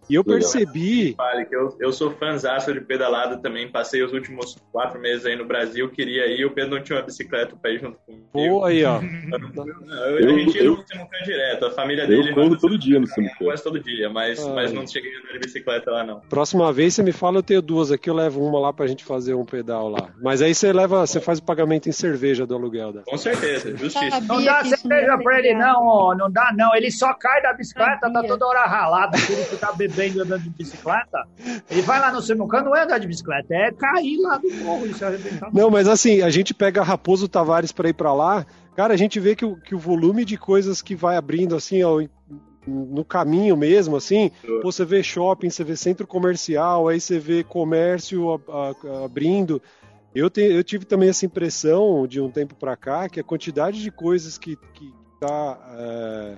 E 0.10 0.16
eu 0.16 0.24
percebi. 0.24 1.14
Vale, 1.18 1.46
que 1.46 1.56
eu, 1.56 1.76
eu 1.80 1.92
sou 1.92 2.12
fãzaço 2.12 2.74
de 2.74 2.82
pedalada 2.82 3.38
também. 3.38 3.70
Passei 3.70 4.02
os 4.02 4.14
últimos 4.14 4.56
quatro 4.72 5.00
meses 5.00 5.26
aí 5.26 5.36
no 5.36 5.46
Brasil, 5.46 5.90
queria 5.90 6.26
ir. 6.28 6.46
O 6.46 6.52
Pedro 6.52 6.76
não 6.76 6.84
tinha 6.84 6.98
uma 6.98 7.06
bicicleta 7.06 7.56
pra 7.56 7.72
ir 7.72 7.80
junto 7.80 7.98
comigo. 8.06 8.26
Pô, 8.32 8.64
aí, 8.64 8.84
ó. 8.86 9.02
Eu, 9.02 10.20
eu, 10.20 10.36
a 10.36 10.40
gente 10.40 10.58
ia 10.58 10.70
no 10.70 10.88
Simucan 10.88 11.24
direto. 11.26 11.66
A 11.66 11.72
família 11.72 12.08
dele. 12.08 12.30
Eu 12.30 12.36
corro 12.36 12.58
todo 12.58 12.78
dia 12.78 13.00
no 13.00 13.08
Simucan. 13.08 13.46
Quase 13.46 13.64
todo 13.64 13.80
dia, 13.80 14.10
mas, 14.10 14.46
mas 14.48 14.72
não 14.72 14.88
cheguei 14.88 15.14
a 15.14 15.20
andar 15.20 15.34
de 15.34 15.40
bicicleta 15.40 15.92
lá, 15.92 16.04
não. 16.04 16.22
Próxima 16.22 16.72
vez 16.72 16.94
você 16.94 17.04
me 17.04 17.12
fala, 17.12 17.40
eu 17.40 17.44
tenho 17.44 17.62
duas 17.62 17.92
aqui, 17.92 18.10
eu 18.10 18.14
levo 18.14 18.42
uma 18.42 18.60
lá 18.60 18.72
pra 18.72 18.88
gente 18.88 19.04
fazer 19.04 19.34
um 19.34 19.46
pedal 19.46 19.90
lá. 19.90 20.10
Mas 20.22 20.42
aí 20.42 20.56
você 20.56 20.72
leva, 20.72 21.06
você 21.06 21.20
faz 21.20 21.40
o 21.40 21.44
pagamento 21.44 21.90
em 21.90 21.92
cerveja 21.92 22.46
do 22.46 22.56
aluguel. 22.56 22.94
Da... 22.94 23.02
Com 23.02 23.18
certeza, 23.18 23.76
justiça. 23.76 24.22
Não 24.22 24.44
dá 24.44 24.64
cerveja 24.64 25.18
pra 25.18 25.40
ele, 25.40 25.54
não, 25.54 26.16
não 26.16 26.32
dá, 26.32 26.54
não. 26.56 26.74
Ele 26.76 26.90
só 26.92 27.14
cai 27.14 27.42
da 27.42 27.54
bicicleta, 27.54 28.10
tá 28.10 28.24
toda 28.24 28.46
hora 28.46 28.66
ralado, 28.66 29.18
ele 29.18 29.44
ficar 29.44 29.74
bebendo 29.74 29.97
andando 30.02 30.44
de 30.44 30.50
bicicleta. 30.50 31.28
Ele 31.70 31.82
vai 31.82 32.00
lá 32.00 32.12
no 32.12 32.22
Simucan, 32.22 32.64
não 32.64 32.76
é 32.76 32.84
andar 32.84 32.98
de 33.00 33.08
bicicleta, 33.08 33.54
é 33.54 33.72
cair 33.72 34.18
lá 34.20 34.38
do 34.38 34.50
morro 34.64 34.86
e 34.86 34.94
se 34.94 35.04
arrebentar. 35.04 35.50
Não, 35.54 35.70
mas 35.70 35.88
assim, 35.88 36.22
a 36.22 36.30
gente 36.30 36.54
pega 36.54 36.84
Raposo 36.84 37.28
Tavares 37.28 37.72
pra 37.72 37.90
ir 37.90 37.94
pra 37.94 38.14
lá, 38.14 38.46
cara, 38.76 38.94
a 38.94 38.98
gente 38.98 39.20
vê 39.20 39.36
que 39.36 39.46
o, 39.46 39.56
que 39.56 39.76
o 39.76 39.80
volume 39.80 40.24
de 40.24 40.38
coisas 40.38 40.82
que 40.82 40.96
vai 40.96 41.18
abrindo, 41.18 41.56
assim, 41.56 41.84
ó, 41.84 42.02
no 42.68 43.06
caminho 43.06 43.56
mesmo, 43.56 43.96
assim, 43.96 44.30
pô, 44.62 44.72
você 44.72 44.84
vê 44.84 45.02
shopping, 45.02 45.50
você 45.50 45.64
vê 45.64 45.76
centro 45.76 46.06
comercial, 46.06 46.88
aí 46.88 47.00
você 47.00 47.18
vê 47.18 47.44
comércio 47.44 48.42
abrindo. 49.04 49.62
Eu, 50.14 50.30
te, 50.30 50.42
eu 50.42 50.64
tive 50.64 50.84
também 50.84 51.10
essa 51.10 51.26
impressão 51.26 52.06
de 52.08 52.20
um 52.20 52.30
tempo 52.30 52.56
para 52.56 52.76
cá 52.76 53.08
que 53.08 53.20
a 53.20 53.24
quantidade 53.24 53.82
de 53.82 53.92
coisas 53.92 54.38
que 54.38 54.58
que 54.74 54.94
tá 55.20 55.60
é, 55.78 56.38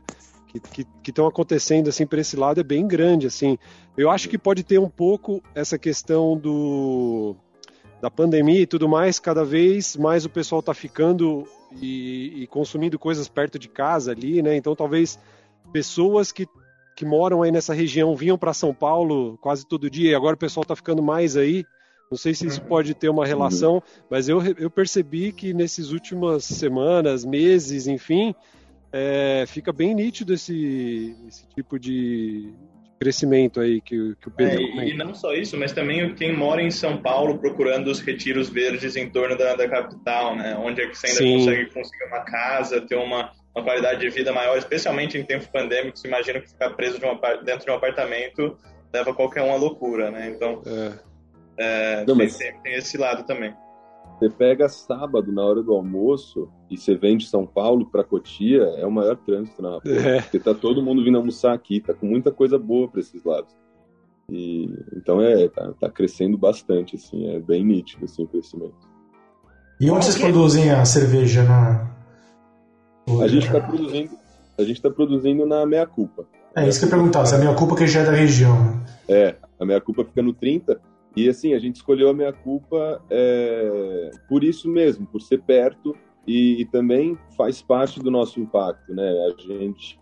que 0.57 0.85
estão 1.07 1.27
acontecendo 1.27 1.89
assim 1.89 2.07
para 2.07 2.21
esse 2.21 2.35
lado 2.35 2.59
é 2.59 2.63
bem 2.63 2.87
grande 2.87 3.27
assim. 3.27 3.57
Eu 3.95 4.09
acho 4.09 4.27
que 4.27 4.37
pode 4.37 4.63
ter 4.63 4.79
um 4.79 4.89
pouco 4.89 5.43
essa 5.53 5.77
questão 5.77 6.37
do 6.37 7.35
da 8.01 8.09
pandemia 8.09 8.61
e 8.61 8.65
tudo 8.65 8.87
mais, 8.87 9.19
cada 9.19 9.43
vez 9.43 9.97
mais 9.97 10.23
o 10.23 10.29
pessoal 10.29 10.61
está 10.61 10.73
ficando 10.73 11.45
e, 11.81 12.43
e 12.43 12.47
consumindo 12.47 12.97
coisas 12.97 13.27
perto 13.27 13.59
de 13.59 13.67
casa 13.67 14.11
ali, 14.11 14.41
né? 14.41 14.55
Então 14.55 14.73
talvez 14.75 15.19
pessoas 15.73 16.31
que, 16.31 16.47
que 16.95 17.05
moram 17.05 17.43
aí 17.43 17.51
nessa 17.51 17.73
região 17.73 18.15
vinham 18.15 18.37
para 18.37 18.53
São 18.53 18.73
Paulo 18.73 19.37
quase 19.41 19.67
todo 19.67 19.89
dia 19.89 20.11
e 20.11 20.15
agora 20.15 20.35
o 20.35 20.39
pessoal 20.39 20.61
está 20.63 20.75
ficando 20.75 21.03
mais 21.03 21.35
aí. 21.35 21.65
Não 22.09 22.17
sei 22.17 22.33
se 22.33 22.47
isso 22.47 22.61
pode 22.63 22.95
ter 22.95 23.07
uma 23.07 23.23
relação, 23.23 23.83
mas 24.09 24.27
eu, 24.27 24.41
eu 24.57 24.71
percebi 24.71 25.31
que 25.31 25.53
nesses 25.53 25.91
últimas 25.91 26.43
semanas, 26.43 27.23
meses, 27.23 27.85
enfim, 27.85 28.33
é, 28.91 29.45
fica 29.47 29.71
bem 29.71 29.93
nítido 29.93 30.33
esse, 30.33 31.15
esse 31.27 31.47
tipo 31.49 31.79
de, 31.79 32.53
crescimento 32.99 33.61
aí 33.61 33.79
que, 33.79 34.15
que 34.19 34.27
o 34.27 34.31
Pedro 34.31 34.61
é, 34.61 34.89
E 34.89 34.97
não 34.97 35.15
só 35.15 35.33
isso, 35.33 35.57
mas 35.57 35.71
também 35.71 36.13
quem 36.15 36.35
mora 36.35 36.61
em 36.61 36.69
São 36.69 37.01
Paulo 37.01 37.39
procurando 37.39 37.87
os 37.87 38.01
retiros 38.01 38.49
verdes 38.49 38.95
em 38.97 39.09
torno 39.09 39.37
da, 39.37 39.55
da 39.55 39.67
capital, 39.69 40.35
né? 40.35 40.55
Onde 40.57 40.81
é 40.81 40.87
que 40.87 40.97
você 40.97 41.07
ainda 41.07 41.19
Sim. 41.19 41.37
consegue 41.37 41.73
conseguir 41.73 42.05
uma 42.05 42.19
casa, 42.21 42.81
ter 42.81 42.95
uma, 42.95 43.31
uma 43.55 43.63
qualidade 43.63 44.01
de 44.01 44.09
vida 44.09 44.33
maior, 44.33 44.57
especialmente 44.57 45.17
em 45.17 45.23
tempos 45.23 45.47
pandêmicos. 45.47 46.03
Imagina 46.03 46.41
que 46.41 46.49
ficar 46.49 46.71
preso 46.71 46.99
de 46.99 47.05
uma, 47.05 47.15
dentro 47.37 47.65
de 47.65 47.71
um 47.71 47.75
apartamento 47.75 48.57
leva 48.93 49.13
qualquer 49.13 49.43
um 49.43 49.53
à 49.53 49.55
loucura, 49.55 50.11
né? 50.11 50.29
Então, 50.35 50.61
é. 50.65 51.09
É, 51.61 52.05
Não, 52.05 52.15
mas... 52.15 52.37
tem, 52.37 52.53
tem 52.61 52.73
esse 52.75 52.97
lado 52.97 53.25
também. 53.25 53.53
Você 54.19 54.29
pega 54.29 54.67
sábado 54.67 55.31
na 55.31 55.41
hora 55.41 55.63
do 55.63 55.73
almoço 55.73 56.49
e 56.69 56.77
você 56.77 56.93
vem 56.93 57.15
de 57.15 57.25
São 57.25 57.47
Paulo 57.47 57.85
para 57.85 58.03
Cotia, 58.03 58.63
é 58.77 58.85
o 58.85 58.91
maior 58.91 59.15
trânsito 59.15 59.61
na 59.61 59.69
rua. 59.69 59.81
É. 59.85 60.21
Porque 60.21 60.39
tá 60.39 60.53
todo 60.53 60.83
mundo 60.83 61.01
vindo 61.01 61.17
almoçar 61.17 61.53
aqui, 61.53 61.79
tá 61.79 61.93
com 61.93 62.05
muita 62.05 62.29
coisa 62.29 62.59
boa 62.59 62.89
para 62.89 62.99
esses 62.99 63.23
lados. 63.23 63.55
E, 64.29 64.69
então 64.95 65.21
é, 65.21 65.47
tá, 65.47 65.73
tá, 65.79 65.89
crescendo 65.89 66.37
bastante, 66.37 66.97
assim, 66.97 67.29
é 67.29 67.39
bem 67.39 67.63
nítido 67.63 68.03
assim, 68.03 68.23
o 68.23 68.27
crescimento. 68.27 68.75
E 69.79 69.89
onde 69.89 70.03
vocês 70.03 70.17
produzem 70.17 70.69
a 70.69 70.83
cerveja 70.83 71.43
na, 71.43 71.89
a 73.21 73.27
gente 73.27 73.47
está 73.47 73.61
produzindo, 73.61 74.11
a 74.57 74.61
gente 74.63 74.75
está 74.75 74.89
produzindo 74.89 75.45
na 75.45 75.65
Meia 75.65 75.87
Culpa. 75.87 76.27
É 76.53 76.67
isso 76.67 76.79
que 76.79 76.85
eu 76.85 76.89
ia 76.89 76.95
perguntar, 76.95 77.25
se 77.25 77.35
a 77.35 77.37
Meia 77.37 77.53
Culpa 77.55 77.75
que 77.75 77.87
já 77.87 78.01
é 78.01 78.05
da 78.05 78.11
região. 78.11 78.59
Né? 78.65 78.85
É, 79.07 79.35
a 79.57 79.65
Meia 79.65 79.79
Culpa 79.79 80.03
fica 80.03 80.21
no 80.21 80.33
30 80.33 80.88
e 81.25 81.29
assim, 81.29 81.53
a 81.53 81.59
gente 81.59 81.77
escolheu 81.77 82.09
a 82.09 82.13
Meia 82.13 82.33
Culpa 82.33 83.01
é, 83.09 84.11
por 84.27 84.43
isso 84.43 84.69
mesmo, 84.69 85.05
por 85.05 85.21
ser 85.21 85.41
perto 85.41 85.95
e, 86.27 86.61
e, 86.61 86.65
também 86.65 87.17
faz 87.35 87.61
parte 87.61 87.99
do 87.99 88.11
nosso 88.11 88.39
impacto, 88.39 88.93
né? 88.93 89.09
A 89.25 89.41
gente 89.41 89.97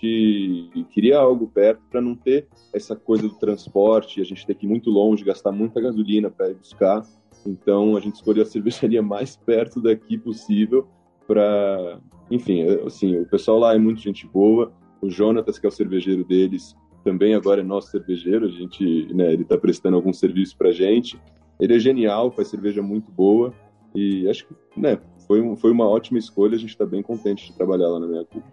queria 0.89 1.19
algo 1.19 1.47
perto 1.47 1.81
para 1.89 2.01
não 2.01 2.15
ter 2.15 2.47
essa 2.73 2.95
coisa 2.95 3.23
do 3.29 3.35
transporte, 3.35 4.19
a 4.19 4.25
gente 4.25 4.45
ter 4.45 4.55
que 4.55 4.65
ir 4.65 4.69
muito 4.69 4.89
longe, 4.89 5.23
gastar 5.23 5.51
muita 5.51 5.79
gasolina 5.79 6.29
para 6.29 6.49
ir 6.49 6.55
buscar. 6.55 7.01
Então 7.45 7.95
a 7.95 8.01
gente 8.01 8.15
escolheu 8.15 8.43
a 8.43 8.45
cervejaria 8.45 9.01
mais 9.03 9.37
perto 9.37 9.79
daqui 9.79 10.17
possível 10.17 10.87
para 11.25 11.99
enfim, 12.29 12.63
assim, 12.85 13.21
o 13.21 13.25
pessoal 13.25 13.59
lá 13.59 13.73
é 13.73 13.77
muito 13.77 14.01
gente 14.01 14.27
boa. 14.27 14.71
O 15.01 15.09
Jonatas, 15.09 15.57
que 15.57 15.65
é 15.65 15.69
o 15.69 15.71
cervejeiro 15.71 16.25
deles, 16.25 16.75
também 17.07 17.33
agora 17.33 17.61
é 17.61 17.63
nosso 17.63 17.89
cervejeiro. 17.89 18.45
A 18.45 18.49
gente, 18.49 19.07
né, 19.13 19.31
ele 19.31 19.43
está 19.43 19.57
prestando 19.57 19.95
algum 19.95 20.11
serviço 20.11 20.57
para 20.57 20.71
gente. 20.71 21.17
Ele 21.57 21.73
é 21.73 21.79
genial, 21.79 22.29
faz 22.29 22.49
cerveja 22.49 22.81
muito 22.81 23.09
boa 23.09 23.53
e 23.95 24.29
acho 24.29 24.45
que, 24.45 24.53
né, 24.75 24.99
foi, 25.25 25.39
um, 25.39 25.55
foi 25.55 25.71
uma 25.71 25.87
ótima 25.87 26.19
escolha. 26.19 26.55
A 26.55 26.59
gente 26.59 26.71
está 26.71 26.85
bem 26.85 27.01
contente 27.01 27.47
de 27.47 27.53
trabalhar 27.53 27.87
lá 27.87 27.97
na 27.97 28.07
minha 28.07 28.25
culpa. 28.25 28.45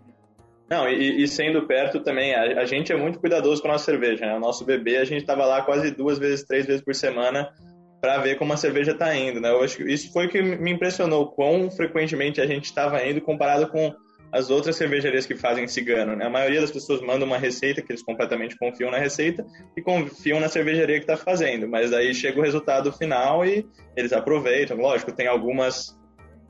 Não, 0.70 0.88
e, 0.88 1.22
e, 1.22 1.26
sendo 1.26 1.66
perto 1.66 1.98
também, 1.98 2.32
a, 2.32 2.60
a, 2.60 2.64
gente 2.64 2.92
é 2.92 2.96
muito 2.96 3.18
cuidadoso 3.18 3.60
com 3.60 3.66
a 3.68 3.72
nossa 3.72 3.84
cerveja, 3.84 4.24
né? 4.24 4.36
O 4.36 4.40
nosso 4.40 4.64
bebê, 4.64 4.98
a 4.98 5.04
gente 5.04 5.22
estava 5.22 5.44
lá 5.44 5.60
quase 5.62 5.90
duas 5.90 6.18
vezes, 6.18 6.44
três 6.44 6.64
vezes 6.64 6.82
por 6.82 6.94
semana 6.94 7.52
para 8.00 8.18
ver 8.18 8.38
como 8.38 8.52
a 8.52 8.56
cerveja 8.56 8.92
está 8.92 9.14
indo, 9.16 9.40
né? 9.40 9.50
Eu 9.50 9.64
acho 9.64 9.78
que 9.78 9.82
isso 9.82 10.12
foi 10.12 10.26
o 10.26 10.28
que 10.28 10.40
me 10.40 10.70
impressionou, 10.70 11.26
quão 11.32 11.70
frequentemente 11.70 12.40
a 12.40 12.46
gente 12.46 12.66
estava 12.66 13.04
indo 13.04 13.20
comparado 13.20 13.66
com 13.66 13.92
as 14.34 14.50
outras 14.50 14.74
cervejarias 14.74 15.26
que 15.26 15.36
fazem 15.36 15.64
cigano, 15.68 16.16
né? 16.16 16.26
A 16.26 16.30
maioria 16.30 16.60
das 16.60 16.72
pessoas 16.72 17.00
manda 17.00 17.24
uma 17.24 17.38
receita 17.38 17.80
que 17.80 17.92
eles 17.92 18.02
completamente 18.02 18.58
confiam 18.58 18.90
na 18.90 18.98
receita 18.98 19.46
e 19.76 19.80
confiam 19.80 20.40
na 20.40 20.48
cervejaria 20.48 20.96
que 20.96 21.04
está 21.04 21.16
fazendo, 21.16 21.68
mas 21.68 21.92
aí 21.92 22.12
chega 22.12 22.40
o 22.40 22.42
resultado 22.42 22.92
final 22.92 23.46
e 23.46 23.64
eles 23.96 24.12
aproveitam. 24.12 24.76
Lógico, 24.76 25.12
tem 25.12 25.28
algumas 25.28 25.96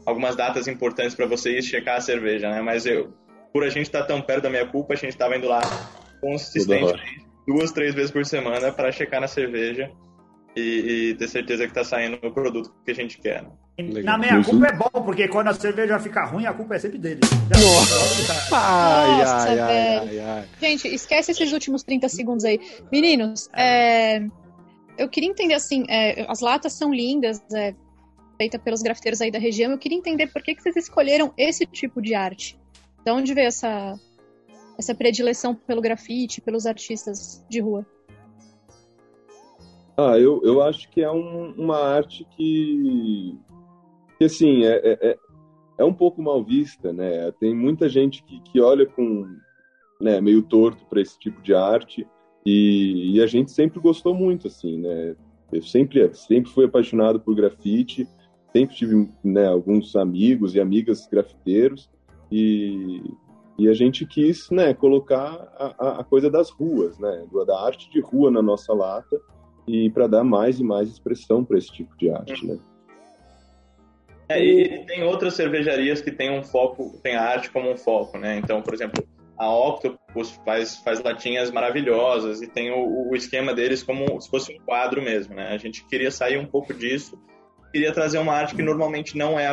algumas 0.07 0.35
datas 0.35 0.66
importantes 0.66 1.14
para 1.14 1.27
você 1.27 1.59
ir 1.59 1.62
checar 1.62 1.99
a 1.99 2.01
cerveja, 2.01 2.49
né? 2.49 2.62
Mas 2.62 2.87
eu, 2.87 3.12
por 3.53 3.62
a 3.62 3.68
gente 3.68 3.85
estar 3.85 4.01
tá 4.01 4.07
tão 4.07 4.23
perto 4.23 4.44
da 4.44 4.51
minha 4.51 4.66
culpa, 4.66 4.94
a 4.94 4.97
gente 4.97 5.11
estava 5.11 5.37
indo 5.37 5.47
lá 5.47 5.61
consistentemente 6.23 7.23
duas, 7.47 7.70
três 7.70 7.94
vezes 7.94 8.11
por 8.11 8.25
semana 8.25 8.73
para 8.73 8.90
checar 8.92 9.20
na 9.20 9.29
cerveja 9.29 9.90
e, 10.57 11.11
e 11.11 11.14
ter 11.14 11.29
certeza 11.29 11.64
que 11.64 11.71
está 11.71 11.85
saindo 11.85 12.19
o 12.23 12.33
produto 12.33 12.73
que 12.85 12.90
a 12.90 12.95
gente 12.95 13.19
quer. 13.19 13.43
Né? 13.43 14.03
Na 14.03 14.17
minha 14.17 14.43
culpa 14.43 14.67
é 14.67 14.73
bom, 14.73 15.03
porque 15.05 15.27
quando 15.29 15.49
a 15.49 15.55
cerveja 15.55 15.99
fica 15.99 16.25
ruim, 16.25 16.47
a 16.47 16.53
culpa 16.53 16.77
é 16.77 16.79
sempre 16.79 16.99
dele. 16.99 17.21
Nossa, 17.51 18.35
ai, 18.55 19.19
Nossa 19.19 19.49
ai, 19.49 19.59
ai, 19.59 20.19
ai, 20.21 20.45
Gente, 20.61 20.88
esquece 20.88 21.33
esses 21.33 21.53
últimos 21.53 21.83
30 21.83 22.09
segundos 22.09 22.45
aí. 22.45 22.61
Meninos, 22.93 23.49
é, 23.53 24.23
eu 24.97 25.09
queria 25.09 25.29
entender 25.29 25.55
assim, 25.55 25.85
é, 25.88 26.25
as 26.29 26.40
latas 26.40 26.73
são 26.73 26.95
lindas, 26.95 27.43
é, 27.53 27.75
feita 28.37 28.59
pelos 28.59 28.83
grafiteiros 28.83 29.21
aí 29.21 29.31
da 29.31 29.38
região. 29.38 29.73
Eu 29.73 29.79
queria 29.79 29.99
entender 29.99 30.29
por 30.29 30.43
que, 30.43 30.55
que 30.55 30.62
vocês 30.62 30.77
escolheram 30.77 31.33
esse 31.37 31.67
tipo 31.67 32.01
de 32.01 32.14
arte. 32.14 32.59
De 33.05 33.11
onde 33.11 33.35
veio 33.35 33.49
essa, 33.49 33.99
essa 34.79 34.95
predileção 34.95 35.55
pelo 35.55 35.81
grafite, 35.81 36.40
pelos 36.40 36.64
artistas 36.64 37.45
de 37.49 37.61
rua? 37.61 37.85
Ah, 39.96 40.18
eu, 40.18 40.40
eu 40.42 40.61
acho 40.61 40.90
que 40.90 41.00
é 41.02 41.11
um, 41.11 41.52
uma 41.57 41.78
arte 41.78 42.26
que, 42.37 43.38
que 44.18 44.24
assim, 44.24 44.64
é, 44.64 44.74
é, 44.74 45.11
é, 45.11 45.18
é 45.78 45.85
um 45.85 45.94
pouco 45.94 46.20
mal 46.20 46.42
vista, 46.42 46.92
né? 46.92 47.30
Tem 47.33 47.54
muita 47.54 47.88
gente 47.88 48.22
que, 48.24 48.40
que 48.40 48.61
olha 48.61 48.87
com 48.87 49.24
né, 50.00 50.20
meio 50.20 50.42
torto 50.42 50.85
para 50.87 51.00
esse 51.00 51.16
tipo 51.18 51.40
de 51.42 51.54
arte 51.54 52.07
e, 52.44 53.14
e, 53.14 53.22
a 53.22 53.26
gente 53.26 53.52
sempre 53.52 53.80
gostou 53.80 54.14
muito, 54.14 54.48
assim, 54.48 54.78
né? 54.78 55.14
Eu 55.52 55.62
sempre, 55.62 56.12
sempre 56.12 56.50
fui 56.50 56.64
apaixonado 56.64 57.20
por 57.20 57.35
grafite, 57.37 58.07
sempre 58.52 58.74
tive 58.74 59.09
né, 59.22 59.46
alguns 59.46 59.94
amigos 59.94 60.57
e 60.57 60.61
amigas 60.61 61.07
grafiteiros 61.07 61.88
e, 62.33 63.00
e 63.56 63.69
a 63.69 63.73
gente 63.73 64.04
quis 64.04 64.50
né, 64.50 64.75
colocar 64.75 65.48
a, 65.56 66.00
a 66.00 66.04
coisa 66.04 66.29
das 66.29 66.50
ruas, 66.50 66.98
né, 66.98 67.25
da 67.46 67.60
arte 67.60 67.88
de 67.90 68.00
rua 68.00 68.31
na 68.31 68.42
nossa 68.42 68.75
lata 68.75 69.21
e 69.67 69.90
para 69.90 70.06
dar 70.06 70.25
mais 70.25 70.60
e 70.60 70.65
mais 70.65 70.88
expressão 70.88 71.44
para 71.44 71.58
esse 71.58 71.73
tipo 71.73 71.96
de 71.96 72.10
arte, 72.10 72.46
né? 72.46 72.58
É, 74.29 74.42
e 74.42 74.87
tem 74.87 75.02
outras 75.02 75.35
cervejarias 75.35 76.00
que 76.00 76.10
têm 76.10 76.31
um 76.31 76.42
foco, 76.42 76.98
tem 77.02 77.15
a 77.15 77.23
arte 77.23 77.50
como 77.50 77.71
um 77.71 77.77
foco, 77.77 78.19
né? 78.19 78.38
Então, 78.38 78.62
por 78.62 78.73
exemplo, 78.73 79.06
a 79.37 79.50
Octopus 79.54 80.40
faz, 80.44 80.77
faz 80.79 81.02
latinhas 81.02 81.50
maravilhosas 81.50 82.40
e 82.40 82.46
tem 82.46 82.71
o, 82.71 83.10
o 83.10 83.17
esquema 83.17 83.52
deles 83.52 83.83
como 83.83 84.21
se 84.21 84.31
fosse 84.31 84.54
um 84.54 84.58
quadro 84.60 85.02
mesmo, 85.02 85.35
né? 85.35 85.48
A 85.48 85.58
gente 85.58 85.85
queria 85.87 86.10
sair 86.10 86.38
um 86.38 86.46
pouco 86.46 86.73
disso, 86.73 87.19
queria 87.73 87.92
trazer 87.92 88.19
uma 88.19 88.33
arte 88.33 88.54
que 88.54 88.62
normalmente 88.62 89.17
não 89.17 89.38
é 89.38 89.48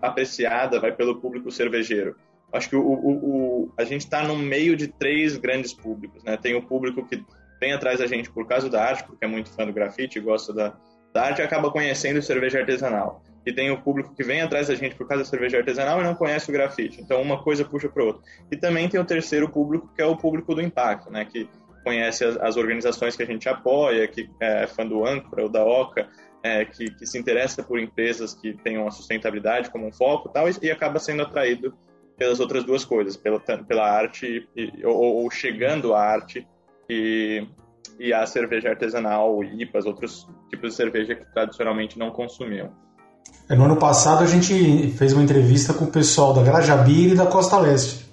apreciada, 0.00 0.80
vai 0.80 0.92
pelo 0.92 1.20
público 1.20 1.50
cervejeiro. 1.50 2.16
Acho 2.52 2.70
que 2.70 2.76
o, 2.76 2.82
o, 2.82 3.10
o 3.66 3.72
a 3.76 3.84
gente 3.84 4.02
está 4.02 4.22
no 4.22 4.38
meio 4.38 4.76
de 4.76 4.86
três 4.86 5.36
grandes 5.36 5.74
públicos, 5.74 6.22
né? 6.22 6.36
Tem 6.36 6.54
o 6.54 6.62
público 6.62 7.04
que 7.04 7.22
vem 7.64 7.72
atrás 7.72 7.98
da 7.98 8.06
gente 8.06 8.30
por 8.30 8.46
causa 8.46 8.68
da 8.68 8.84
arte, 8.84 9.04
porque 9.04 9.24
é 9.24 9.28
muito 9.28 9.48
fã 9.50 9.64
do 9.64 9.72
grafite 9.72 10.20
gosta 10.20 10.52
da, 10.52 10.76
da 11.14 11.22
arte, 11.22 11.40
acaba 11.40 11.70
conhecendo 11.70 12.20
cerveja 12.20 12.60
artesanal. 12.60 13.22
E 13.46 13.52
tem 13.52 13.70
o 13.70 13.80
público 13.80 14.14
que 14.14 14.22
vem 14.22 14.42
atrás 14.42 14.68
da 14.68 14.74
gente 14.74 14.94
por 14.94 15.06
causa 15.06 15.24
da 15.24 15.28
cerveja 15.28 15.58
artesanal 15.58 16.00
e 16.00 16.04
não 16.04 16.14
conhece 16.14 16.50
o 16.50 16.52
grafite. 16.52 17.00
Então, 17.00 17.20
uma 17.20 17.42
coisa 17.42 17.64
puxa 17.64 17.88
para 17.88 18.04
outra. 18.04 18.22
E 18.50 18.56
também 18.56 18.88
tem 18.88 19.00
o 19.00 19.04
terceiro 19.04 19.48
público, 19.48 19.90
que 19.94 20.02
é 20.02 20.06
o 20.06 20.16
público 20.16 20.54
do 20.54 20.62
impacto, 20.62 21.10
né? 21.10 21.24
Que 21.24 21.48
conhece 21.82 22.24
as, 22.24 22.36
as 22.38 22.56
organizações 22.56 23.16
que 23.16 23.22
a 23.22 23.26
gente 23.26 23.48
apoia, 23.48 24.08
que 24.08 24.30
é 24.40 24.66
fã 24.66 24.86
do 24.86 25.06
Âncora 25.06 25.42
ou 25.42 25.48
da 25.48 25.62
OCA, 25.62 26.08
é, 26.42 26.64
que, 26.64 26.90
que, 26.90 27.06
se 27.06 27.18
interessa 27.18 27.62
por 27.62 27.78
empresas 27.78 28.34
que 28.34 28.54
tenham 28.62 28.86
a 28.86 28.90
sustentabilidade 28.90 29.70
como 29.70 29.86
um 29.86 29.92
foco 29.92 30.30
tal, 30.30 30.48
e, 30.48 30.52
e 30.62 30.70
acaba 30.70 30.98
sendo 30.98 31.22
atraído 31.22 31.74
pelas 32.16 32.40
outras 32.40 32.64
duas 32.64 32.84
coisas, 32.84 33.16
pela, 33.16 33.40
pela 33.40 33.90
arte, 33.90 34.48
e, 34.56 34.84
ou, 34.86 35.22
ou, 35.22 35.30
chegando 35.30 35.94
à 35.94 36.00
arte 36.00 36.46
e, 36.88 37.46
e 37.98 38.12
à 38.12 38.26
cerveja 38.26 38.70
artesanal, 38.70 39.42
IPAs, 39.42 39.86
outros 39.86 40.26
tipos 40.50 40.70
de 40.70 40.76
cerveja 40.76 41.14
que 41.14 41.24
tradicionalmente 41.32 41.98
não 41.98 42.10
consumiam. 42.10 42.70
É, 43.48 43.54
no 43.54 43.64
ano 43.64 43.76
passado 43.76 44.22
a 44.24 44.26
gente 44.26 44.92
fez 44.96 45.12
uma 45.12 45.22
entrevista 45.22 45.74
com 45.74 45.84
o 45.84 45.90
pessoal 45.90 46.32
da 46.32 46.42
Grajabir 46.42 47.12
e 47.12 47.14
da 47.14 47.26
Costa 47.26 47.58
Leste. 47.58 48.04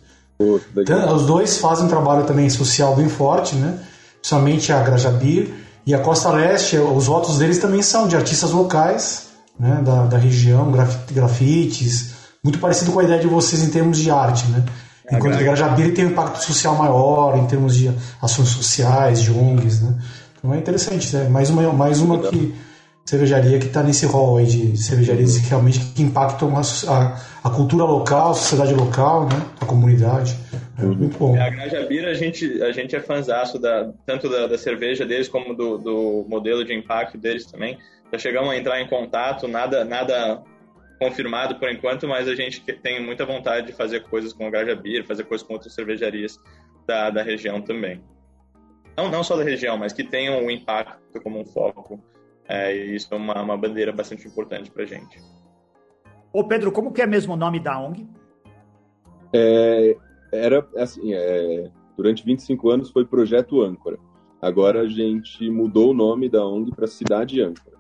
Então, 0.76 1.16
os 1.16 1.26
dois 1.26 1.60
fazem 1.60 1.86
um 1.86 1.88
trabalho 1.88 2.26
também 2.26 2.50
social 2.50 2.96
bem 2.96 3.08
forte, 3.08 3.56
né? 3.56 3.80
Principalmente 4.20 4.74
a 4.74 4.82
Grajabir 4.82 5.54
e 5.86 5.94
a 5.94 6.00
Costa 6.00 6.32
Leste, 6.32 6.78
os 6.78 7.06
votos 7.06 7.38
deles 7.38 7.60
também 7.60 7.82
são 7.82 8.08
de 8.08 8.16
artistas 8.16 8.52
locais, 8.52 9.30
né? 9.60 9.82
Da, 9.84 10.06
da 10.06 10.18
região, 10.18 10.72
grafites, 11.12 12.14
muito 12.44 12.60
parecido 12.60 12.92
com 12.92 13.00
a 13.00 13.04
ideia 13.04 13.20
de 13.20 13.28
vocês 13.28 13.64
em 13.64 13.70
termos 13.70 14.00
de 14.00 14.10
arte, 14.10 14.48
né? 14.48 14.66
Enquanto 15.12 15.36
a 15.36 15.44
Grajabir 15.44 15.94
tem 15.94 16.06
um 16.06 16.10
impacto 16.10 16.44
social 16.44 16.76
maior 16.76 17.38
em 17.38 17.46
termos 17.46 17.76
de 17.76 17.92
ações 18.22 18.50
sociais, 18.50 19.22
de 19.22 19.32
ONGs, 19.32 19.82
né? 19.82 19.98
Então 20.38 20.54
é 20.54 20.58
interessante, 20.58 21.16
né? 21.16 21.28
Mais 21.30 21.50
uma, 21.50 21.72
mais 21.74 22.00
uma 22.00 22.20
que 22.20 22.54
cervejaria 23.06 23.60
que 23.60 23.66
está 23.66 23.84
nesse 23.84 24.06
rol 24.06 24.38
aí 24.38 24.46
de 24.46 24.78
cervejarias 24.78 25.38
que 25.38 25.50
realmente 25.50 25.80
que 25.94 26.02
impactam 26.02 26.56
a, 26.56 26.62
a, 26.62 27.22
a, 27.44 27.50
cultura 27.50 27.84
local, 27.84 28.32
a 28.32 28.34
sociedade 28.34 28.74
local, 28.74 29.26
né? 29.26 29.46
a 29.60 29.66
comunidade. 29.66 30.36
É 30.80 30.84
muito 30.84 31.18
bom. 31.18 31.36
É, 31.36 31.42
a 31.42 31.50
Grajabira, 31.50 32.10
a 32.10 32.14
gente, 32.14 32.62
a 32.64 32.72
gente 32.72 32.96
é 32.96 33.00
fãzaço 33.00 33.60
da, 33.60 33.92
tanto 34.06 34.30
da, 34.30 34.48
da, 34.48 34.58
cerveja 34.58 35.06
deles 35.06 35.28
como 35.28 35.54
do, 35.54 35.78
do 35.78 36.26
modelo 36.28 36.64
de 36.64 36.74
impacto 36.74 37.18
deles 37.18 37.46
também. 37.46 37.78
Já 38.12 38.18
chegamos 38.18 38.50
a 38.50 38.58
entrar 38.58 38.82
em 38.82 38.88
contato, 38.88 39.48
nada, 39.48 39.84
nada 39.84 40.42
confirmado 41.02 41.56
por 41.56 41.68
enquanto, 41.68 42.08
mas 42.08 42.28
a 42.28 42.36
gente 42.36 42.62
tem 42.62 43.04
muita 43.04 43.26
vontade 43.26 43.66
de 43.66 43.74
fazer 43.74 44.04
coisas 44.04 44.34
com 44.34 44.46
a 44.46 44.52
Grajabira, 44.52 45.04
fazer 45.04 45.24
coisas 45.24 45.46
com 45.46 45.54
outras 45.54 45.74
cervejarias 45.74 46.40
da, 46.86 47.10
da 47.10 47.24
região 47.24 47.60
também. 47.60 48.04
Não, 48.96 49.10
não 49.10 49.24
só 49.24 49.36
da 49.36 49.44
região, 49.44 49.76
mas 49.76 49.94
que 49.94 50.04
tenham 50.04 50.40
um 50.46 50.52
impacto 50.52 51.20
como 51.24 51.40
um 51.40 51.46
foco 51.46 52.00
é, 52.48 52.78
e 52.78 52.96
isso 52.96 53.12
é 53.12 53.18
uma, 53.18 53.42
uma 53.42 53.58
bandeira 53.58 53.92
bastante 53.92 54.28
importante 54.28 54.70
para 54.70 54.84
a 54.84 54.86
gente. 54.86 55.20
Ô 56.32 56.44
Pedro, 56.44 56.72
como 56.72 56.94
que 56.94 57.02
é 57.02 57.08
mesmo 57.08 57.34
o 57.34 57.38
nome 57.38 57.60
da 57.60 57.80
ONG? 57.80 58.08
É, 59.34 59.98
era 60.32 60.68
assim, 60.78 61.16
é, 61.16 61.72
durante 61.98 62.24
25 62.24 62.70
anos 62.70 62.92
foi 62.92 63.06
Projeto 63.06 63.64
Âncora. 63.64 63.98
Agora 64.40 64.82
a 64.82 64.88
gente 64.88 65.50
mudou 65.50 65.90
o 65.90 65.94
nome 65.96 66.30
da 66.30 66.46
ONG 66.46 66.70
para 66.76 66.86
Cidade 66.86 67.42
Âncora. 67.42 67.76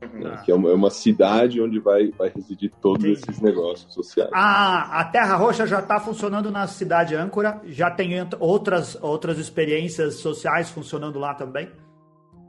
Uhum. 0.00 0.20
Né, 0.20 0.42
que 0.44 0.52
é 0.52 0.54
uma, 0.54 0.70
é 0.70 0.74
uma, 0.74 0.90
cidade 0.90 1.60
onde 1.60 1.80
vai, 1.80 2.12
vai 2.12 2.28
residir 2.28 2.70
todos 2.80 3.04
esses 3.04 3.40
negócios 3.40 3.92
sociais. 3.92 4.30
Ah, 4.32 5.00
a 5.00 5.04
Terra 5.04 5.34
Roxa 5.34 5.66
já 5.66 5.80
está 5.80 5.98
funcionando 5.98 6.52
na 6.52 6.68
cidade 6.68 7.16
âncora, 7.16 7.60
já 7.66 7.90
tem 7.90 8.12
outras, 8.38 8.96
outras 9.02 9.38
experiências 9.38 10.14
sociais 10.16 10.70
funcionando 10.70 11.18
lá 11.18 11.34
também? 11.34 11.68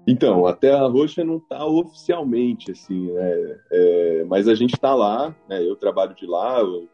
Então, 0.08 0.46
a 0.46 0.54
Terra 0.54 0.88
Roxa 0.88 1.24
não 1.24 1.38
está 1.38 1.66
oficialmente, 1.66 2.72
assim, 2.72 3.12
né? 3.12 3.58
É, 3.72 4.26
mas 4.28 4.48
a 4.48 4.56
gente 4.56 4.74
está 4.74 4.94
lá, 4.94 5.36
né? 5.48 5.62
Eu 5.64 5.76
trabalho 5.76 6.16
de 6.16 6.26
lá, 6.26 6.60
eu, 6.60 6.88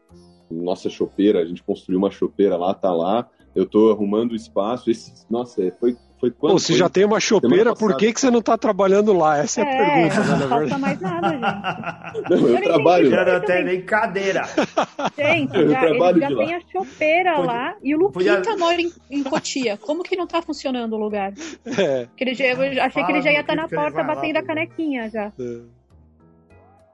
nossa 0.50 0.88
chopeira, 0.88 1.40
a 1.40 1.44
gente 1.44 1.62
construiu 1.62 1.98
uma 1.98 2.10
chopeira 2.10 2.56
lá, 2.56 2.74
tá 2.74 2.92
lá. 2.92 3.28
Eu 3.56 3.64
estou 3.64 3.90
arrumando 3.90 4.32
o 4.32 4.36
espaço. 4.36 4.90
Esse, 4.90 5.12
nossa, 5.28 5.72
foi 5.80 5.96
foi 6.18 6.30
quando? 6.30 6.52
Pô, 6.52 6.58
você 6.58 6.74
já 6.74 6.88
tem 6.88 7.04
uma 7.04 7.20
chopeira, 7.20 7.74
por 7.74 7.96
que, 7.96 8.12
que 8.12 8.20
você 8.20 8.30
não 8.30 8.40
está 8.40 8.56
trabalhando 8.56 9.12
lá? 9.12 9.38
Essa 9.38 9.60
é, 9.60 9.64
é 9.64 9.68
a 9.68 9.76
pergunta, 9.76 10.20
né, 10.20 10.36
Não 10.38 10.48
falta 10.48 10.78
mais 10.78 11.00
nada, 11.00 11.28
gente. 11.30 12.30
Não, 12.30 12.48
eu, 12.48 12.62
trabalho 12.62 13.10
Já 13.10 13.24
não 13.24 13.40
tem 13.40 13.64
nem 13.64 13.82
cadeira. 13.82 14.42
Gente, 15.16 15.56
eu 15.56 15.68
já, 15.68 15.84
ele 15.86 16.20
já 16.20 16.28
tem 16.28 16.54
a 16.54 16.60
chopeira 16.60 17.34
Podia... 17.34 17.52
lá 17.52 17.76
e 17.82 17.94
o 17.94 17.98
Luquita 17.98 18.36
Podia... 18.36 18.56
mora 18.56 18.80
em, 18.80 18.92
em 19.10 19.22
Cotia. 19.22 19.76
Como 19.76 20.02
que 20.02 20.16
não 20.16 20.24
está 20.24 20.40
funcionando 20.40 20.94
o 20.94 20.98
lugar? 20.98 21.32
É. 21.78 22.08
Ele 22.18 22.32
já, 22.34 22.46
eu 22.46 22.82
achei 22.82 23.04
que 23.04 23.12
ele 23.12 23.20
já 23.20 23.30
ia 23.30 23.40
estar 23.40 23.54
tá 23.54 23.62
na 23.62 23.68
porta 23.68 24.02
batendo 24.02 24.38
a 24.38 24.42
canequinha 24.42 25.10
já. 25.10 25.32
É. 25.38 25.60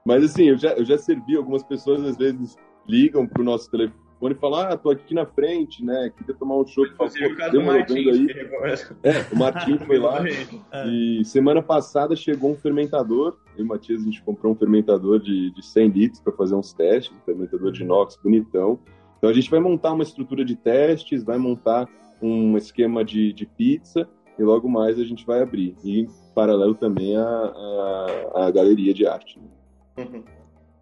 Mas 0.05 0.23
assim, 0.25 0.49
eu 0.49 0.57
já, 0.57 0.69
eu 0.71 0.83
já 0.83 0.97
servi 0.97 1.37
algumas 1.37 1.63
pessoas, 1.63 2.03
às 2.03 2.17
vezes, 2.17 2.57
ligam 2.87 3.25
pro 3.25 3.43
nosso 3.43 3.71
telefone 3.71 4.02
telefone 4.13 4.35
e 4.35 4.37
fala, 4.37 4.69
ah, 4.69 4.77
tô 4.77 4.89
aqui 4.89 5.13
na 5.13 5.25
frente, 5.25 5.83
né? 5.83 6.11
Queria 6.17 6.33
tomar 6.33 6.57
um 6.57 6.65
chopp. 6.65 6.89
Deu 7.51 7.61
uma 7.61 7.73
aí. 7.73 8.27
É, 9.03 9.33
o 9.33 9.37
Martim 9.37 9.77
foi 9.79 9.99
lá. 9.99 10.23
É. 10.71 10.87
E 10.87 11.25
semana 11.25 11.61
passada 11.61 12.15
chegou 12.15 12.51
um 12.51 12.55
fermentador. 12.55 13.37
Eu 13.55 13.63
e 13.63 13.63
o 13.63 13.67
Matias, 13.67 14.01
a 14.01 14.05
gente 14.05 14.21
comprou 14.23 14.53
um 14.53 14.55
fermentador 14.55 15.19
de, 15.19 15.51
de 15.51 15.65
100 15.65 15.87
litros 15.89 16.21
para 16.21 16.33
fazer 16.33 16.55
uns 16.55 16.73
testes. 16.73 17.15
Um 17.15 17.25
fermentador 17.25 17.71
de 17.71 17.83
inox 17.83 18.17
bonitão. 18.21 18.79
Então 19.17 19.29
a 19.29 19.33
gente 19.33 19.49
vai 19.49 19.59
montar 19.59 19.93
uma 19.93 20.03
estrutura 20.03 20.43
de 20.43 20.55
testes, 20.55 21.23
vai 21.23 21.37
montar 21.37 21.87
um 22.21 22.57
esquema 22.57 23.03
de, 23.03 23.33
de 23.33 23.45
pizza 23.45 24.07
e 24.37 24.43
logo 24.43 24.67
mais 24.67 24.99
a 24.99 25.03
gente 25.03 25.25
vai 25.25 25.41
abrir. 25.41 25.75
E 25.83 26.01
em 26.01 26.07
paralelo 26.33 26.75
também 26.75 27.15
a, 27.15 27.23
a, 27.23 28.45
a 28.47 28.51
galeria 28.51 28.93
de 28.93 29.05
arte. 29.05 29.39
Né? 29.39 30.05
Uhum. 30.05 30.23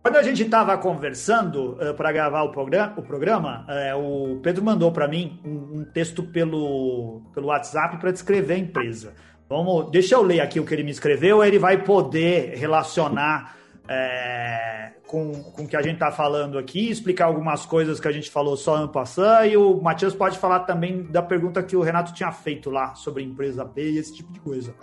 Quando 0.02 0.16
a 0.16 0.24
gente 0.24 0.42
estava 0.42 0.76
conversando 0.80 1.74
uh, 1.74 1.82
eh, 1.82 1.94
para 1.94 2.12
gravar 2.12 2.42
o 2.42 2.52
programa, 2.52 2.94
o, 2.98 3.04
programa 3.04 3.68
uh, 3.70 4.34
o 4.34 4.40
Pedro 4.40 4.64
mandou 4.64 4.92
para 4.92 5.08
mim 5.08 5.40
um, 5.46 5.80
um, 5.80 5.84
texto 5.84 6.24
pelo, 6.24 7.22
pelo 7.36 7.48
WhatsApp 7.48 7.98
para 7.98 8.12
descrever 8.12 8.56
a 8.56 8.58
empresa. 8.58 9.14
Vamos, 9.48 9.92
deixa 9.92 10.16
eu 10.16 10.24
ler 10.24 10.40
aqui 10.40 10.60
o 10.60 10.66
que 10.66 10.74
ele 10.74 10.82
me 10.82 10.90
escreveu, 10.90 11.44
ele 11.44 11.60
vai 11.60 11.84
poder 11.84 12.58
relacionar 12.58 13.56
é, 13.88 14.81
com, 15.12 15.44
com 15.44 15.64
o 15.64 15.68
que 15.68 15.76
a 15.76 15.82
gente 15.82 15.96
está 15.96 16.10
falando 16.10 16.58
aqui, 16.58 16.90
explicar 16.90 17.26
algumas 17.26 17.66
coisas 17.66 18.00
que 18.00 18.08
a 18.08 18.12
gente 18.14 18.32
falou 18.32 18.56
só 18.56 18.76
ano 18.76 18.88
passado, 18.88 19.46
e 19.46 19.58
o 19.58 19.80
Matheus 19.82 20.16
pode 20.16 20.40
falar 20.40 20.62
também 20.62 21.04
da 21.04 21.22
pergunta 21.22 21.62
que 21.62 21.76
o 21.76 21.82
Renato 21.82 22.14
tinha 22.14 22.32
feito 22.32 22.70
lá 22.70 22.96
sobre 22.96 23.22
empresa 23.22 23.66
B 23.66 23.92
e 23.92 23.98
esse 23.98 24.16
tipo 24.16 24.32
de 24.32 24.40
coisa. 24.40 24.74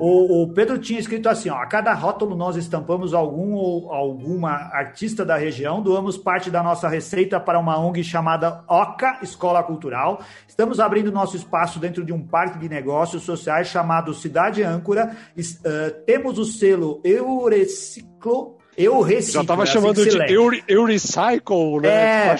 O, 0.00 0.42
o 0.42 0.52
Pedro 0.52 0.76
tinha 0.76 0.98
escrito 0.98 1.28
assim: 1.28 1.48
ó, 1.48 1.54
a 1.54 1.66
cada 1.66 1.94
rótulo 1.94 2.34
nós 2.34 2.56
estampamos 2.56 3.14
algum 3.14 3.52
ou 3.52 3.92
alguma 3.92 4.50
artista 4.50 5.24
da 5.24 5.36
região, 5.36 5.80
doamos 5.80 6.18
parte 6.18 6.50
da 6.50 6.64
nossa 6.64 6.88
receita 6.88 7.38
para 7.38 7.58
uma 7.58 7.78
ONG 7.78 8.02
chamada 8.02 8.64
OCA 8.68 9.20
Escola 9.22 9.62
Cultural. 9.62 10.20
Estamos 10.48 10.80
abrindo 10.80 11.12
nosso 11.12 11.36
espaço 11.36 11.78
dentro 11.78 12.04
de 12.04 12.12
um 12.12 12.26
parque 12.26 12.58
de 12.58 12.68
negócios 12.68 13.22
sociais 13.22 13.68
chamado 13.68 14.12
Cidade 14.12 14.64
Âncora. 14.64 15.16
Uh, 15.38 16.04
temos 16.04 16.38
o 16.38 16.44
selo 16.44 17.00
Eureciclo 17.04 18.55
eu 18.76 19.00
reciclo. 19.00 19.40
Já 19.40 19.46
tava 19.46 19.62
é 19.62 19.66
chamando 19.66 20.00
assim 20.00 20.10
de 20.10 20.32
eu, 20.32 20.50
eu 20.68 20.84
recycle, 20.84 21.80
né? 21.80 21.88
É, 21.88 22.36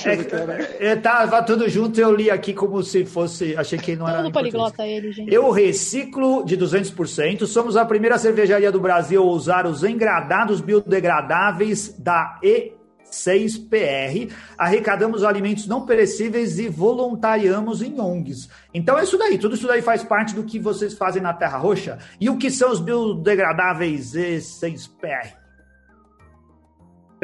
é, 0.79 0.93
é, 0.93 0.97
tava 0.97 1.43
tudo 1.43 1.67
junto, 1.69 1.99
eu 1.99 2.15
li 2.15 2.31
aqui 2.31 2.53
como 2.53 2.83
se 2.83 3.07
fosse. 3.07 3.57
Achei 3.57 3.79
que 3.79 3.97
não 3.97 4.07
era. 4.07 4.19
Tudo 4.19 4.33
poliglota 4.33 4.87
ele, 4.87 5.13
gente. 5.13 5.33
Eu 5.33 5.51
reciclo 5.51 6.45
de 6.45 6.57
200%. 6.59 7.47
Somos 7.47 7.77
a 7.77 7.87
primeira 7.87 8.19
cervejaria 8.19 8.71
do 8.71 8.79
Brasil 8.79 9.23
a 9.23 9.27
usar 9.27 9.67
os 9.67 9.83
engradados 9.83 10.61
biodegradáveis 10.61 11.95
da 11.99 12.39
E6PR. 12.45 14.31
Arrecadamos 14.59 15.25
alimentos 15.25 15.67
não 15.67 15.87
perecíveis 15.87 16.59
e 16.59 16.69
voluntariamos 16.69 17.81
em 17.81 17.99
ONGs. 17.99 18.51
Então 18.75 18.99
é 18.99 19.05
isso 19.05 19.17
daí, 19.17 19.39
tudo 19.39 19.55
isso 19.55 19.67
daí 19.67 19.81
faz 19.81 20.05
parte 20.05 20.35
do 20.35 20.45
que 20.45 20.59
vocês 20.59 20.93
fazem 20.93 21.23
na 21.23 21.33
Terra 21.33 21.57
Roxa. 21.57 21.97
E 22.21 22.29
o 22.29 22.37
que 22.37 22.51
são 22.51 22.71
os 22.71 22.81
biodegradáveis 22.81 24.13
E6PR? 24.13 25.46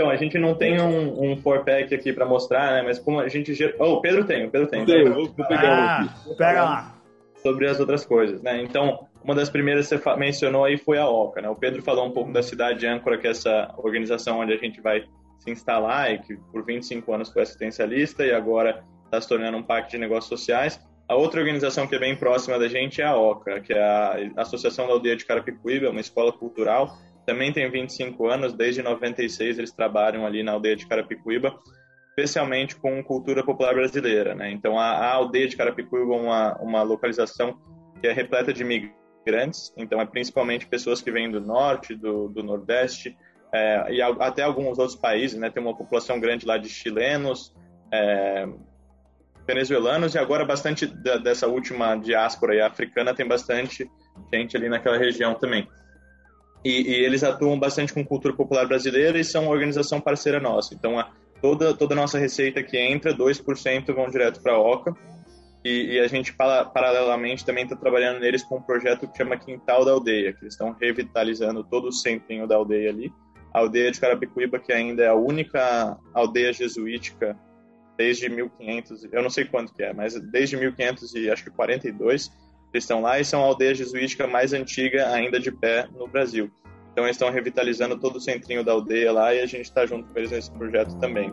Então, 0.03 0.11
a 0.11 0.17
gente 0.17 0.37
não 0.37 0.53
tem 0.53 0.81
um, 0.81 1.31
um 1.31 1.37
four 1.37 1.65
pack 1.65 1.95
aqui 1.95 2.13
para 2.13 2.27
mostrar, 2.27 2.73
né? 2.73 2.83
Mas 2.83 2.99
como 2.99 3.21
a 3.21 3.29
gente. 3.29 3.53
Oh, 3.79 3.93
o 3.93 4.01
Pedro 4.01 4.25
tem, 4.25 4.47
o 4.47 4.51
Pedro 4.51 4.67
tem. 4.67 4.85
Tem, 4.85 5.09
vou, 5.09 5.27
vou 5.27 5.47
pegar 5.47 5.63
ah, 5.63 6.01
aqui. 6.01 6.35
Pega 6.37 6.65
lá. 6.65 6.95
Sobre 7.37 7.69
as 7.69 7.79
outras 7.79 8.05
coisas, 8.05 8.43
né? 8.43 8.61
Então, 8.63 9.07
uma 9.23 9.33
das 9.33 9.49
primeiras 9.49 9.89
que 9.89 9.97
você 9.97 10.17
mencionou 10.17 10.65
aí 10.65 10.77
foi 10.77 10.99
a 10.99 11.09
OCA, 11.09 11.41
né? 11.41 11.49
O 11.49 11.55
Pedro 11.55 11.83
falou 11.83 12.05
um 12.05 12.11
pouco 12.11 12.33
da 12.33 12.43
cidade 12.43 12.85
âncora, 12.85 13.17
que 13.17 13.29
é 13.29 13.31
essa 13.31 13.73
organização 13.79 14.41
onde 14.41 14.53
a 14.53 14.57
gente 14.57 14.81
vai 14.81 15.05
se 15.39 15.51
instalar 15.53 16.13
e 16.13 16.19
que 16.19 16.37
por 16.51 16.65
25 16.65 17.13
anos 17.13 17.33
foi 17.33 17.43
assistencialista 17.43 18.27
e 18.27 18.33
agora 18.33 18.83
está 19.05 19.21
se 19.21 19.29
tornando 19.29 19.57
um 19.57 19.63
pacto 19.63 19.93
de 19.93 19.99
negócios 19.99 20.29
sociais. 20.29 20.81
A 21.09 21.15
outra 21.15 21.39
organização 21.39 21.87
que 21.87 21.95
é 21.95 21.99
bem 22.01 22.17
próxima 22.17 22.59
da 22.59 22.67
gente 22.67 23.01
é 23.01 23.05
a 23.05 23.17
OCA, 23.17 23.61
que 23.61 23.73
é 23.73 23.81
a 23.81 24.17
Associação 24.37 24.89
da 24.89 24.95
Aldeia 24.95 25.15
de 25.17 25.25
Carapicuíba, 25.25 25.91
uma 25.91 26.01
escola 26.01 26.33
cultural 26.33 26.99
também 27.27 27.53
tem 27.53 27.71
25 27.71 28.27
anos, 28.27 28.53
desde 28.53 28.83
96 28.83 29.59
eles 29.59 29.73
trabalham 29.73 30.27
ali 30.27 30.43
na 30.43 30.53
aldeia 30.53 30.77
de 30.77 30.87
Carapicuíba, 30.87 31.59
especialmente 32.11 32.77
com 32.77 33.03
cultura 33.03 33.45
popular 33.45 33.75
brasileira, 33.75 34.35
né? 34.35 34.51
Então 34.51 34.79
a, 34.79 34.91
a 34.91 35.13
aldeia 35.15 35.49
de 35.49 35.57
Carapicuíba 35.57 36.15
é 36.15 36.19
uma, 36.19 36.55
uma 36.61 36.83
localização 36.83 37.59
que 38.01 38.07
é 38.07 38.13
repleta 38.13 38.53
de 38.53 38.63
imigrantes 38.63 39.03
então 39.77 40.01
é 40.01 40.07
principalmente 40.07 40.67
pessoas 40.67 41.01
que 41.01 41.13
vêm 41.13 41.31
do 41.31 41.41
norte, 41.41 41.95
do, 41.95 42.29
do 42.29 42.43
nordeste, 42.43 43.17
é, 43.53 43.93
e 43.93 44.03
até 44.03 44.43
alguns 44.43 44.79
outros 44.79 44.97
países, 44.97 45.39
né? 45.39 45.51
Tem 45.51 45.63
uma 45.63 45.77
população 45.77 46.19
grande 46.19 46.47
lá 46.47 46.57
de 46.57 46.69
chilenos, 46.69 47.55
é, 47.93 48.49
venezuelanos 49.47 50.15
e 50.15 50.19
agora 50.19 50.45
bastante 50.45 50.87
da, 50.87 51.19
dessa 51.19 51.47
última 51.47 51.95
diáspora 51.97 52.67
africana 52.67 53.15
tem 53.15 53.27
bastante 53.27 53.89
gente 54.33 54.57
ali 54.57 54.69
naquela 54.69 54.97
região 54.97 55.35
também. 55.35 55.69
E, 56.65 56.83
e, 56.83 56.95
eles 57.05 57.25
atuam 57.25 57.59
bastante 57.59 57.93
com 57.93 58.05
cultura 58.05 58.35
popular 58.35 58.67
brasileira 58.67 59.19
e 59.19 59.25
são 59.25 59.45
uma 59.45 59.53
organização 59.53 60.01
parceira 60.01 60.39
nossa. 60.39 60.75
Então, 60.75 60.99
a, 60.99 61.11
toda 61.41 61.75
toda 61.75 61.95
a 61.95 61.97
nossa 61.97 62.19
receita 62.19 62.63
que 62.63 62.79
entra, 62.79 63.15
2% 63.15 63.95
vão 63.95 64.09
direto 64.09 64.41
para 64.41 64.53
a 64.53 64.59
OCA. 64.59 64.95
E, 65.65 65.95
e, 65.95 66.01
a 66.01 66.09
gente, 66.09 66.33
paralelamente, 66.35 67.45
também 67.45 67.65
está 67.65 67.77
trabalhando 67.77 68.21
neles 68.21 68.43
com 68.43 68.57
um 68.57 68.63
projeto 68.63 69.07
que 69.07 69.17
chama 69.17 69.37
Quintal 69.37 69.85
da 69.85 69.93
Aldeia, 69.93 70.33
que 70.33 70.43
eles 70.43 70.55
estão 70.55 70.73
revitalizando 70.73 71.63
todo 71.63 71.89
o 71.89 71.93
centrinho 71.93 72.47
da 72.47 72.57
aldeia 72.57 72.91
ali. 72.91 73.13
A 73.55 73.61
aldeia 73.61 73.91
de 73.91 74.01
Carapicuíba, 74.01 74.59
que 74.59 74.73
ainda 74.73 75.05
é 75.05 75.09
a 75.09 75.15
única 75.15 75.97
aldeia 76.15 76.53
jesuítica 76.53 77.39
desde 77.97 78.29
1500, 78.29 79.05
eu 79.13 79.23
não 79.23 79.31
sei 79.31 79.45
quanto 79.45 79.73
que 79.75 79.83
é, 79.83 79.93
mas 79.93 80.19
desde 80.31 80.57
1500 80.57 81.15
e 81.15 81.31
acho 81.31 81.45
que 81.45 81.51
42, 81.51 82.01
eles 82.01 82.31
estão 82.79 83.01
lá 83.01 83.21
e 83.21 83.25
são 83.25 83.43
a 83.43 83.47
aldeia 83.47 83.75
jesuítica 83.75 84.27
mais 84.27 84.53
antiga 84.53 85.09
ainda 85.09 85.39
de 85.39 85.51
pé 85.51 85.89
no 85.97 86.07
Brasil. 86.07 86.51
Então 86.93 87.05
eles 87.05 87.17
estão 87.17 87.31
revitalizando 87.31 87.99
todo 87.99 88.17
o 88.17 88.21
centrinho 88.21 88.65
da 88.65 88.73
aldeia 88.73 89.13
lá 89.13 89.35
e 89.35 89.41
a 89.41 89.47
gente 89.47 89.65
está 89.65 89.87
junto 89.87 90.13
com 90.13 90.19
eles 90.19 90.31
nesse 90.31 90.51
projeto 90.51 90.95
também. 90.99 91.33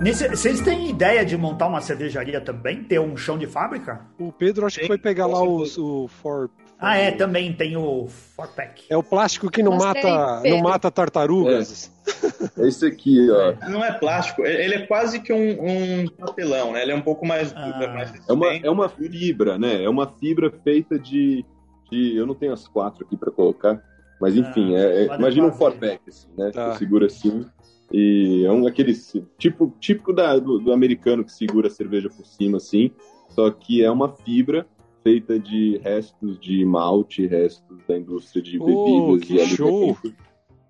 Nesse, 0.00 0.28
vocês 0.28 0.60
têm 0.60 0.88
ideia 0.88 1.24
de 1.26 1.36
montar 1.36 1.66
uma 1.66 1.80
cervejaria 1.80 2.40
também? 2.40 2.84
Ter 2.84 3.00
um 3.00 3.16
chão 3.16 3.36
de 3.36 3.48
fábrica? 3.48 4.06
O 4.16 4.30
Pedro 4.30 4.64
acho 4.64 4.76
Tem, 4.76 4.82
que 4.82 4.86
foi 4.86 4.98
pegar 4.98 5.26
lá 5.26 5.42
os, 5.42 5.76
o 5.76 6.06
for, 6.06 6.48
Ah, 6.78 6.96
é, 6.96 7.10
também 7.10 7.52
tem 7.52 7.76
o 7.76 8.06
Four 8.06 8.54
Pack. 8.54 8.84
É 8.88 8.96
o 8.96 9.02
plástico 9.02 9.50
que 9.50 9.64
não 9.64 9.76
mata, 9.76 10.42
não 10.44 10.60
mata 10.60 10.92
tartarugas. 10.92 11.90
É. 11.92 11.95
é 12.58 12.68
esse 12.68 12.86
aqui, 12.86 13.30
ó. 13.30 13.54
Não 13.68 13.84
é 13.84 13.92
plástico, 13.92 14.44
ele 14.44 14.74
é 14.74 14.86
quase 14.86 15.20
que 15.20 15.32
um, 15.32 16.02
um 16.02 16.08
papelão, 16.08 16.72
né? 16.72 16.82
Ele 16.82 16.92
é 16.92 16.94
um 16.94 17.02
pouco 17.02 17.26
mais, 17.26 17.52
ah. 17.56 17.92
mais 17.94 18.12
é 18.28 18.32
uma 18.32 18.54
É 18.54 18.70
uma 18.70 18.88
fibra, 18.88 19.58
né? 19.58 19.82
É 19.82 19.88
uma 19.88 20.06
fibra 20.06 20.50
feita 20.62 20.98
de, 20.98 21.44
de 21.90 22.16
eu 22.16 22.26
não 22.26 22.34
tenho 22.34 22.52
as 22.52 22.66
quatro 22.66 23.04
aqui 23.04 23.16
para 23.16 23.30
colocar, 23.30 23.82
mas 24.20 24.36
enfim, 24.36 24.74
ah, 24.74 24.80
é, 24.80 25.06
é, 25.06 25.14
imagina 25.16 25.46
um 25.46 25.52
Four 25.52 25.76
Pack 25.78 26.00
assim, 26.08 26.28
né? 26.36 26.50
Tá. 26.50 26.72
Que 26.72 26.78
segura 26.78 27.06
assim. 27.06 27.44
E 27.92 28.44
é 28.44 28.50
um 28.50 28.66
aqueles 28.66 29.14
tipo 29.38 29.72
típico 29.78 30.12
da, 30.12 30.38
do, 30.38 30.58
do, 30.58 30.72
americano 30.72 31.24
que 31.24 31.32
segura 31.32 31.68
a 31.68 31.70
cerveja 31.70 32.08
por 32.08 32.26
cima, 32.26 32.56
assim. 32.56 32.90
Só 33.28 33.50
que 33.50 33.84
é 33.84 33.90
uma 33.90 34.08
fibra 34.08 34.66
feita 35.04 35.38
de 35.38 35.78
restos 35.84 36.38
de 36.40 36.64
malte, 36.64 37.26
restos 37.26 37.78
da 37.86 37.96
indústria 37.96 38.42
de 38.42 38.58
oh, 38.60 39.16
bebidas 39.16 39.30
e 39.30 39.56
show. 39.56 39.96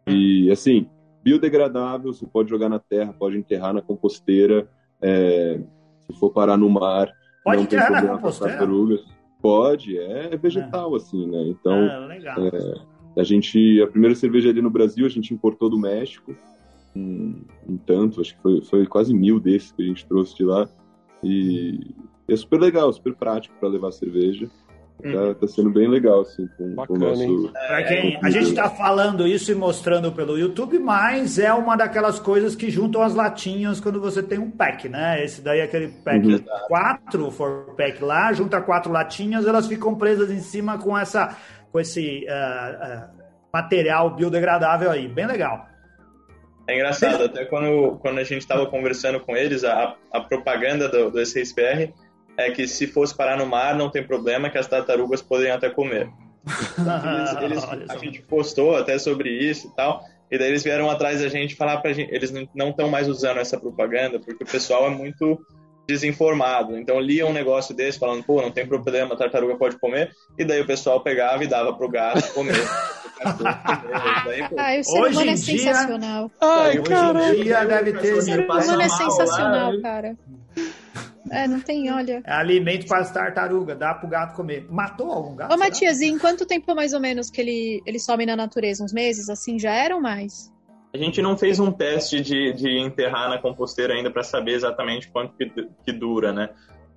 E 0.07 0.51
assim, 0.51 0.87
biodegradável, 1.27 2.13
você 2.13 2.25
pode 2.25 2.49
jogar 2.49 2.69
na 2.69 2.79
terra, 2.79 3.13
pode 3.13 3.37
enterrar 3.37 3.75
na 3.75 3.83
composteira, 3.83 4.69
é, 5.03 5.59
se 6.07 6.17
for 6.21 6.31
parar 6.31 6.57
no 6.57 6.71
mar, 6.71 7.13
pode 7.43 7.63
não 7.63 7.67
tem 7.67 7.85
problema 7.85 8.19
com 8.19 8.31
tartarugas. 8.31 9.05
Pode, 9.43 9.99
é 9.99 10.37
vegetal, 10.37 10.95
é. 10.95 10.97
assim, 10.97 11.27
né? 11.27 11.43
Então, 11.49 11.75
ah, 11.75 12.09
é, 13.17 13.21
a 13.21 13.25
gente, 13.25 13.83
a 13.83 13.89
primeira 13.89 14.15
cervejaria 14.15 14.63
no 14.63 14.71
Brasil, 14.71 15.05
a 15.05 15.09
gente 15.09 15.35
importou 15.35 15.69
do 15.69 15.77
México, 15.77 16.33
um, 16.95 17.43
um, 17.69 17.77
tanto, 17.77 18.21
acho 18.21 18.37
que 18.37 18.43
foi, 18.43 18.61
foi 18.63 18.87
quase 18.87 19.13
mil 19.13 19.41
desses 19.41 19.73
que 19.73 19.83
a 19.83 19.87
gente 19.87 20.07
trouxe 20.07 20.37
de 20.37 20.45
lá. 20.45 20.69
E 21.25 21.93
é 22.29 22.37
super 22.37 22.61
legal, 22.61 22.93
super 22.93 23.15
prático 23.17 23.55
para 23.59 23.69
levar 23.69 23.91
cerveja. 23.91 24.49
Tá, 25.03 25.09
uhum. 25.09 25.35
tá, 25.35 25.47
sendo 25.47 25.71
bem 25.71 25.89
legal, 25.89 26.23
assim, 26.23 26.49
com, 26.57 26.75
Bacana, 26.75 26.87
com 26.87 27.05
o 27.05 27.09
nosso. 27.09 27.53
Pra 27.53 27.83
quem, 27.83 28.19
a 28.23 28.31
gente 28.31 28.49
está 28.49 28.71
falando 28.71 29.27
isso 29.27 29.53
e 29.53 29.55
mostrando 29.55 30.11
pelo 30.11 30.39
YouTube, 30.39 30.79
mas 30.79 31.39
é 31.39 31.53
uma 31.53 31.77
daquelas 31.77 32.19
coisas 32.19 32.57
que 32.57 32.71
juntam 32.71 33.03
as 33.03 33.15
latinhas 33.15 33.79
quando 33.79 34.01
você 34.01 34.23
tem 34.23 34.39
um 34.39 34.51
pack, 34.51 34.89
né? 34.89 35.23
Esse 35.23 35.43
daí 35.43 35.61
é 35.61 35.65
aquele 35.65 35.89
pack 35.89 36.27
uhum. 36.27 36.41
quatro 36.67 37.31
for 37.31 37.75
pack 37.77 38.03
lá, 38.03 38.33
junta 38.33 38.61
quatro 38.63 38.91
latinhas, 38.91 39.47
elas 39.47 39.67
ficam 39.67 39.95
presas 39.95 40.31
em 40.31 40.41
cima 40.41 40.79
com 40.79 40.97
essa 40.97 41.37
com 41.71 41.79
esse 41.79 42.25
uh, 42.27 43.07
uh, 43.07 43.23
material 43.53 44.17
biodegradável 44.17 44.91
aí, 44.91 45.07
bem 45.07 45.27
legal. 45.27 45.67
É 46.67 46.75
engraçado, 46.75 47.25
até 47.25 47.45
quando, 47.45 47.99
quando 47.99 48.19
a 48.19 48.25
gente 48.25 48.41
estava 48.41 48.67
conversando 48.67 49.21
com 49.21 49.37
eles, 49.37 49.63
a, 49.63 49.95
a 50.11 50.21
propaganda 50.21 50.89
do, 50.89 51.11
do 51.11 51.21
SRSPR 51.21 51.93
é 52.37 52.51
que 52.51 52.67
se 52.67 52.87
fosse 52.87 53.15
parar 53.15 53.37
no 53.37 53.47
mar, 53.47 53.75
não 53.75 53.91
tem 53.91 54.03
problema, 54.03 54.51
que 54.51 54.59
as 54.59 54.67
tartarugas 54.67 55.23
poderiam 55.23 55.57
até 55.57 55.71
comer. 55.71 56.09
eles, 57.43 57.65
eles, 57.73 57.91
a 57.91 57.97
gente 57.99 58.23
postou 58.23 58.77
até 58.77 58.99
sobre 58.99 59.31
isso 59.31 59.69
e 59.69 59.75
tal, 59.75 60.05
e 60.31 60.39
daí 60.39 60.49
eles 60.49 60.63
vieram 60.63 60.91
atrás 60.91 61.21
da 61.21 61.29
gente 61.29 61.55
falar 61.55 61.79
pra 61.79 61.93
gente, 61.93 62.13
eles 62.15 62.33
não 62.55 62.71
estão 62.71 62.89
mais 62.89 63.09
usando 63.09 63.39
essa 63.39 63.59
propaganda, 63.59 64.19
porque 64.19 64.45
o 64.45 64.47
pessoal 64.47 64.87
é 64.87 64.91
muito 64.91 65.41
desinformado. 65.87 66.77
Então 66.77 66.99
lia 66.99 67.27
um 67.27 67.33
negócio 67.33 67.75
desse 67.75 67.99
falando, 67.99 68.25
pô, 68.25 68.43
não 68.43 68.51
tem 68.51 68.67
problema, 68.67 69.15
a 69.15 69.17
tartaruga 69.17 69.57
pode 69.57 69.79
comer, 69.79 70.11
e 70.37 70.45
daí 70.45 70.61
o 70.61 70.67
pessoal 70.67 71.01
pegava 71.01 71.45
e 71.45 71.47
dava 71.47 71.73
pro 71.73 71.89
gato 71.89 72.33
comer. 72.35 72.57
Ai, 74.59 74.81
o 74.81 74.85
ser 74.85 75.01
hoje 75.01 75.15
humano 75.15 75.31
é 75.31 75.35
dia... 75.35 75.59
sensacional. 75.59 76.31
Ai, 76.41 76.83
cara. 76.83 77.19
Hoje 77.19 77.41
em 77.41 77.45
dia 77.45 77.65
deve 77.65 77.93
ter. 77.95 78.15
O 78.15 78.23
ser 78.23 78.41
humano 78.41 78.81
é 78.83 78.89
sensacional, 78.89 79.75
lá, 79.75 79.83
cara. 79.83 80.17
É, 81.31 81.47
não 81.47 81.61
tem, 81.61 81.91
olha. 81.93 82.23
É 82.25 82.33
alimento 82.33 82.87
para 82.87 82.99
as 82.99 83.11
tartarugas, 83.11 83.79
dá 83.79 83.95
pro 83.95 84.09
gato 84.09 84.35
comer. 84.35 84.67
Matou 84.71 85.11
algum 85.11 85.35
gato? 85.35 85.53
Ô, 85.53 85.57
Matias, 85.57 86.01
e 86.01 86.07
em 86.07 86.19
quanto 86.19 86.47
tempo 86.47 86.75
mais 86.75 86.93
ou 86.93 87.01
menos 87.01 87.31
que 87.31 87.41
ele, 87.41 87.83
ele 87.87 87.99
some 87.99 88.25
na 88.27 88.37
natureza? 88.37 88.85
Uns 88.85 88.93
meses, 88.93 89.29
assim, 89.29 89.59
já 89.59 89.73
eram 89.73 90.01
mais? 90.01 90.53
A 90.95 90.99
gente 90.99 91.21
não 91.21 91.37
fez 91.37 91.61
um 91.61 91.71
teste 91.71 92.21
de, 92.21 92.53
de 92.55 92.79
enterrar 92.79 93.29
na 93.29 93.39
composteira 93.39 93.95
ainda 93.95 94.11
para 94.11 94.23
saber 94.23 94.53
exatamente 94.53 95.09
quanto 95.09 95.35
que, 95.37 95.69
que 95.85 95.93
dura, 95.93 96.33
né? 96.33 96.49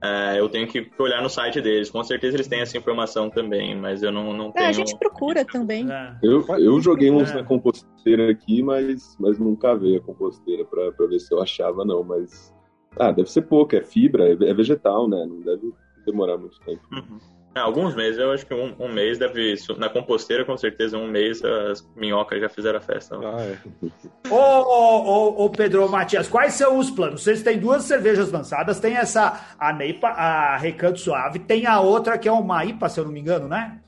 É, 0.01 0.39
eu 0.39 0.47
tenho 0.47 0.65
que 0.65 0.89
olhar 0.97 1.21
no 1.21 1.29
site 1.29 1.59
deles. 1.61 1.91
Com 1.91 2.03
certeza 2.03 2.37
eles 2.37 2.47
têm 2.47 2.61
essa 2.61 2.77
informação 2.77 3.29
também, 3.29 3.75
mas 3.75 4.01
eu 4.01 4.11
não, 4.11 4.31
não 4.33 4.51
tenho. 4.51 4.65
É, 4.65 4.69
a 4.69 4.71
gente 4.71 4.97
procura 4.97 5.43
também. 5.43 5.91
É. 5.91 6.15
Eu, 6.23 6.45
eu 6.57 6.79
joguei 6.79 7.11
uns 7.11 7.29
é. 7.31 7.35
na 7.35 7.43
composteira 7.43 8.31
aqui, 8.31 8.63
mas, 8.63 9.17
mas 9.19 9.37
nunca 9.37 9.75
vi 9.75 9.97
a 9.97 9.99
composteira 9.99 10.63
para 10.63 11.07
ver 11.07 11.19
se 11.19 11.33
eu 11.33 11.41
achava, 11.41 11.83
não. 11.83 12.03
Mas. 12.03 12.57
Ah, 12.97 13.11
deve 13.11 13.29
ser 13.31 13.43
pouco, 13.43 13.75
é 13.75 13.81
fibra, 13.81 14.27
é, 14.27 14.31
é 14.31 14.53
vegetal, 14.53 15.07
né? 15.07 15.25
Não 15.25 15.41
deve 15.41 15.73
demorar 16.05 16.37
muito 16.37 16.59
tempo. 16.61 16.81
Uhum. 16.91 17.19
É, 17.55 17.59
alguns 17.59 17.95
meses, 17.95 18.19
eu 18.19 18.31
acho 18.31 18.45
que 18.45 18.53
um, 18.53 18.75
um, 18.79 18.91
mês 18.91 19.17
deve. 19.17 19.55
Na 19.77 19.89
composteira, 19.89 20.45
com 20.45 20.55
certeza, 20.55 20.97
um 20.97 21.07
mês 21.07 21.43
as 21.43 21.87
minhocas 21.95 22.39
já 22.39 22.47
fizeram 22.47 22.77
a 22.77 22.81
festa. 22.81 23.17
Ah, 23.17 23.41
é. 23.41 23.57
ô, 24.29 24.35
ô, 24.35 25.45
ô, 25.45 25.49
Pedro 25.49 25.89
Matias, 25.89 26.27
quais 26.27 26.53
são 26.53 26.77
os 26.77 26.91
planos? 26.91 27.23
Vocês 27.23 27.41
têm 27.41 27.57
duas 27.57 27.83
cervejas 27.83 28.31
lançadas, 28.31 28.79
tem 28.79 28.95
essa, 28.95 29.55
a 29.59 29.73
Neipa, 29.73 30.09
a 30.09 30.57
Recanto 30.57 30.99
Suave, 30.99 31.39
tem 31.39 31.65
a 31.65 31.81
outra 31.81 32.17
que 32.17 32.29
é 32.29 32.31
uma 32.31 32.63
IPA, 32.63 32.89
se 32.89 32.99
eu 32.99 33.05
não 33.05 33.11
me 33.11 33.19
engano, 33.19 33.47
né? 33.47 33.79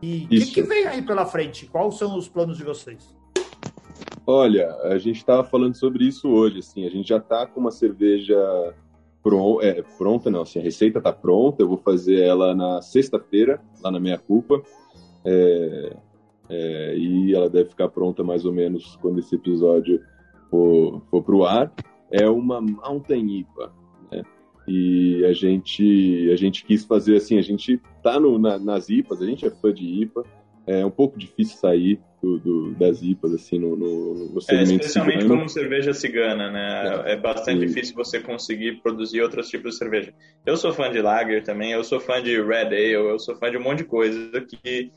E 0.00 0.24
o 0.24 0.28
que, 0.28 0.46
que 0.46 0.62
vem 0.62 0.86
aí 0.86 1.02
pela 1.02 1.26
frente? 1.26 1.66
Quais 1.66 1.96
são 1.96 2.16
os 2.16 2.28
planos 2.28 2.56
de 2.56 2.64
vocês? 2.64 3.14
Olha, 4.26 4.74
a 4.84 4.98
gente 4.98 5.16
estava 5.16 5.42
falando 5.42 5.74
sobre 5.74 6.04
isso 6.04 6.28
hoje, 6.28 6.60
assim, 6.60 6.86
a 6.86 6.90
gente 6.90 7.08
já 7.08 7.16
está 7.16 7.46
com 7.46 7.60
uma 7.60 7.72
cerveja 7.72 8.36
pron 9.22 9.60
é, 9.60 9.82
pronta, 9.96 10.30
não, 10.30 10.42
assim, 10.42 10.58
a 10.58 10.62
receita 10.62 10.98
está 10.98 11.12
pronta, 11.12 11.62
eu 11.62 11.68
vou 11.68 11.76
fazer 11.76 12.20
ela 12.20 12.54
na 12.54 12.80
sexta-feira, 12.82 13.60
lá 13.82 13.90
na 13.90 13.98
minha 13.98 14.18
culpa, 14.18 14.62
é, 15.24 15.96
é, 16.48 16.96
e 16.96 17.34
ela 17.34 17.48
deve 17.48 17.70
ficar 17.70 17.88
pronta 17.88 18.22
mais 18.22 18.44
ou 18.44 18.52
menos 18.52 18.96
quando 18.96 19.18
esse 19.18 19.34
episódio 19.34 20.00
for, 20.50 21.00
for 21.10 21.22
pro 21.22 21.44
ar. 21.44 21.72
É 22.10 22.28
uma 22.28 22.60
Mountain 22.60 23.38
IPA, 23.38 23.72
né? 24.10 24.22
E 24.68 25.24
a 25.24 25.32
gente, 25.32 26.30
a 26.30 26.36
gente 26.36 26.64
quis 26.64 26.84
fazer 26.84 27.16
assim, 27.16 27.38
a 27.38 27.42
gente 27.42 27.80
tá 28.02 28.20
no, 28.20 28.38
na, 28.38 28.58
nas 28.58 28.88
IPAs, 28.88 29.22
a 29.22 29.26
gente 29.26 29.46
é 29.46 29.50
fã 29.50 29.72
de 29.72 29.84
IPA, 30.02 30.24
é 30.66 30.84
um 30.84 30.90
pouco 30.90 31.18
difícil 31.18 31.58
sair 31.58 32.00
do, 32.22 32.38
do, 32.38 32.74
das 32.74 33.02
IPAs, 33.02 33.34
assim, 33.34 33.58
no, 33.58 33.74
no, 33.74 34.14
no 34.32 34.38
é, 34.38 34.40
segmento 34.40 34.72
é, 34.72 34.76
Especialmente 34.76 35.22
cigano. 35.22 35.36
como 35.36 35.48
cerveja 35.48 35.92
cigana, 35.92 36.50
né? 36.50 37.02
É, 37.06 37.12
é 37.12 37.16
bastante 37.16 37.66
difícil 37.66 37.96
você 37.96 38.20
conseguir 38.20 38.80
produzir 38.80 39.20
outros 39.20 39.48
tipos 39.48 39.72
de 39.72 39.78
cerveja. 39.78 40.14
Eu 40.46 40.56
sou 40.56 40.72
fã 40.72 40.90
de 40.90 41.02
Lager 41.02 41.42
também, 41.42 41.72
eu 41.72 41.82
sou 41.82 41.98
fã 41.98 42.22
de 42.22 42.40
Red 42.40 42.66
Ale, 42.66 42.92
eu 42.92 43.18
sou 43.18 43.34
fã 43.36 43.50
de 43.50 43.56
um 43.56 43.62
monte 43.62 43.78
de 43.78 43.84
coisa 43.84 44.40
que 44.40 44.92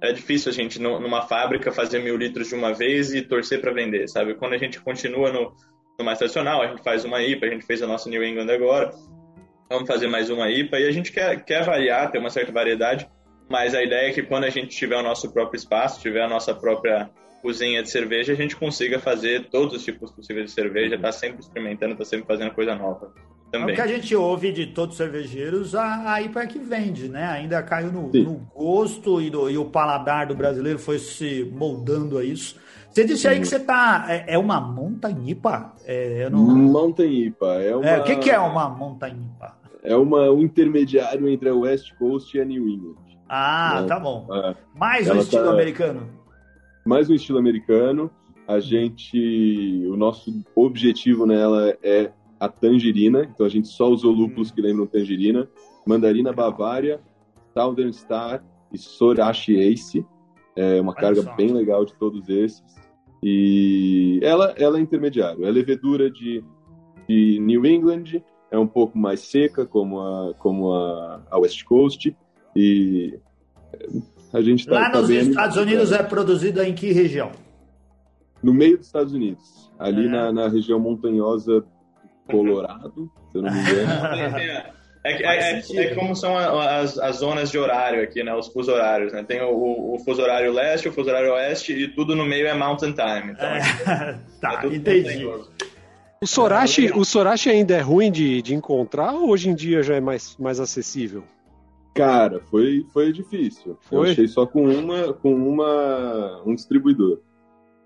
é 0.00 0.12
difícil 0.12 0.50
a 0.50 0.54
gente, 0.54 0.80
numa 0.80 1.22
fábrica, 1.22 1.72
fazer 1.72 2.00
mil 2.00 2.16
litros 2.16 2.48
de 2.48 2.54
uma 2.54 2.74
vez 2.74 3.14
e 3.14 3.22
torcer 3.22 3.60
para 3.60 3.72
vender, 3.72 4.08
sabe? 4.08 4.34
Quando 4.34 4.54
a 4.54 4.58
gente 4.58 4.80
continua 4.80 5.32
no, 5.32 5.54
no 5.98 6.04
mais 6.04 6.18
tradicional, 6.18 6.60
a 6.60 6.66
gente 6.66 6.82
faz 6.82 7.04
uma 7.04 7.22
IPA, 7.22 7.46
a 7.46 7.50
gente 7.50 7.64
fez 7.64 7.80
a 7.82 7.86
nossa 7.86 8.10
New 8.10 8.22
England 8.22 8.52
agora, 8.52 8.90
vamos 9.70 9.86
fazer 9.86 10.08
mais 10.08 10.28
uma 10.28 10.50
IPA 10.50 10.80
e 10.80 10.88
a 10.88 10.90
gente 10.90 11.12
quer, 11.12 11.42
quer 11.44 11.64
variar, 11.64 12.10
ter 12.10 12.18
uma 12.18 12.30
certa 12.30 12.52
variedade, 12.52 13.08
mas 13.48 13.74
a 13.74 13.82
ideia 13.82 14.10
é 14.10 14.12
que 14.12 14.22
quando 14.22 14.44
a 14.44 14.50
gente 14.50 14.68
tiver 14.68 14.96
o 14.96 15.02
nosso 15.02 15.32
próprio 15.32 15.58
espaço, 15.58 16.00
tiver 16.00 16.22
a 16.22 16.28
nossa 16.28 16.54
própria 16.54 17.10
cozinha 17.42 17.82
de 17.82 17.90
cerveja, 17.90 18.32
a 18.32 18.36
gente 18.36 18.56
consiga 18.56 18.98
fazer 18.98 19.50
todos 19.50 19.74
os 19.74 19.84
tipos 19.84 20.10
possíveis 20.10 20.46
de 20.46 20.52
cerveja, 20.52 20.98
tá 20.98 21.12
sempre 21.12 21.40
experimentando, 21.40 21.94
tá 21.94 22.04
sempre 22.04 22.26
fazendo 22.26 22.52
coisa 22.54 22.74
nova. 22.74 23.12
Também. 23.52 23.68
É 23.68 23.72
o 23.72 23.74
que 23.76 23.82
a 23.82 23.86
gente 23.86 24.16
ouve 24.16 24.50
de 24.50 24.68
todos 24.68 24.94
os 24.94 24.96
cervejeiros, 24.96 25.74
a, 25.74 26.14
a 26.14 26.22
IPA 26.22 26.42
é 26.42 26.46
que 26.46 26.58
vende, 26.58 27.08
né? 27.08 27.24
Ainda 27.26 27.62
caiu 27.62 27.92
no, 27.92 28.08
no 28.10 28.48
gosto 28.54 29.20
e, 29.20 29.28
do, 29.28 29.50
e, 29.50 29.58
o 29.58 29.66
paladar 29.66 30.26
do 30.26 30.34
brasileiro 30.34 30.78
foi 30.78 30.98
se 30.98 31.44
moldando 31.52 32.16
a 32.16 32.24
isso. 32.24 32.56
Você 32.90 33.04
disse 33.04 33.28
aí 33.28 33.38
que 33.38 33.46
você 33.46 33.60
tá. 33.60 34.06
É, 34.08 34.34
é 34.34 34.38
uma 34.38 34.60
Mountain 34.60 35.28
IPA? 35.28 35.74
É, 35.84 36.30
não... 36.30 36.40
Mountain 36.40 37.26
IPA. 37.26 37.62
É 37.62 37.76
uma... 37.76 37.88
É, 37.88 38.00
o 38.00 38.04
que, 38.04 38.16
que 38.16 38.30
é 38.30 38.38
uma 38.38 38.68
Mountain 38.70 39.12
IPA? 39.12 39.54
É 39.82 39.94
uma, 39.94 40.30
um 40.30 40.40
intermediário 40.40 41.28
entre 41.28 41.50
a 41.50 41.54
West 41.54 41.92
Coast 41.98 42.34
e 42.36 42.40
a 42.40 42.44
New 42.44 42.66
England. 42.66 43.03
Ah, 43.28 43.80
né? 43.82 43.88
tá 43.88 43.98
bom. 43.98 44.26
É. 44.30 44.54
Mais 44.74 45.08
um 45.08 45.16
estilo 45.18 45.44
tá... 45.44 45.52
americano? 45.52 46.08
Mais 46.84 47.08
um 47.08 47.14
estilo 47.14 47.38
americano. 47.38 48.10
A 48.46 48.60
gente. 48.60 49.86
O 49.88 49.96
nosso 49.96 50.44
objetivo 50.54 51.26
nela 51.26 51.76
é 51.82 52.12
a 52.38 52.48
tangerina. 52.48 53.24
Então 53.24 53.46
a 53.46 53.48
gente 53.48 53.68
só 53.68 53.88
usou 53.88 54.12
lúpulos 54.12 54.50
hum. 54.50 54.54
que 54.54 54.60
lembram 54.60 54.86
tangerina. 54.86 55.48
Mandarina 55.86 56.32
Bavária, 56.32 57.00
Southern 57.52 57.92
Star 57.92 58.44
e 58.72 58.78
Sorachi 58.78 59.56
Ace. 59.56 60.06
É 60.56 60.80
uma 60.80 60.92
Olha 60.92 61.00
carga 61.00 61.22
só. 61.22 61.34
bem 61.34 61.52
legal 61.52 61.84
de 61.84 61.94
todos 61.94 62.28
esses. 62.28 62.62
E 63.22 64.20
ela, 64.22 64.54
ela 64.58 64.78
é 64.78 64.82
intermediário. 64.82 65.46
É 65.46 65.50
levedura 65.50 66.10
de, 66.10 66.44
de 67.08 67.38
New 67.40 67.64
England, 67.64 68.22
é 68.50 68.58
um 68.58 68.66
pouco 68.66 68.98
mais 68.98 69.20
seca, 69.20 69.64
como 69.64 69.98
a, 69.98 70.34
como 70.34 70.72
a, 70.72 71.22
a 71.30 71.38
West 71.38 71.64
Coast, 71.64 72.14
e 72.56 73.18
a 74.32 74.40
gente 74.40 74.66
tá, 74.66 74.74
Lá 74.74 74.90
tá 74.90 75.00
nos 75.00 75.10
Estados 75.10 75.56
Unidos 75.56 75.92
é 75.92 76.02
produzida 76.02 76.66
em 76.66 76.74
que 76.74 76.92
região? 76.92 77.30
No 78.42 78.52
meio 78.52 78.78
dos 78.78 78.86
Estados 78.86 79.12
Unidos, 79.12 79.70
ali 79.78 80.06
é. 80.06 80.10
na, 80.10 80.32
na 80.32 80.48
região 80.48 80.78
montanhosa 80.78 81.64
Colorado, 82.30 83.10
se 83.30 83.38
eu 83.38 83.42
não 83.42 83.52
me 83.52 83.60
engano. 83.60 84.74
É, 85.04 85.12
é, 85.22 85.60
é, 85.60 85.62
é, 85.76 85.94
como 85.94 86.16
são 86.16 86.36
as, 86.36 86.98
as 86.98 87.16
zonas 87.16 87.50
de 87.50 87.58
horário 87.58 88.02
aqui, 88.02 88.22
né? 88.22 88.34
Os 88.34 88.48
fuso 88.48 88.72
horários, 88.72 89.12
né? 89.12 89.22
Tem 89.22 89.42
o, 89.42 89.94
o 89.94 89.98
fuso 89.98 90.22
horário 90.22 90.50
leste, 90.50 90.88
o 90.88 90.92
fuso 90.92 91.10
horário 91.10 91.32
oeste 91.34 91.72
e 91.74 91.88
tudo 91.88 92.16
no 92.16 92.24
meio 92.24 92.46
é 92.46 92.54
mountain 92.54 92.92
time. 92.92 93.32
Então, 93.32 93.46
é, 93.46 93.60
tá, 94.40 94.62
é 94.64 94.66
entendi. 94.74 95.26
O 96.22 96.26
Sorachi, 96.26 96.90
o 96.94 97.04
Sorachi 97.04 97.50
ainda 97.50 97.74
é 97.76 97.80
ruim 97.80 98.10
de, 98.10 98.40
de 98.40 98.54
encontrar 98.54 99.12
ou 99.12 99.28
hoje 99.28 99.50
em 99.50 99.54
dia 99.54 99.82
já 99.82 99.94
é 99.94 100.00
mais, 100.00 100.38
mais 100.38 100.58
acessível? 100.58 101.22
Cara, 101.94 102.40
foi, 102.50 102.84
foi 102.92 103.12
difícil. 103.12 103.78
Foi? 103.82 104.08
Eu 104.08 104.12
achei 104.12 104.26
só 104.26 104.44
com 104.44 104.68
uma, 104.68 105.12
com 105.12 105.32
uma 105.32 106.42
um 106.44 106.54
distribuidor. 106.54 107.20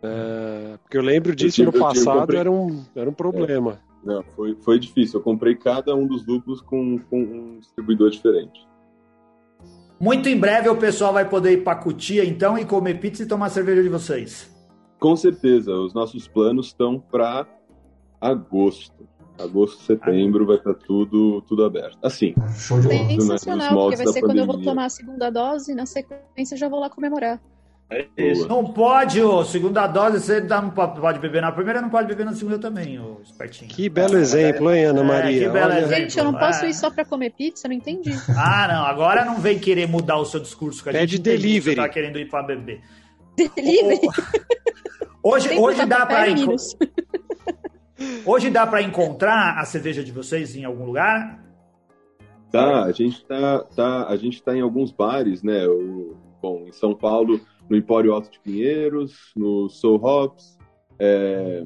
É, 0.03 0.79
porque 0.83 0.97
eu 0.97 1.03
lembro 1.03 1.35
disso 1.37 1.61
eu 1.61 1.67
tive, 1.67 1.79
no 1.79 1.85
passado, 1.85 2.21
comprei... 2.21 2.41
era, 2.41 2.51
um, 2.51 2.85
era 2.97 3.11
um 3.11 3.13
problema. 3.13 3.73
É, 3.73 4.07
não, 4.07 4.23
foi, 4.35 4.57
foi 4.63 4.79
difícil. 4.79 5.21
Eu 5.21 5.25
comprei 5.25 5.55
cada 5.55 5.95
um 5.95 6.07
dos 6.07 6.27
lúpulos 6.27 6.63
com, 6.63 6.99
com 6.99 7.21
um 7.21 7.59
distribuidor 7.59 8.11
diferente. 8.11 8.67
Muito 10.01 10.29
em 10.29 10.39
breve 10.39 10.69
o 10.69 10.77
pessoal 10.77 11.13
vai 11.13 11.29
poder 11.29 11.53
ir 11.53 11.65
para 11.65 11.75
Cutia, 11.77 12.25
então, 12.25 12.57
e 12.57 12.65
comer 12.65 13.01
pizza 13.01 13.25
e 13.25 13.27
tomar 13.27 13.51
cerveja 13.51 13.83
de 13.83 13.89
vocês. 13.89 14.49
Com 14.99 15.17
certeza. 15.17 15.75
Os 15.75 15.93
nossos 15.93 16.27
planos 16.27 16.69
estão 16.69 16.99
para 16.99 17.47
agosto. 18.21 19.07
Agosto, 19.39 19.83
setembro 19.83 20.45
vai 20.45 20.57
estar 20.57 20.75
tudo, 20.75 21.43
tudo 21.43 21.65
aberto. 21.65 21.99
Assim, 22.03 22.35
show 22.57 22.81
de 22.81 22.89
bola. 22.89 23.09
Sensacional, 23.09 23.71
né, 23.71 23.77
porque 23.77 23.97
vai 23.97 24.07
ser 24.09 24.21
quando 24.21 24.39
eu 24.39 24.47
vou 24.47 24.61
tomar 24.61 24.87
a 24.87 24.91
segunda 24.91 25.31
dose 25.31 25.73
e 25.73 25.75
na 25.75 25.87
sequência 25.87 26.57
já 26.57 26.69
vou 26.69 26.81
lá 26.81 26.91
comemorar. 26.91 27.41
É 27.91 28.07
isso. 28.19 28.47
Não 28.47 28.67
pode, 28.67 29.23
ô, 29.23 29.43
segunda 29.45 29.87
dose, 29.87 30.21
você 30.21 30.41
não 30.41 30.69
pode 30.69 31.19
beber 31.21 31.41
na 31.41 31.51
primeira, 31.51 31.81
não 31.81 31.89
pode 31.89 32.07
beber 32.07 32.27
na 32.27 32.35
segunda 32.35 32.59
também, 32.59 33.01
ô, 33.01 33.21
espertinho. 33.25 33.71
Que 33.71 33.89
belo 33.89 34.19
exemplo, 34.19 34.71
hein, 34.71 34.85
Ana 34.85 35.03
Maria? 35.03 35.45
É, 35.45 35.47
que 35.47 35.51
belo 35.51 35.73
exemplo. 35.73 35.97
Gente, 35.97 36.19
eu 36.19 36.25
não 36.25 36.35
posso 36.35 36.67
é. 36.67 36.69
ir 36.69 36.75
só 36.75 36.91
pra 36.91 37.07
comer 37.07 37.31
pizza, 37.31 37.67
não 37.67 37.75
entendi. 37.75 38.13
Ah, 38.37 38.69
não, 38.69 38.85
agora 38.85 39.25
não 39.25 39.39
vem 39.39 39.59
querer 39.59 39.89
mudar 39.89 40.19
o 40.19 40.27
seu 40.27 40.39
discurso 40.39 40.83
que 40.83 40.91
a 40.91 40.93
Pede 40.93 41.13
gente 41.13 41.23
delivery. 41.23 41.77
tá 41.77 41.89
querendo 41.89 42.19
ir 42.19 42.29
pra 42.29 42.43
beber. 42.43 42.83
Delivery? 43.35 44.01
Hoje, 45.23 45.59
hoje 45.59 45.87
dá 45.87 46.05
pra... 46.05 46.27
Hoje 48.25 48.51
dá 48.51 48.67
para 48.67 48.83
encontrar 48.83 49.59
a 49.59 49.65
cerveja 49.65 50.05
de 50.05 50.13
vocês 50.13 50.55
em 50.55 50.65
algum 50.65 50.85
lugar? 50.85 51.45
Tá, 52.51 52.85
a 52.85 52.93
gente 52.93 53.25
tá, 53.27 53.65
tá, 53.75 54.07
a 54.09 54.17
gente 54.17 54.43
tá 54.43 54.57
em 54.57 54.61
alguns 54.61 54.91
bares, 54.91 55.43
né? 55.43 55.67
O, 55.67 56.17
bom, 56.41 56.65
em 56.67 56.73
São 56.73 56.95
Paulo, 56.95 57.41
no 57.69 57.77
Empório 57.77 58.13
Alto 58.13 58.31
de 58.31 58.41
Pinheiros, 58.41 59.33
no 59.37 59.69
Soul 59.69 60.03
Hops, 60.03 60.59
é, 60.99 61.65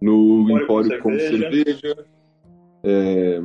no 0.00 0.50
Empório, 0.50 1.00
com 1.00 1.10
Cerveja. 1.18 1.50
cerveja 1.50 2.06
é, 2.82 3.42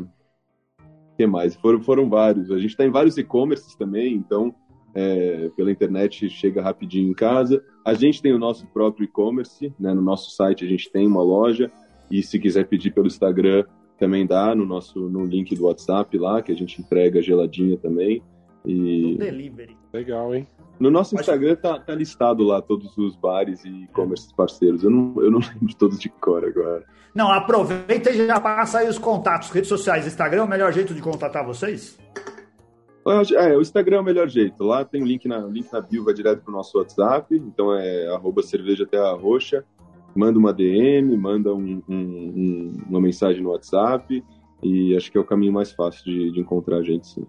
que 1.16 1.26
mais? 1.26 1.56
Foram, 1.56 1.82
foram 1.82 2.10
vários. 2.10 2.52
A 2.52 2.58
gente 2.58 2.72
está 2.72 2.86
em 2.86 2.92
vários 2.92 3.18
e-commerces 3.18 3.76
também, 3.76 4.14
então 4.14 4.54
é, 4.94 5.50
pela 5.56 5.72
internet 5.72 6.30
chega 6.30 6.62
rapidinho 6.62 7.10
em 7.10 7.14
casa. 7.14 7.64
A 7.86 7.94
gente 7.94 8.22
tem 8.22 8.34
o 8.34 8.40
nosso 8.40 8.66
próprio 8.68 9.06
e-commerce, 9.06 9.74
né? 9.80 9.94
no 9.94 10.02
nosso 10.02 10.32
site 10.32 10.66
a 10.66 10.68
gente 10.68 10.92
tem 10.92 11.08
uma 11.08 11.24
loja. 11.24 11.72
E 12.10 12.24
se 12.24 12.40
quiser 12.40 12.66
pedir 12.66 12.92
pelo 12.92 13.08
Instagram, 13.08 13.66
também 13.98 14.26
dá 14.26 14.54
no 14.56 14.66
nosso 14.66 15.10
no 15.10 15.26
link 15.26 15.56
do 15.56 15.66
WhatsApp 15.66 16.18
lá, 16.18 16.42
que 16.42 16.52
a 16.52 16.56
gente 16.56 16.82
entrega 16.82 17.22
geladinha 17.22 17.78
também. 17.78 18.22
E... 18.66 19.16
Delivery. 19.18 19.78
Legal, 19.94 20.36
hein? 20.36 20.48
No 20.80 20.92
nosso 20.92 21.16
Instagram 21.16 21.56
tá, 21.56 21.80
tá, 21.80 21.96
listado 21.96 22.44
lá 22.44 22.62
todos 22.62 22.96
os 22.98 23.16
bares 23.16 23.66
e 23.66 23.84
e-commerce 23.84 24.34
parceiros. 24.36 24.84
Eu 24.84 24.92
não, 24.92 25.22
eu 25.22 25.32
não 25.32 25.40
lembro 25.54 25.76
todos 25.76 26.00
de 26.00 26.10
cor 26.10 26.46
agora. 26.46 26.84
Não, 27.16 27.32
aproveita 27.32 28.12
e 28.12 28.28
já 28.28 28.40
passa 28.40 28.80
aí 28.80 28.88
os 28.88 29.00
contatos, 29.00 29.50
redes 29.50 29.70
sociais. 29.70 30.06
Instagram 30.06 30.42
é 30.42 30.46
o 30.46 30.48
melhor 30.48 30.72
jeito 30.72 30.94
de 30.94 31.02
contatar 31.02 31.44
vocês? 31.44 31.98
É, 33.36 33.58
o 33.58 33.62
Instagram 33.62 33.98
é 33.98 34.00
o 34.02 34.04
melhor 34.04 34.28
jeito. 34.28 34.64
Lá 34.64 34.84
tem 34.84 35.02
o 35.02 35.06
link 35.06 35.28
na, 35.28 35.40
link 35.40 35.72
na 35.72 35.82
bio, 35.82 36.04
vai 36.04 36.14
direto 36.14 36.44
pro 36.44 36.52
nosso 36.52 36.78
WhatsApp. 36.78 37.36
Então 37.36 37.74
é 37.74 38.08
arroba 38.14 38.44
cerveja 38.44 38.84
até 38.84 38.98
a 38.98 39.14
roxa 39.14 39.66
manda 40.18 40.40
uma 40.40 40.54
DM, 40.54 41.16
manda 41.16 41.54
um, 41.54 41.82
um, 41.88 42.74
uma 42.90 43.00
mensagem 43.00 43.42
no 43.42 43.52
WhatsApp 43.52 44.24
e 44.64 44.96
acho 44.96 45.12
que 45.12 45.18
é 45.18 45.22
o 45.22 45.26
caminho 45.26 45.54
mais 45.54 45.72
fácil 45.72 46.04
de, 46.04 46.32
de 46.32 46.40
encontrar 46.40 46.78
a 46.78 46.84
gente, 46.84 47.08
sim. 47.08 47.26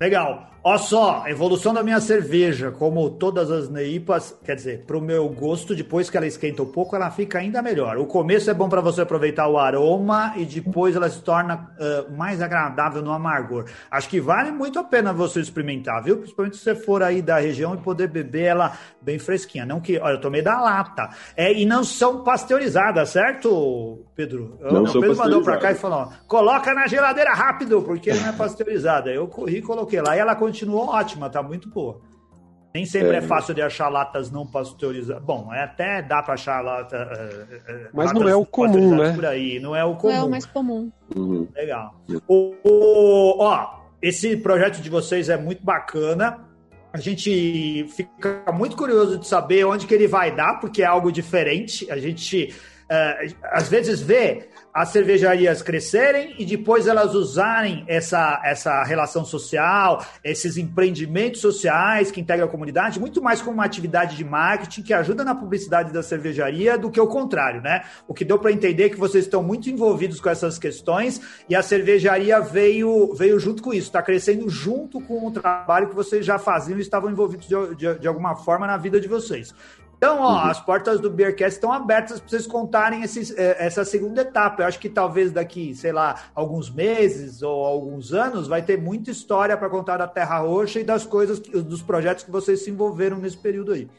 Legal. 0.00 0.48
Olha 0.62 0.78
só, 0.78 1.22
a 1.24 1.30
evolução 1.30 1.72
da 1.72 1.82
minha 1.82 2.00
cerveja, 2.00 2.70
como 2.70 3.08
todas 3.08 3.50
as 3.50 3.70
neipas, 3.70 4.38
quer 4.44 4.54
dizer, 4.54 4.84
para 4.84 4.96
o 4.96 5.00
meu 5.00 5.26
gosto, 5.30 5.74
depois 5.74 6.10
que 6.10 6.16
ela 6.18 6.26
esquenta 6.26 6.62
um 6.62 6.66
pouco, 6.66 6.94
ela 6.94 7.10
fica 7.10 7.38
ainda 7.38 7.62
melhor. 7.62 7.96
O 7.96 8.04
começo 8.04 8.50
é 8.50 8.54
bom 8.54 8.68
para 8.68 8.82
você 8.82 9.00
aproveitar 9.00 9.48
o 9.48 9.58
aroma 9.58 10.34
e 10.36 10.44
depois 10.44 10.94
ela 10.94 11.08
se 11.08 11.22
torna 11.22 11.54
uh, 11.78 12.14
mais 12.14 12.42
agradável 12.42 13.00
no 13.00 13.10
amargor. 13.10 13.64
Acho 13.90 14.08
que 14.10 14.20
vale 14.20 14.50
muito 14.50 14.78
a 14.78 14.84
pena 14.84 15.14
você 15.14 15.40
experimentar, 15.40 16.02
viu? 16.02 16.18
Principalmente 16.18 16.58
se 16.58 16.62
você 16.62 16.74
for 16.74 17.02
aí 17.02 17.22
da 17.22 17.38
região 17.38 17.74
e 17.74 17.78
poder 17.78 18.08
beber 18.08 18.44
ela 18.44 18.76
bem 19.00 19.18
fresquinha. 19.18 19.64
Não 19.64 19.80
que, 19.80 19.98
olha, 19.98 20.14
eu 20.14 20.20
tomei 20.20 20.42
da 20.42 20.60
lata. 20.60 21.08
É, 21.34 21.50
e 21.54 21.64
não 21.64 21.82
são 21.82 22.22
pasteurizadas, 22.22 23.08
certo, 23.08 24.04
Pedro? 24.20 24.58
Eu, 24.60 24.72
não, 24.72 24.82
não 24.82 24.92
Pedro 24.92 25.16
mandou 25.16 25.42
para 25.42 25.56
cá 25.56 25.72
e 25.72 25.74
falou: 25.74 26.12
coloca 26.26 26.74
na 26.74 26.86
geladeira 26.86 27.32
rápido, 27.32 27.80
porque 27.82 28.12
não 28.12 28.28
é 28.28 28.32
pasteurizada. 28.32 29.10
Eu 29.10 29.26
corri 29.26 29.58
e 29.58 29.62
coloquei 29.62 30.00
lá 30.02 30.14
e 30.14 30.18
ela 30.18 30.36
continuou 30.36 30.88
ótima, 30.88 31.30
tá 31.30 31.42
muito 31.42 31.70
boa. 31.70 32.00
Nem 32.72 32.84
sempre 32.84 33.14
é, 33.14 33.16
é 33.16 33.20
fácil 33.22 33.52
de 33.52 33.62
achar 33.62 33.88
latas 33.88 34.30
não 34.30 34.46
pasteurizadas. 34.46 35.24
Bom, 35.24 35.52
é 35.52 35.64
até 35.64 36.02
dá 36.02 36.22
para 36.22 36.34
achar 36.34 36.60
lata. 36.60 36.96
Uh, 36.96 37.88
Mas 37.92 38.12
não 38.12 38.28
é 38.28 38.36
o 38.36 38.44
comum, 38.44 38.96
né? 38.96 39.12
Por 39.12 39.26
aí, 39.26 39.58
não 39.58 39.74
é 39.74 39.84
o 39.84 39.96
comum. 39.96 40.12
Não 40.12 40.20
é 40.20 40.24
o 40.24 40.30
mais 40.30 40.46
comum. 40.46 40.92
Uhum. 41.16 41.48
Legal. 41.54 41.94
O, 42.28 42.54
o, 42.62 43.42
ó, 43.42 43.80
esse 44.00 44.36
projeto 44.36 44.80
de 44.80 44.90
vocês 44.90 45.28
é 45.28 45.36
muito 45.36 45.64
bacana. 45.64 46.46
A 46.92 46.98
gente 46.98 47.86
fica 47.96 48.44
muito 48.52 48.76
curioso 48.76 49.18
de 49.18 49.26
saber 49.26 49.64
onde 49.64 49.86
que 49.86 49.94
ele 49.94 50.06
vai 50.06 50.34
dar, 50.34 50.60
porque 50.60 50.82
é 50.82 50.86
algo 50.86 51.10
diferente. 51.10 51.90
A 51.90 51.98
gente 51.98 52.54
às 53.52 53.68
vezes 53.68 54.00
vê 54.00 54.48
as 54.74 54.88
cervejarias 54.88 55.62
crescerem 55.62 56.34
e 56.38 56.44
depois 56.44 56.88
elas 56.88 57.14
usarem 57.14 57.84
essa, 57.86 58.40
essa 58.44 58.82
relação 58.82 59.24
social, 59.24 60.04
esses 60.24 60.56
empreendimentos 60.56 61.40
sociais 61.40 62.10
que 62.10 62.20
integram 62.20 62.46
a 62.46 62.50
comunidade, 62.50 62.98
muito 62.98 63.22
mais 63.22 63.40
como 63.40 63.54
uma 63.54 63.64
atividade 63.64 64.16
de 64.16 64.24
marketing 64.24 64.82
que 64.82 64.92
ajuda 64.92 65.24
na 65.24 65.34
publicidade 65.34 65.92
da 65.92 66.02
cervejaria 66.02 66.76
do 66.76 66.90
que 66.90 67.00
o 67.00 67.06
contrário, 67.06 67.60
né? 67.60 67.84
O 68.08 68.14
que 68.14 68.24
deu 68.24 68.38
para 68.38 68.52
entender 68.52 68.84
é 68.84 68.88
que 68.88 68.98
vocês 68.98 69.24
estão 69.24 69.42
muito 69.42 69.70
envolvidos 69.70 70.20
com 70.20 70.28
essas 70.28 70.58
questões 70.58 71.20
e 71.48 71.54
a 71.54 71.62
cervejaria 71.62 72.40
veio, 72.40 73.14
veio 73.14 73.38
junto 73.38 73.62
com 73.62 73.72
isso, 73.72 73.86
está 73.86 74.02
crescendo 74.02 74.48
junto 74.48 75.00
com 75.00 75.26
o 75.26 75.30
trabalho 75.30 75.88
que 75.88 75.94
vocês 75.94 76.26
já 76.26 76.38
faziam 76.38 76.78
e 76.78 76.82
estavam 76.82 77.10
envolvidos 77.10 77.46
de, 77.46 77.76
de, 77.76 77.98
de 78.00 78.08
alguma 78.08 78.34
forma 78.34 78.66
na 78.66 78.76
vida 78.76 79.00
de 79.00 79.06
vocês. 79.06 79.54
Então, 80.00 80.18
ó, 80.18 80.30
uhum. 80.30 80.50
as 80.50 80.58
portas 80.58 80.98
do 80.98 81.10
Beercast 81.10 81.56
estão 81.56 81.70
abertas 81.70 82.18
para 82.18 82.30
vocês 82.30 82.46
contarem 82.46 83.02
esses, 83.02 83.36
é, 83.36 83.66
essa 83.66 83.84
segunda 83.84 84.22
etapa. 84.22 84.62
Eu 84.62 84.66
acho 84.66 84.78
que 84.78 84.88
talvez 84.88 85.30
daqui, 85.30 85.74
sei 85.74 85.92
lá, 85.92 86.30
alguns 86.34 86.70
meses 86.70 87.42
ou 87.42 87.66
alguns 87.66 88.14
anos, 88.14 88.48
vai 88.48 88.62
ter 88.62 88.78
muita 88.78 89.10
história 89.10 89.54
para 89.58 89.68
contar 89.68 89.98
da 89.98 90.08
Terra 90.08 90.38
Roxa 90.38 90.80
e 90.80 90.84
das 90.84 91.04
coisas, 91.04 91.38
dos 91.38 91.82
projetos 91.82 92.24
que 92.24 92.30
vocês 92.30 92.64
se 92.64 92.70
envolveram 92.70 93.18
nesse 93.18 93.36
período 93.36 93.72
aí. 93.72 93.90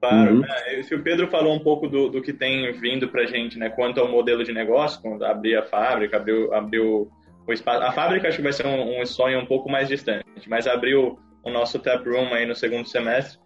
Claro, 0.00 0.36
uhum. 0.36 0.40
né? 0.40 0.82
se 0.82 0.94
o 0.94 1.02
Pedro 1.02 1.28
falou 1.28 1.54
um 1.54 1.60
pouco 1.60 1.88
do, 1.88 2.08
do 2.08 2.22
que 2.22 2.32
tem 2.32 2.72
vindo 2.80 3.06
para 3.08 3.24
a 3.24 3.26
gente, 3.26 3.58
né, 3.58 3.68
quanto 3.68 4.00
ao 4.00 4.08
modelo 4.08 4.42
de 4.42 4.54
negócio, 4.54 5.02
quando 5.02 5.26
abrir 5.26 5.58
a 5.58 5.62
fábrica, 5.62 6.16
abriu, 6.16 6.54
abriu 6.54 7.12
o 7.46 7.52
espaço. 7.52 7.82
A 7.82 7.92
fábrica 7.92 8.28
acho 8.28 8.38
que 8.38 8.42
vai 8.42 8.52
ser 8.54 8.64
um, 8.64 9.02
um 9.02 9.04
sonho 9.04 9.38
um 9.40 9.46
pouco 9.46 9.70
mais 9.70 9.88
distante, 9.88 10.24
mas 10.48 10.66
abriu 10.66 11.18
o 11.44 11.50
nosso 11.50 11.78
tap 11.78 12.02
room 12.08 12.32
aí 12.32 12.46
no 12.46 12.54
segundo 12.54 12.88
semestre. 12.88 13.38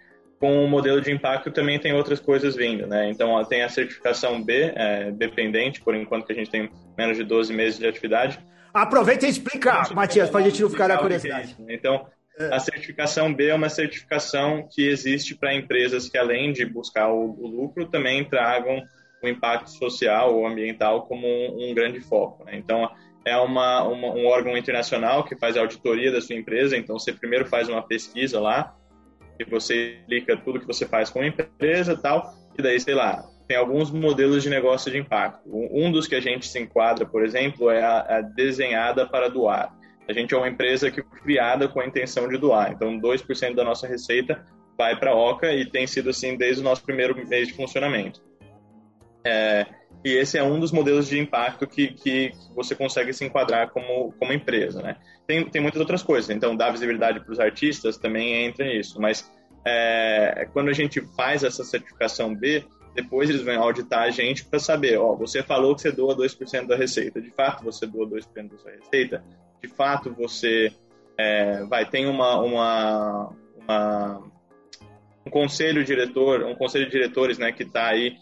Com 0.43 0.65
o 0.65 0.67
modelo 0.67 1.01
de 1.01 1.13
impacto 1.13 1.53
também 1.53 1.79
tem 1.79 1.93
outras 1.93 2.19
coisas 2.19 2.57
vindo, 2.57 2.85
né? 2.85 3.09
Então 3.09 3.45
tem 3.45 3.63
a 3.63 3.69
certificação 3.69 4.43
B, 4.43 4.73
é, 4.75 5.13
dependente, 5.13 5.81
por 5.81 5.95
enquanto 5.95 6.27
que 6.27 6.33
a 6.33 6.35
gente 6.35 6.51
tem 6.51 6.69
menos 6.99 7.17
de 7.17 7.23
12 7.23 7.53
meses 7.53 7.79
de 7.79 7.87
atividade. 7.87 8.41
Aproveita 8.75 9.25
e 9.25 9.31
explica, 9.31 9.85
Matias, 9.95 10.31
para 10.31 10.41
a 10.41 10.43
gente 10.43 10.61
não 10.61 10.69
ficar 10.69 10.89
na 10.89 10.99
curiosidade. 10.99 11.55
Né? 11.61 11.75
Então, 11.75 12.09
a 12.51 12.59
certificação 12.59 13.33
B 13.33 13.51
é 13.51 13.55
uma 13.55 13.69
certificação 13.69 14.67
que 14.69 14.85
existe 14.85 15.37
para 15.37 15.55
empresas 15.55 16.09
que, 16.09 16.19
além 16.19 16.53
de 16.53 16.67
buscar 16.67 17.09
o, 17.09 17.39
o, 17.41 17.47
lucro, 17.47 17.87
também 17.87 18.25
tragam 18.25 18.83
o 19.23 19.29
impacto 19.29 19.71
social 19.71 20.35
ou 20.35 20.45
ambiental 20.45 21.07
como 21.07 21.25
um, 21.25 21.71
um 21.71 21.73
grande 21.73 22.01
foco. 22.01 22.45
Né? 22.47 22.57
Então, 22.57 22.91
é 23.25 23.37
uma, 23.37 23.85
uma, 23.85 24.09
um 24.09 24.27
órgão 24.27 24.57
internacional 24.57 25.23
que 25.23 25.37
faz 25.37 25.57
a 25.57 25.61
auditoria 25.61 26.11
da 26.11 26.21
sua 26.21 26.35
empresa. 26.35 26.77
Então, 26.77 26.99
você 26.99 27.13
primeiro 27.13 27.47
faz 27.47 27.69
uma 27.69 27.87
pesquisa 27.87 28.41
lá, 28.41 28.75
e 29.39 29.45
você 29.45 29.99
explica 29.99 30.37
tudo 30.37 30.61
que 30.61 30.67
você 30.67 30.87
faz 30.87 31.11
com 31.11 31.21
a 31.21 31.27
empresa 31.27 31.97
tal, 31.97 32.35
e 32.59 32.63
daí, 32.63 32.79
sei 32.79 32.95
lá, 32.95 33.25
tem 33.49 33.57
alguns 33.57 33.91
modelos 33.91 34.43
de 34.43 34.51
negócio 34.51 34.91
de 34.91 34.99
impacto. 34.99 35.43
Um 35.47 35.91
dos 35.91 36.07
que 36.07 36.15
a 36.15 36.21
gente 36.21 36.47
se 36.47 36.59
enquadra, 36.59 37.05
por 37.05 37.25
exemplo, 37.25 37.71
é 37.71 37.83
a, 37.83 38.19
a 38.19 38.21
desenhada 38.21 39.07
para 39.07 39.29
doar. 39.29 39.75
A 40.09 40.13
gente 40.13 40.35
é 40.35 40.37
uma 40.37 40.49
empresa 40.49 40.91
que 40.91 41.03
foi 41.03 41.21
criada 41.21 41.69
com 41.69 41.81
a 41.81 41.87
intenção 41.87 42.29
de 42.29 42.37
doar. 42.37 42.73
Então, 42.73 42.99
2% 42.99 43.55
da 43.55 43.65
nossa 43.65 43.87
receita 43.87 44.45
vai 44.77 44.99
para 44.99 45.13
a 45.13 45.15
OCA 45.15 45.53
e 45.53 45.65
tem 45.65 45.87
sido 45.87 46.11
assim 46.11 46.37
desde 46.37 46.61
o 46.61 46.65
nosso 46.65 46.83
primeiro 46.83 47.15
mês 47.29 47.49
de 47.49 47.55
funcionamento. 47.55 48.21
É, 49.25 49.67
e 50.05 50.11
esse 50.17 50.37
é 50.37 50.43
um 50.43 50.59
dos 50.59 50.73
modelos 50.73 51.07
de 51.09 51.19
impacto 51.19 51.67
que, 51.67 51.89
que 51.89 52.33
você 52.55 52.75
consegue 52.75 53.13
se 53.13 53.25
enquadrar 53.25 53.71
como, 53.71 54.13
como 54.19 54.33
empresa. 54.33 54.83
Né? 54.83 54.97
Tem, 55.27 55.49
tem 55.49 55.63
muitas 55.63 55.81
outras 55.81 56.03
coisas. 56.03 56.31
Então, 56.31 56.57
dar 56.57 56.71
visibilidade 56.71 57.21
para 57.21 57.33
os 57.33 57.39
artistas 57.39 57.97
também 57.97 58.45
entra 58.45 58.67
nisso. 58.67 59.01
Mas 59.01 59.31
é, 59.65 60.49
quando 60.53 60.69
a 60.69 60.73
gente 60.73 61.01
faz 61.15 61.45
essa 61.45 61.63
certificação 61.63 62.35
B, 62.35 62.65
depois 62.95 63.31
eles 63.31 63.43
vão 63.43 63.63
auditar 63.63 64.03
a 64.03 64.11
gente 64.11 64.45
para 64.45 64.59
saber, 64.59 64.99
ó, 64.99 65.15
você 65.15 65.43
falou 65.43 65.75
que 65.75 65.83
você 65.83 65.93
doa 65.93 66.17
2% 66.17 66.67
da 66.67 66.77
receita. 66.77 67.21
De 67.21 67.31
fato, 67.31 67.65
você 67.65 67.87
doa 67.87 68.07
2% 68.07 68.51
da 68.51 68.59
sua 68.59 68.73
receita? 68.73 69.23
de 69.63 69.69
fato 69.69 70.13
você 70.13 70.73
é, 71.17 71.65
vai 71.65 71.89
tem 71.89 72.07
uma, 72.07 72.41
uma, 72.41 73.33
uma, 73.57 74.23
um 75.25 75.31
conselho 75.31 75.85
diretor, 75.85 76.43
um 76.43 76.57
conselho 76.57 76.87
de 76.87 76.91
diretores, 76.91 77.39
né, 77.39 77.53
que 77.53 77.63
está 77.63 77.87
aí 77.87 78.17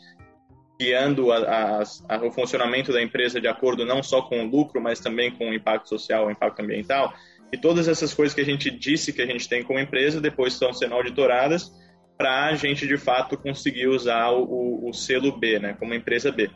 guiando 0.81 1.31
a, 1.31 1.37
a, 1.37 1.83
a, 2.09 2.25
o 2.25 2.31
funcionamento 2.31 2.91
da 2.91 3.03
empresa 3.03 3.39
de 3.39 3.47
acordo 3.47 3.85
não 3.85 4.03
só 4.03 4.23
com 4.23 4.43
o 4.43 4.49
lucro, 4.49 4.81
mas 4.81 4.99
também 4.99 5.31
com 5.31 5.51
o 5.51 5.55
impacto 5.55 5.91
social, 5.91 6.27
o 6.27 6.31
impacto 6.31 6.61
ambiental. 6.61 7.13
E 7.53 7.59
todas 7.59 7.87
essas 7.87 8.15
coisas 8.15 8.35
que 8.35 8.41
a 8.41 8.45
gente 8.45 8.71
disse 8.71 9.13
que 9.13 9.21
a 9.21 9.27
gente 9.27 9.47
tem 9.47 9.63
como 9.63 9.79
empresa 9.79 10.23
depois 10.23 10.55
estão 10.55 10.73
sendo 10.73 10.95
auditoradas 10.95 11.71
para 12.17 12.47
a 12.47 12.55
gente 12.55 12.87
de 12.87 12.97
fato 12.97 13.37
conseguir 13.37 13.89
usar 13.89 14.31
o, 14.31 14.43
o, 14.43 14.89
o 14.89 14.93
selo 14.95 15.37
B, 15.39 15.59
né, 15.59 15.77
como 15.79 15.93
empresa 15.93 16.33
B. 16.33 16.51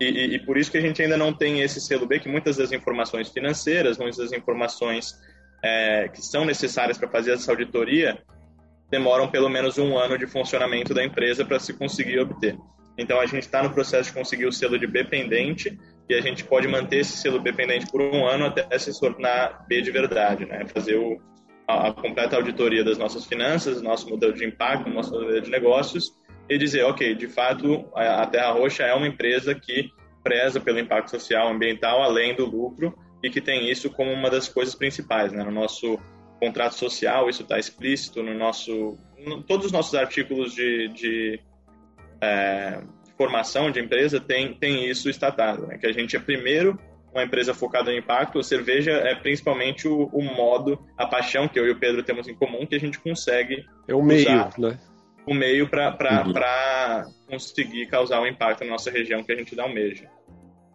E, 0.00 0.04
e, 0.04 0.34
e, 0.34 0.38
por 0.40 0.56
isso 0.56 0.70
que 0.70 0.78
a 0.78 0.80
gente 0.80 1.00
ainda 1.00 1.16
não 1.16 1.32
tem 1.32 1.60
esse 1.60 1.80
selo 1.80 2.06
B, 2.06 2.18
que 2.18 2.28
muitas 2.28 2.56
das 2.56 2.72
informações 2.72 3.28
financeiras, 3.28 3.98
muitas 3.98 4.16
das 4.16 4.32
informações 4.32 5.14
é, 5.62 6.08
que 6.08 6.22
são 6.22 6.44
necessárias 6.44 6.98
para 6.98 7.08
fazer 7.08 7.32
essa 7.32 7.52
auditoria, 7.52 8.18
demoram 8.90 9.30
pelo 9.30 9.48
menos 9.48 9.78
um 9.78 9.96
ano 9.96 10.18
de 10.18 10.26
funcionamento 10.26 10.92
da 10.92 11.04
empresa 11.04 11.44
para 11.44 11.60
se 11.60 11.72
conseguir 11.74 12.18
obter. 12.18 12.56
Então 13.00 13.18
a 13.18 13.26
gente 13.26 13.44
está 13.44 13.62
no 13.62 13.70
processo 13.70 14.10
de 14.10 14.18
conseguir 14.18 14.46
o 14.46 14.52
selo 14.52 14.78
de 14.78 14.86
B 14.86 15.04
pendente 15.04 15.78
e 16.08 16.14
a 16.14 16.20
gente 16.20 16.44
pode 16.44 16.68
manter 16.68 16.98
esse 16.98 17.16
selo 17.16 17.40
B 17.40 17.52
pendente 17.52 17.86
por 17.90 18.00
um 18.02 18.26
ano 18.26 18.46
até 18.46 18.78
se 18.78 18.98
tornar 19.00 19.64
B 19.66 19.80
de 19.80 19.90
verdade, 19.90 20.44
né? 20.44 20.66
Fazer 20.66 20.96
o, 20.96 21.18
a, 21.66 21.88
a 21.88 21.92
completa 21.92 22.36
auditoria 22.36 22.84
das 22.84 22.98
nossas 22.98 23.24
finanças, 23.24 23.80
nosso 23.80 24.08
modelo 24.08 24.34
de 24.34 24.44
impacto, 24.44 24.90
nosso 24.90 25.12
modelo 25.12 25.40
de 25.40 25.50
negócios 25.50 26.12
e 26.48 26.58
dizer, 26.58 26.82
ok, 26.82 27.14
de 27.14 27.28
fato, 27.28 27.88
a 27.94 28.26
Terra 28.26 28.50
Roxa 28.50 28.82
é 28.82 28.92
uma 28.92 29.06
empresa 29.06 29.54
que 29.54 29.88
preza 30.22 30.60
pelo 30.60 30.80
impacto 30.80 31.10
social, 31.10 31.48
ambiental, 31.48 32.02
além 32.02 32.34
do 32.34 32.44
lucro, 32.44 32.92
e 33.22 33.30
que 33.30 33.40
tem 33.40 33.70
isso 33.70 33.88
como 33.88 34.12
uma 34.12 34.28
das 34.28 34.48
coisas 34.48 34.74
principais, 34.74 35.32
né? 35.32 35.44
No 35.44 35.52
nosso 35.52 35.98
contrato 36.40 36.74
social, 36.74 37.30
isso 37.30 37.42
está 37.42 37.58
explícito 37.58 38.22
no 38.22 38.34
nosso, 38.34 38.98
no, 39.18 39.42
todos 39.42 39.66
os 39.66 39.72
nossos 39.72 39.94
artigos 39.94 40.52
de, 40.52 40.88
de 40.88 41.40
é, 42.20 42.80
formação 43.16 43.70
de 43.70 43.80
empresa 43.80 44.20
tem, 44.20 44.54
tem 44.54 44.88
isso 44.88 45.08
estatado, 45.08 45.66
né? 45.66 45.78
Que 45.78 45.86
a 45.86 45.92
gente 45.92 46.16
é 46.16 46.20
primeiro 46.20 46.78
uma 47.12 47.24
empresa 47.24 47.52
focada 47.52 47.90
no 47.90 47.98
impacto, 47.98 48.38
a 48.38 48.42
cerveja 48.42 48.92
é 48.92 49.14
principalmente 49.14 49.88
o, 49.88 50.04
o, 50.12 50.22
modo, 50.22 50.78
a 50.96 51.06
paixão 51.06 51.48
que 51.48 51.58
eu 51.58 51.66
e 51.66 51.70
o 51.70 51.78
Pedro 51.78 52.02
temos 52.02 52.28
em 52.28 52.34
comum, 52.34 52.64
que 52.64 52.76
a 52.76 52.80
gente 52.80 52.98
consegue. 52.98 53.66
É 53.88 53.94
o 53.94 54.02
meio, 54.02 54.22
usar. 54.22 54.52
né? 54.58 54.78
o 55.26 55.34
meio 55.34 55.68
para 55.68 56.24
uhum. 56.26 57.12
conseguir 57.28 57.86
causar 57.86 58.20
um 58.20 58.26
impacto 58.26 58.64
na 58.64 58.70
nossa 58.70 58.90
região 58.90 59.22
que 59.22 59.32
a 59.32 59.36
gente 59.36 59.58
almeja. 59.58 60.08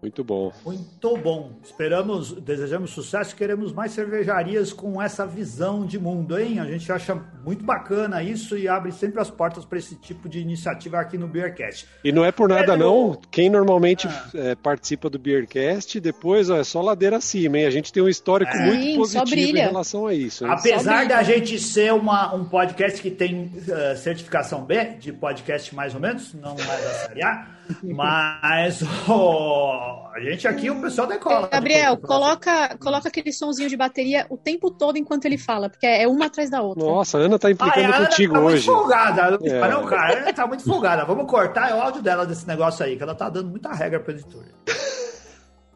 Muito 0.06 0.24
bom. 0.24 0.54
Muito 0.64 1.18
bom. 1.18 1.54
Esperamos, 1.64 2.32
desejamos 2.34 2.92
sucesso 2.92 3.34
e 3.34 3.36
queremos 3.36 3.74
mais 3.74 3.92
cervejarias 3.92 4.72
com 4.72 5.02
essa 5.02 5.26
visão 5.26 5.84
de 5.84 5.98
mundo, 5.98 6.38
hein? 6.38 6.60
A 6.60 6.66
gente 6.66 6.92
acha 6.92 7.20
muito 7.44 7.66
bacana 7.66 8.22
isso 8.22 8.56
e 8.56 8.68
abre 8.68 8.92
sempre 8.92 9.20
as 9.20 9.32
portas 9.32 9.66
para 9.66 9.80
esse 9.80 9.96
tipo 9.96 10.30
de 10.30 10.40
iniciativa 10.40 11.00
aqui 11.00 11.18
no 11.18 11.28
Beercast. 11.28 11.88
E 12.04 12.12
não 12.12 12.24
é 12.24 12.32
por 12.32 12.48
nada 12.48 12.74
Pedro... 12.74 12.78
não, 12.78 13.20
quem 13.32 13.50
normalmente 13.50 14.08
ah. 14.08 14.30
é, 14.36 14.54
participa 14.54 15.10
do 15.10 15.18
Beercast, 15.18 16.00
depois 16.00 16.52
ó, 16.52 16.58
é 16.58 16.64
só 16.64 16.84
ladeira 16.84 17.18
acima, 17.18 17.58
hein? 17.58 17.66
A 17.66 17.72
gente 17.72 17.92
tem 17.92 18.04
um 18.04 18.08
histórico 18.08 18.56
é. 18.56 18.64
muito 18.64 18.84
Sim, 18.84 18.96
positivo 18.98 19.58
em 19.58 19.62
relação 19.62 20.06
a 20.06 20.14
isso. 20.14 20.46
Hein? 20.46 20.52
Apesar 20.52 21.08
da 21.08 21.24
gente 21.24 21.58
ser 21.58 21.92
uma, 21.94 22.32
um 22.36 22.46
podcast 22.46 23.02
que 23.02 23.10
tem 23.10 23.46
uh, 23.46 23.98
certificação 23.98 24.64
B, 24.64 24.98
de 25.00 25.12
podcast 25.12 25.74
mais 25.74 25.96
ou 25.96 26.00
menos, 26.00 26.32
não 26.36 26.54
é 26.54 26.58
da 26.58 26.94
série 26.94 27.24
A, 27.24 27.55
mas 27.84 28.82
oh, 29.08 30.08
a 30.14 30.20
gente 30.20 30.48
aqui, 30.48 30.70
o 30.70 30.82
pessoal 30.82 31.08
decola. 31.08 31.48
Gabriel, 31.48 31.98
coloca, 31.98 32.78
coloca 32.78 33.08
aquele 33.08 33.32
sonzinho 33.32 33.70
de 33.70 33.78
bateria 33.78 34.26
o 34.30 34.38
tempo 34.38 34.72
todo 34.72 34.98
enquanto 34.98 35.26
ele 35.26 35.38
fala, 35.38 35.70
porque 35.70 35.86
é 35.86 36.08
uma 36.08 36.26
atrás 36.26 36.50
da 36.50 36.62
outra. 36.62 36.84
Nossa, 36.84 37.18
a 37.18 37.22
Ana 37.22 37.40
tá 37.40 37.52
implicando 37.52 37.94
ah, 37.94 38.06
contigo 38.06 38.34
tá 38.34 38.40
hoje. 38.40 38.68
Muito 38.68 38.80
folgada. 38.80 39.40
É. 39.44 39.68
Não, 39.70 39.86
cara, 39.86 40.02
a 40.02 40.20
Ana 40.20 40.34
tá 40.34 40.48
muito 40.48 40.64
folgada. 40.64 41.06
Vamos 41.06 41.30
cortar 41.30 41.72
é 41.72 41.76
o 41.76 41.82
áudio 41.82 42.02
dela 42.02 42.26
desse 42.26 42.48
negócio 42.48 42.86
aí, 42.86 42.98
que 42.98 43.04
ela 43.04 43.16
tá 43.16 43.30
dando 43.30 43.50
muita 43.50 43.72
regra 43.72 44.00
pro 44.00 44.12
editor. 44.12 44.44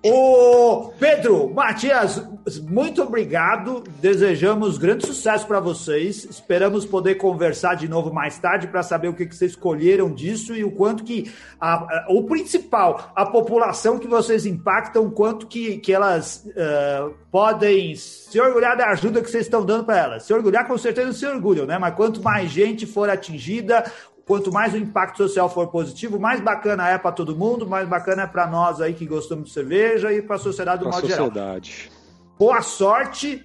Ô, 0.01 0.93
Pedro, 0.97 1.53
Matias, 1.53 2.25
muito 2.69 3.03
obrigado. 3.03 3.83
Desejamos 3.99 4.77
grande 4.77 5.05
sucesso 5.05 5.45
para 5.45 5.59
vocês. 5.59 6.23
Esperamos 6.23 6.85
poder 6.85 7.15
conversar 7.15 7.75
de 7.75 7.89
novo 7.89 8.13
mais 8.13 8.39
tarde 8.39 8.67
para 8.67 8.81
saber 8.81 9.09
o 9.09 9.13
que, 9.13 9.25
que 9.25 9.35
vocês 9.35 9.51
escolheram 9.51 10.09
disso 10.09 10.55
e 10.55 10.63
o 10.63 10.71
quanto 10.71 11.03
que 11.03 11.29
a, 11.59 11.73
a, 11.73 12.05
o 12.07 12.23
principal, 12.23 13.11
a 13.13 13.25
população 13.25 13.99
que 13.99 14.07
vocês 14.07 14.45
impactam, 14.45 15.11
quanto 15.11 15.47
que, 15.47 15.79
que 15.79 15.91
elas 15.91 16.45
uh, 16.47 17.13
podem 17.29 17.93
se 17.93 18.39
orgulhar 18.39 18.77
da 18.77 18.87
ajuda 18.91 19.21
que 19.21 19.29
vocês 19.29 19.47
estão 19.47 19.65
dando 19.65 19.83
para 19.83 19.97
elas. 19.97 20.23
Se 20.23 20.33
orgulhar, 20.33 20.65
com 20.65 20.77
certeza 20.77 21.11
se 21.11 21.25
orgulham, 21.25 21.65
né? 21.65 21.77
Mas 21.77 21.93
quanto 21.95 22.23
mais 22.23 22.49
gente 22.49 22.85
for 22.85 23.09
atingida, 23.09 23.83
Quanto 24.29 24.53
mais 24.53 24.75
o 24.75 24.77
impacto 24.77 25.17
social 25.17 25.49
for 25.49 25.69
positivo, 25.69 26.19
mais 26.19 26.39
bacana 26.39 26.87
é 26.87 26.99
para 26.99 27.11
todo 27.11 27.35
mundo, 27.35 27.67
mais 27.67 27.89
bacana 27.89 28.21
é 28.21 28.27
para 28.27 28.45
nós 28.45 28.79
aí 28.79 28.93
que 28.93 29.03
gostamos 29.03 29.45
de 29.45 29.51
cerveja 29.51 30.13
e 30.13 30.21
para 30.21 30.35
a 30.35 30.39
sociedade 30.39 30.83
do 30.83 30.85
modo 30.85 31.01
sociedade. 31.01 31.71
geral. 31.71 31.93
Boa 32.37 32.61
sorte. 32.61 33.43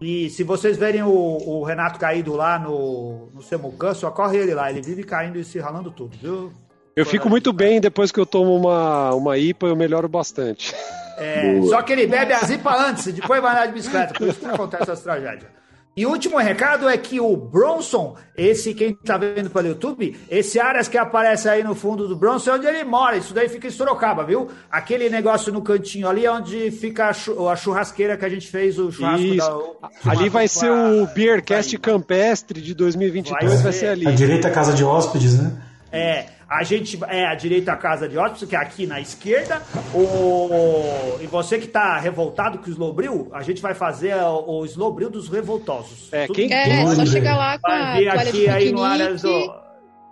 E 0.00 0.30
se 0.30 0.44
vocês 0.44 0.76
verem 0.76 1.02
o, 1.02 1.10
o 1.10 1.64
Renato 1.64 1.98
caído 1.98 2.36
lá 2.36 2.56
no, 2.56 3.30
no 3.34 3.42
Semucan, 3.42 3.94
só 3.94 4.12
corre 4.12 4.38
ele 4.38 4.54
lá. 4.54 4.70
Ele 4.70 4.80
vive 4.80 5.02
caindo 5.02 5.40
e 5.40 5.44
se 5.44 5.58
ralando 5.58 5.90
tudo, 5.90 6.16
viu? 6.16 6.52
Eu 6.94 7.04
fico 7.04 7.28
muito 7.28 7.52
bem 7.52 7.80
depois 7.80 8.12
que 8.12 8.20
eu 8.20 8.26
tomo 8.26 8.54
uma, 8.54 9.12
uma 9.16 9.36
IPA, 9.36 9.66
eu 9.66 9.74
melhoro 9.74 10.08
bastante. 10.08 10.72
É, 11.18 11.60
só 11.62 11.82
que 11.82 11.94
ele 11.94 12.06
bebe 12.06 12.32
as 12.32 12.48
IPA 12.48 12.76
antes, 12.76 13.12
depois 13.12 13.42
vai 13.42 13.50
andar 13.50 13.66
de 13.66 13.72
bicicleta. 13.72 14.14
Por 14.14 14.28
isso 14.28 14.38
que 14.38 14.46
acontece 14.46 14.84
essas 14.84 15.02
tragédias. 15.02 15.61
E 15.94 16.06
o 16.06 16.10
último 16.10 16.38
recado 16.38 16.88
é 16.88 16.96
que 16.96 17.20
o 17.20 17.36
Bronson, 17.36 18.16
esse 18.34 18.72
quem 18.72 18.92
está 18.92 19.18
vendo 19.18 19.50
pelo 19.50 19.68
YouTube, 19.68 20.16
esse 20.30 20.58
Aras 20.58 20.88
que 20.88 20.96
aparece 20.96 21.50
aí 21.50 21.62
no 21.62 21.74
fundo 21.74 22.08
do 22.08 22.16
Bronson 22.16 22.52
é 22.52 22.54
onde 22.54 22.66
ele 22.66 22.82
mora. 22.82 23.18
Isso 23.18 23.34
daí 23.34 23.46
fica 23.46 23.66
em 23.66 23.70
Sorocaba, 23.70 24.24
viu? 24.24 24.48
Aquele 24.70 25.10
negócio 25.10 25.52
no 25.52 25.60
cantinho 25.60 26.08
ali 26.08 26.24
é 26.24 26.32
onde 26.32 26.70
fica 26.70 27.10
a 27.10 27.56
churrasqueira 27.56 28.16
que 28.16 28.24
a 28.24 28.28
gente 28.30 28.48
fez 28.48 28.78
o 28.78 28.90
churrasco 28.90 29.26
Isso. 29.26 29.36
da. 29.36 29.54
O 29.54 29.76
ali 30.06 30.30
vai 30.30 30.48
ser 30.48 30.70
o 30.70 31.06
Beercast 31.14 31.76
Campestre 31.78 32.62
de 32.62 32.74
2022, 32.74 33.42
vai 33.42 33.56
ser, 33.56 33.62
vai 33.62 33.72
ser 33.72 33.86
ali. 33.88 34.08
A 34.08 34.12
direita 34.12 34.50
casa 34.50 34.72
de 34.72 34.82
hóspedes, 34.82 35.38
né? 35.38 35.52
É, 35.92 36.26
a 36.48 36.62
gente 36.62 36.98
é 37.08 37.26
à 37.26 37.34
direita 37.34 37.72
a 37.72 37.76
casa 37.76 38.08
de 38.08 38.16
hóspedes, 38.16 38.48
que 38.48 38.56
é 38.56 38.58
aqui 38.58 38.86
na 38.86 39.00
esquerda. 39.00 39.62
O, 39.94 41.18
e 41.20 41.26
você 41.26 41.58
que 41.58 41.66
está 41.66 41.98
revoltado 41.98 42.58
com 42.58 42.66
o 42.66 42.70
Slowbril, 42.70 43.28
a 43.32 43.42
gente 43.42 43.60
vai 43.60 43.74
fazer 43.74 44.14
o, 44.14 44.60
o 44.60 44.64
Slowbril 44.64 45.10
dos 45.10 45.28
revoltosos. 45.28 46.12
É, 46.12 46.26
quem 46.28 46.52
é, 46.52 46.86
só 46.94 47.04
chegar 47.04 47.36
lá 47.36 47.58
com 47.58 47.70
a 47.70 47.96
vir 47.96 48.08
aqui 48.08 48.48
aí 48.48 48.72
no 48.72 48.82
áreas 48.82 49.22
do 49.22 49.62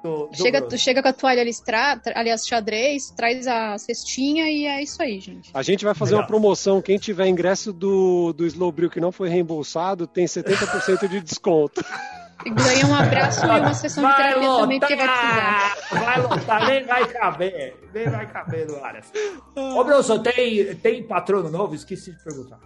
Do, 0.03 0.29
do 0.29 0.37
chega, 0.37 0.63
tu 0.63 0.79
chega 0.79 1.03
com 1.03 1.09
a 1.09 1.13
toalha 1.13 1.45
listrada, 1.45 2.13
aliás, 2.15 2.47
xadrez, 2.47 3.11
traz 3.11 3.47
a 3.47 3.77
cestinha 3.77 4.51
e 4.51 4.65
é 4.65 4.83
isso 4.83 5.03
aí, 5.03 5.21
gente. 5.21 5.51
A 5.53 5.63
gente 5.63 5.85
vai 5.85 5.95
fazer 5.95 6.13
Legal. 6.13 6.23
uma 6.23 6.27
promoção. 6.27 6.81
Quem 6.81 6.97
tiver 6.97 7.27
ingresso 7.27 7.71
do, 7.71 8.33
do 8.33 8.47
Slowbril 8.47 8.89
que 8.89 8.99
não 8.99 9.13
foi 9.13 9.29
reembolsado 9.29 10.07
tem 10.07 10.25
70% 10.25 11.07
de 11.07 11.21
desconto. 11.21 11.85
Ganha 12.47 12.87
um 12.87 12.95
abraço 12.95 13.45
e 13.45 13.49
uma 13.49 13.75
sessão 13.75 14.03
vai 14.03 14.13
de 14.13 14.19
terapia 14.19 14.49
lotar, 14.49 14.61
também, 14.61 14.81
porque 14.81 14.97
vai 14.97 15.09
precisar. 15.09 16.05
Vai 16.05 16.21
lotar, 16.23 16.67
nem 16.67 16.87
vai 16.87 17.07
caber. 17.07 17.77
Nem 17.93 18.09
vai 18.09 18.27
caber 18.27 18.67
no 18.67 18.85
Arias. 18.85 19.07
Ô, 19.55 19.85
Bronson, 19.85 20.19
tem, 20.21 20.75
tem 20.77 21.03
patrono 21.03 21.51
novo? 21.51 21.75
Esqueci 21.75 22.13
de 22.13 22.25
perguntar. 22.25 22.59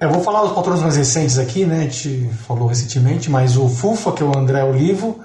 Eu 0.00 0.10
vou 0.10 0.22
falar 0.22 0.42
dos 0.42 0.52
patronos 0.52 0.82
mais 0.82 0.96
recentes 0.96 1.38
aqui, 1.38 1.64
né? 1.64 1.78
A 1.78 1.82
gente 1.82 2.28
falou 2.46 2.68
recentemente, 2.68 3.30
mas 3.30 3.56
o 3.56 3.68
Fufa, 3.68 4.12
que 4.12 4.22
é 4.22 4.26
o 4.26 4.36
André 4.36 4.62
Olivo, 4.62 5.20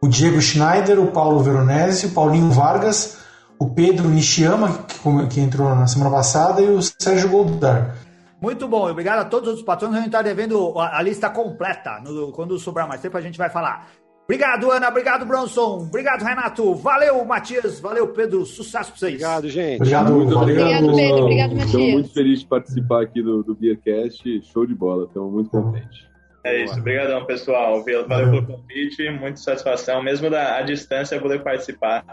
o 0.00 0.08
Diego 0.08 0.40
Schneider, 0.40 0.98
o 1.00 1.08
Paulo 1.08 1.40
Veronese, 1.40 2.06
o 2.06 2.10
Paulinho 2.10 2.50
Vargas, 2.50 3.18
o 3.58 3.70
Pedro 3.70 4.08
Nishiyama, 4.08 4.84
que, 4.86 5.26
que 5.28 5.40
entrou 5.40 5.74
na 5.74 5.86
semana 5.86 6.10
passada, 6.10 6.60
e 6.60 6.68
o 6.68 6.80
Sérgio 6.82 7.28
Goldar. 7.28 7.94
Muito 8.40 8.68
bom, 8.68 8.88
obrigado 8.88 9.20
a 9.20 9.24
todos 9.24 9.54
os 9.54 9.62
patrões. 9.62 9.94
A 9.94 9.98
gente 9.98 10.06
está 10.06 10.22
devendo 10.22 10.78
a, 10.78 10.98
a, 10.98 11.02
lista 11.02 11.28
completa. 11.28 12.00
No, 12.00 12.30
quando 12.32 12.58
sobrar 12.58 12.86
mais 12.86 13.00
tempo, 13.00 13.16
a 13.16 13.20
gente 13.20 13.36
vai 13.36 13.50
falar. 13.50 13.88
Obrigado, 14.24 14.70
Ana. 14.70 14.88
Obrigado, 14.88 15.24
Bronson. 15.24 15.86
Obrigado, 15.88 16.22
Renato. 16.22 16.74
Valeu, 16.74 17.24
Matias. 17.24 17.80
Valeu, 17.80 18.08
Pedro. 18.08 18.44
Sucesso 18.44 18.90
para 18.90 18.98
vocês. 18.98 19.14
Obrigado, 19.14 19.48
gente. 19.48 19.76
Obrigado, 19.76 20.12
muito 20.12 20.38
obrigado, 20.38 20.94
Pedro. 20.94 21.22
Obrigado, 21.22 21.50
Matias. 21.50 21.66
Estamos 21.66 21.92
muito 21.92 22.12
felizes 22.12 22.40
de 22.40 22.46
participar 22.46 23.02
aqui 23.02 23.22
do, 23.22 23.42
do 23.42 23.54
Beercast. 23.54 24.42
Show 24.42 24.66
de 24.66 24.74
bola. 24.74 25.06
Estamos 25.06 25.32
muito 25.32 25.50
contentes. 25.50 26.06
É 26.44 26.64
isso, 26.64 26.78
obrigadão 26.78 27.24
pessoal. 27.24 27.84
Valeu 27.84 28.06
pelo 28.06 28.46
convite, 28.46 29.10
muita 29.10 29.36
satisfação, 29.38 30.02
mesmo 30.02 30.30
da 30.30 30.58
a 30.58 30.62
distância, 30.62 31.20
poder 31.20 31.42
participar. 31.42 32.04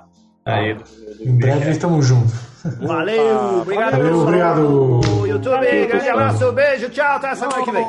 Aí 0.45 0.75
do 0.75 0.83
em 1.21 1.37
breve 1.37 1.71
estamos 1.71 2.05
juntos. 2.05 2.33
Valeu, 2.79 3.61
obrigado. 3.61 3.91
Valeu, 3.91 4.19
obrigado. 4.19 5.01
YouTube, 5.25 5.87
grande 5.87 6.09
abraço, 6.09 6.51
beijo, 6.51 6.89
tchau, 6.89 7.15
até 7.15 7.29
a 7.31 7.35
semana 7.35 7.63
que 7.63 7.71
vem. 7.71 7.85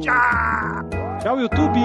Tchau. 0.00 1.18
Tchau, 1.20 1.40
YouTube. 1.40 1.80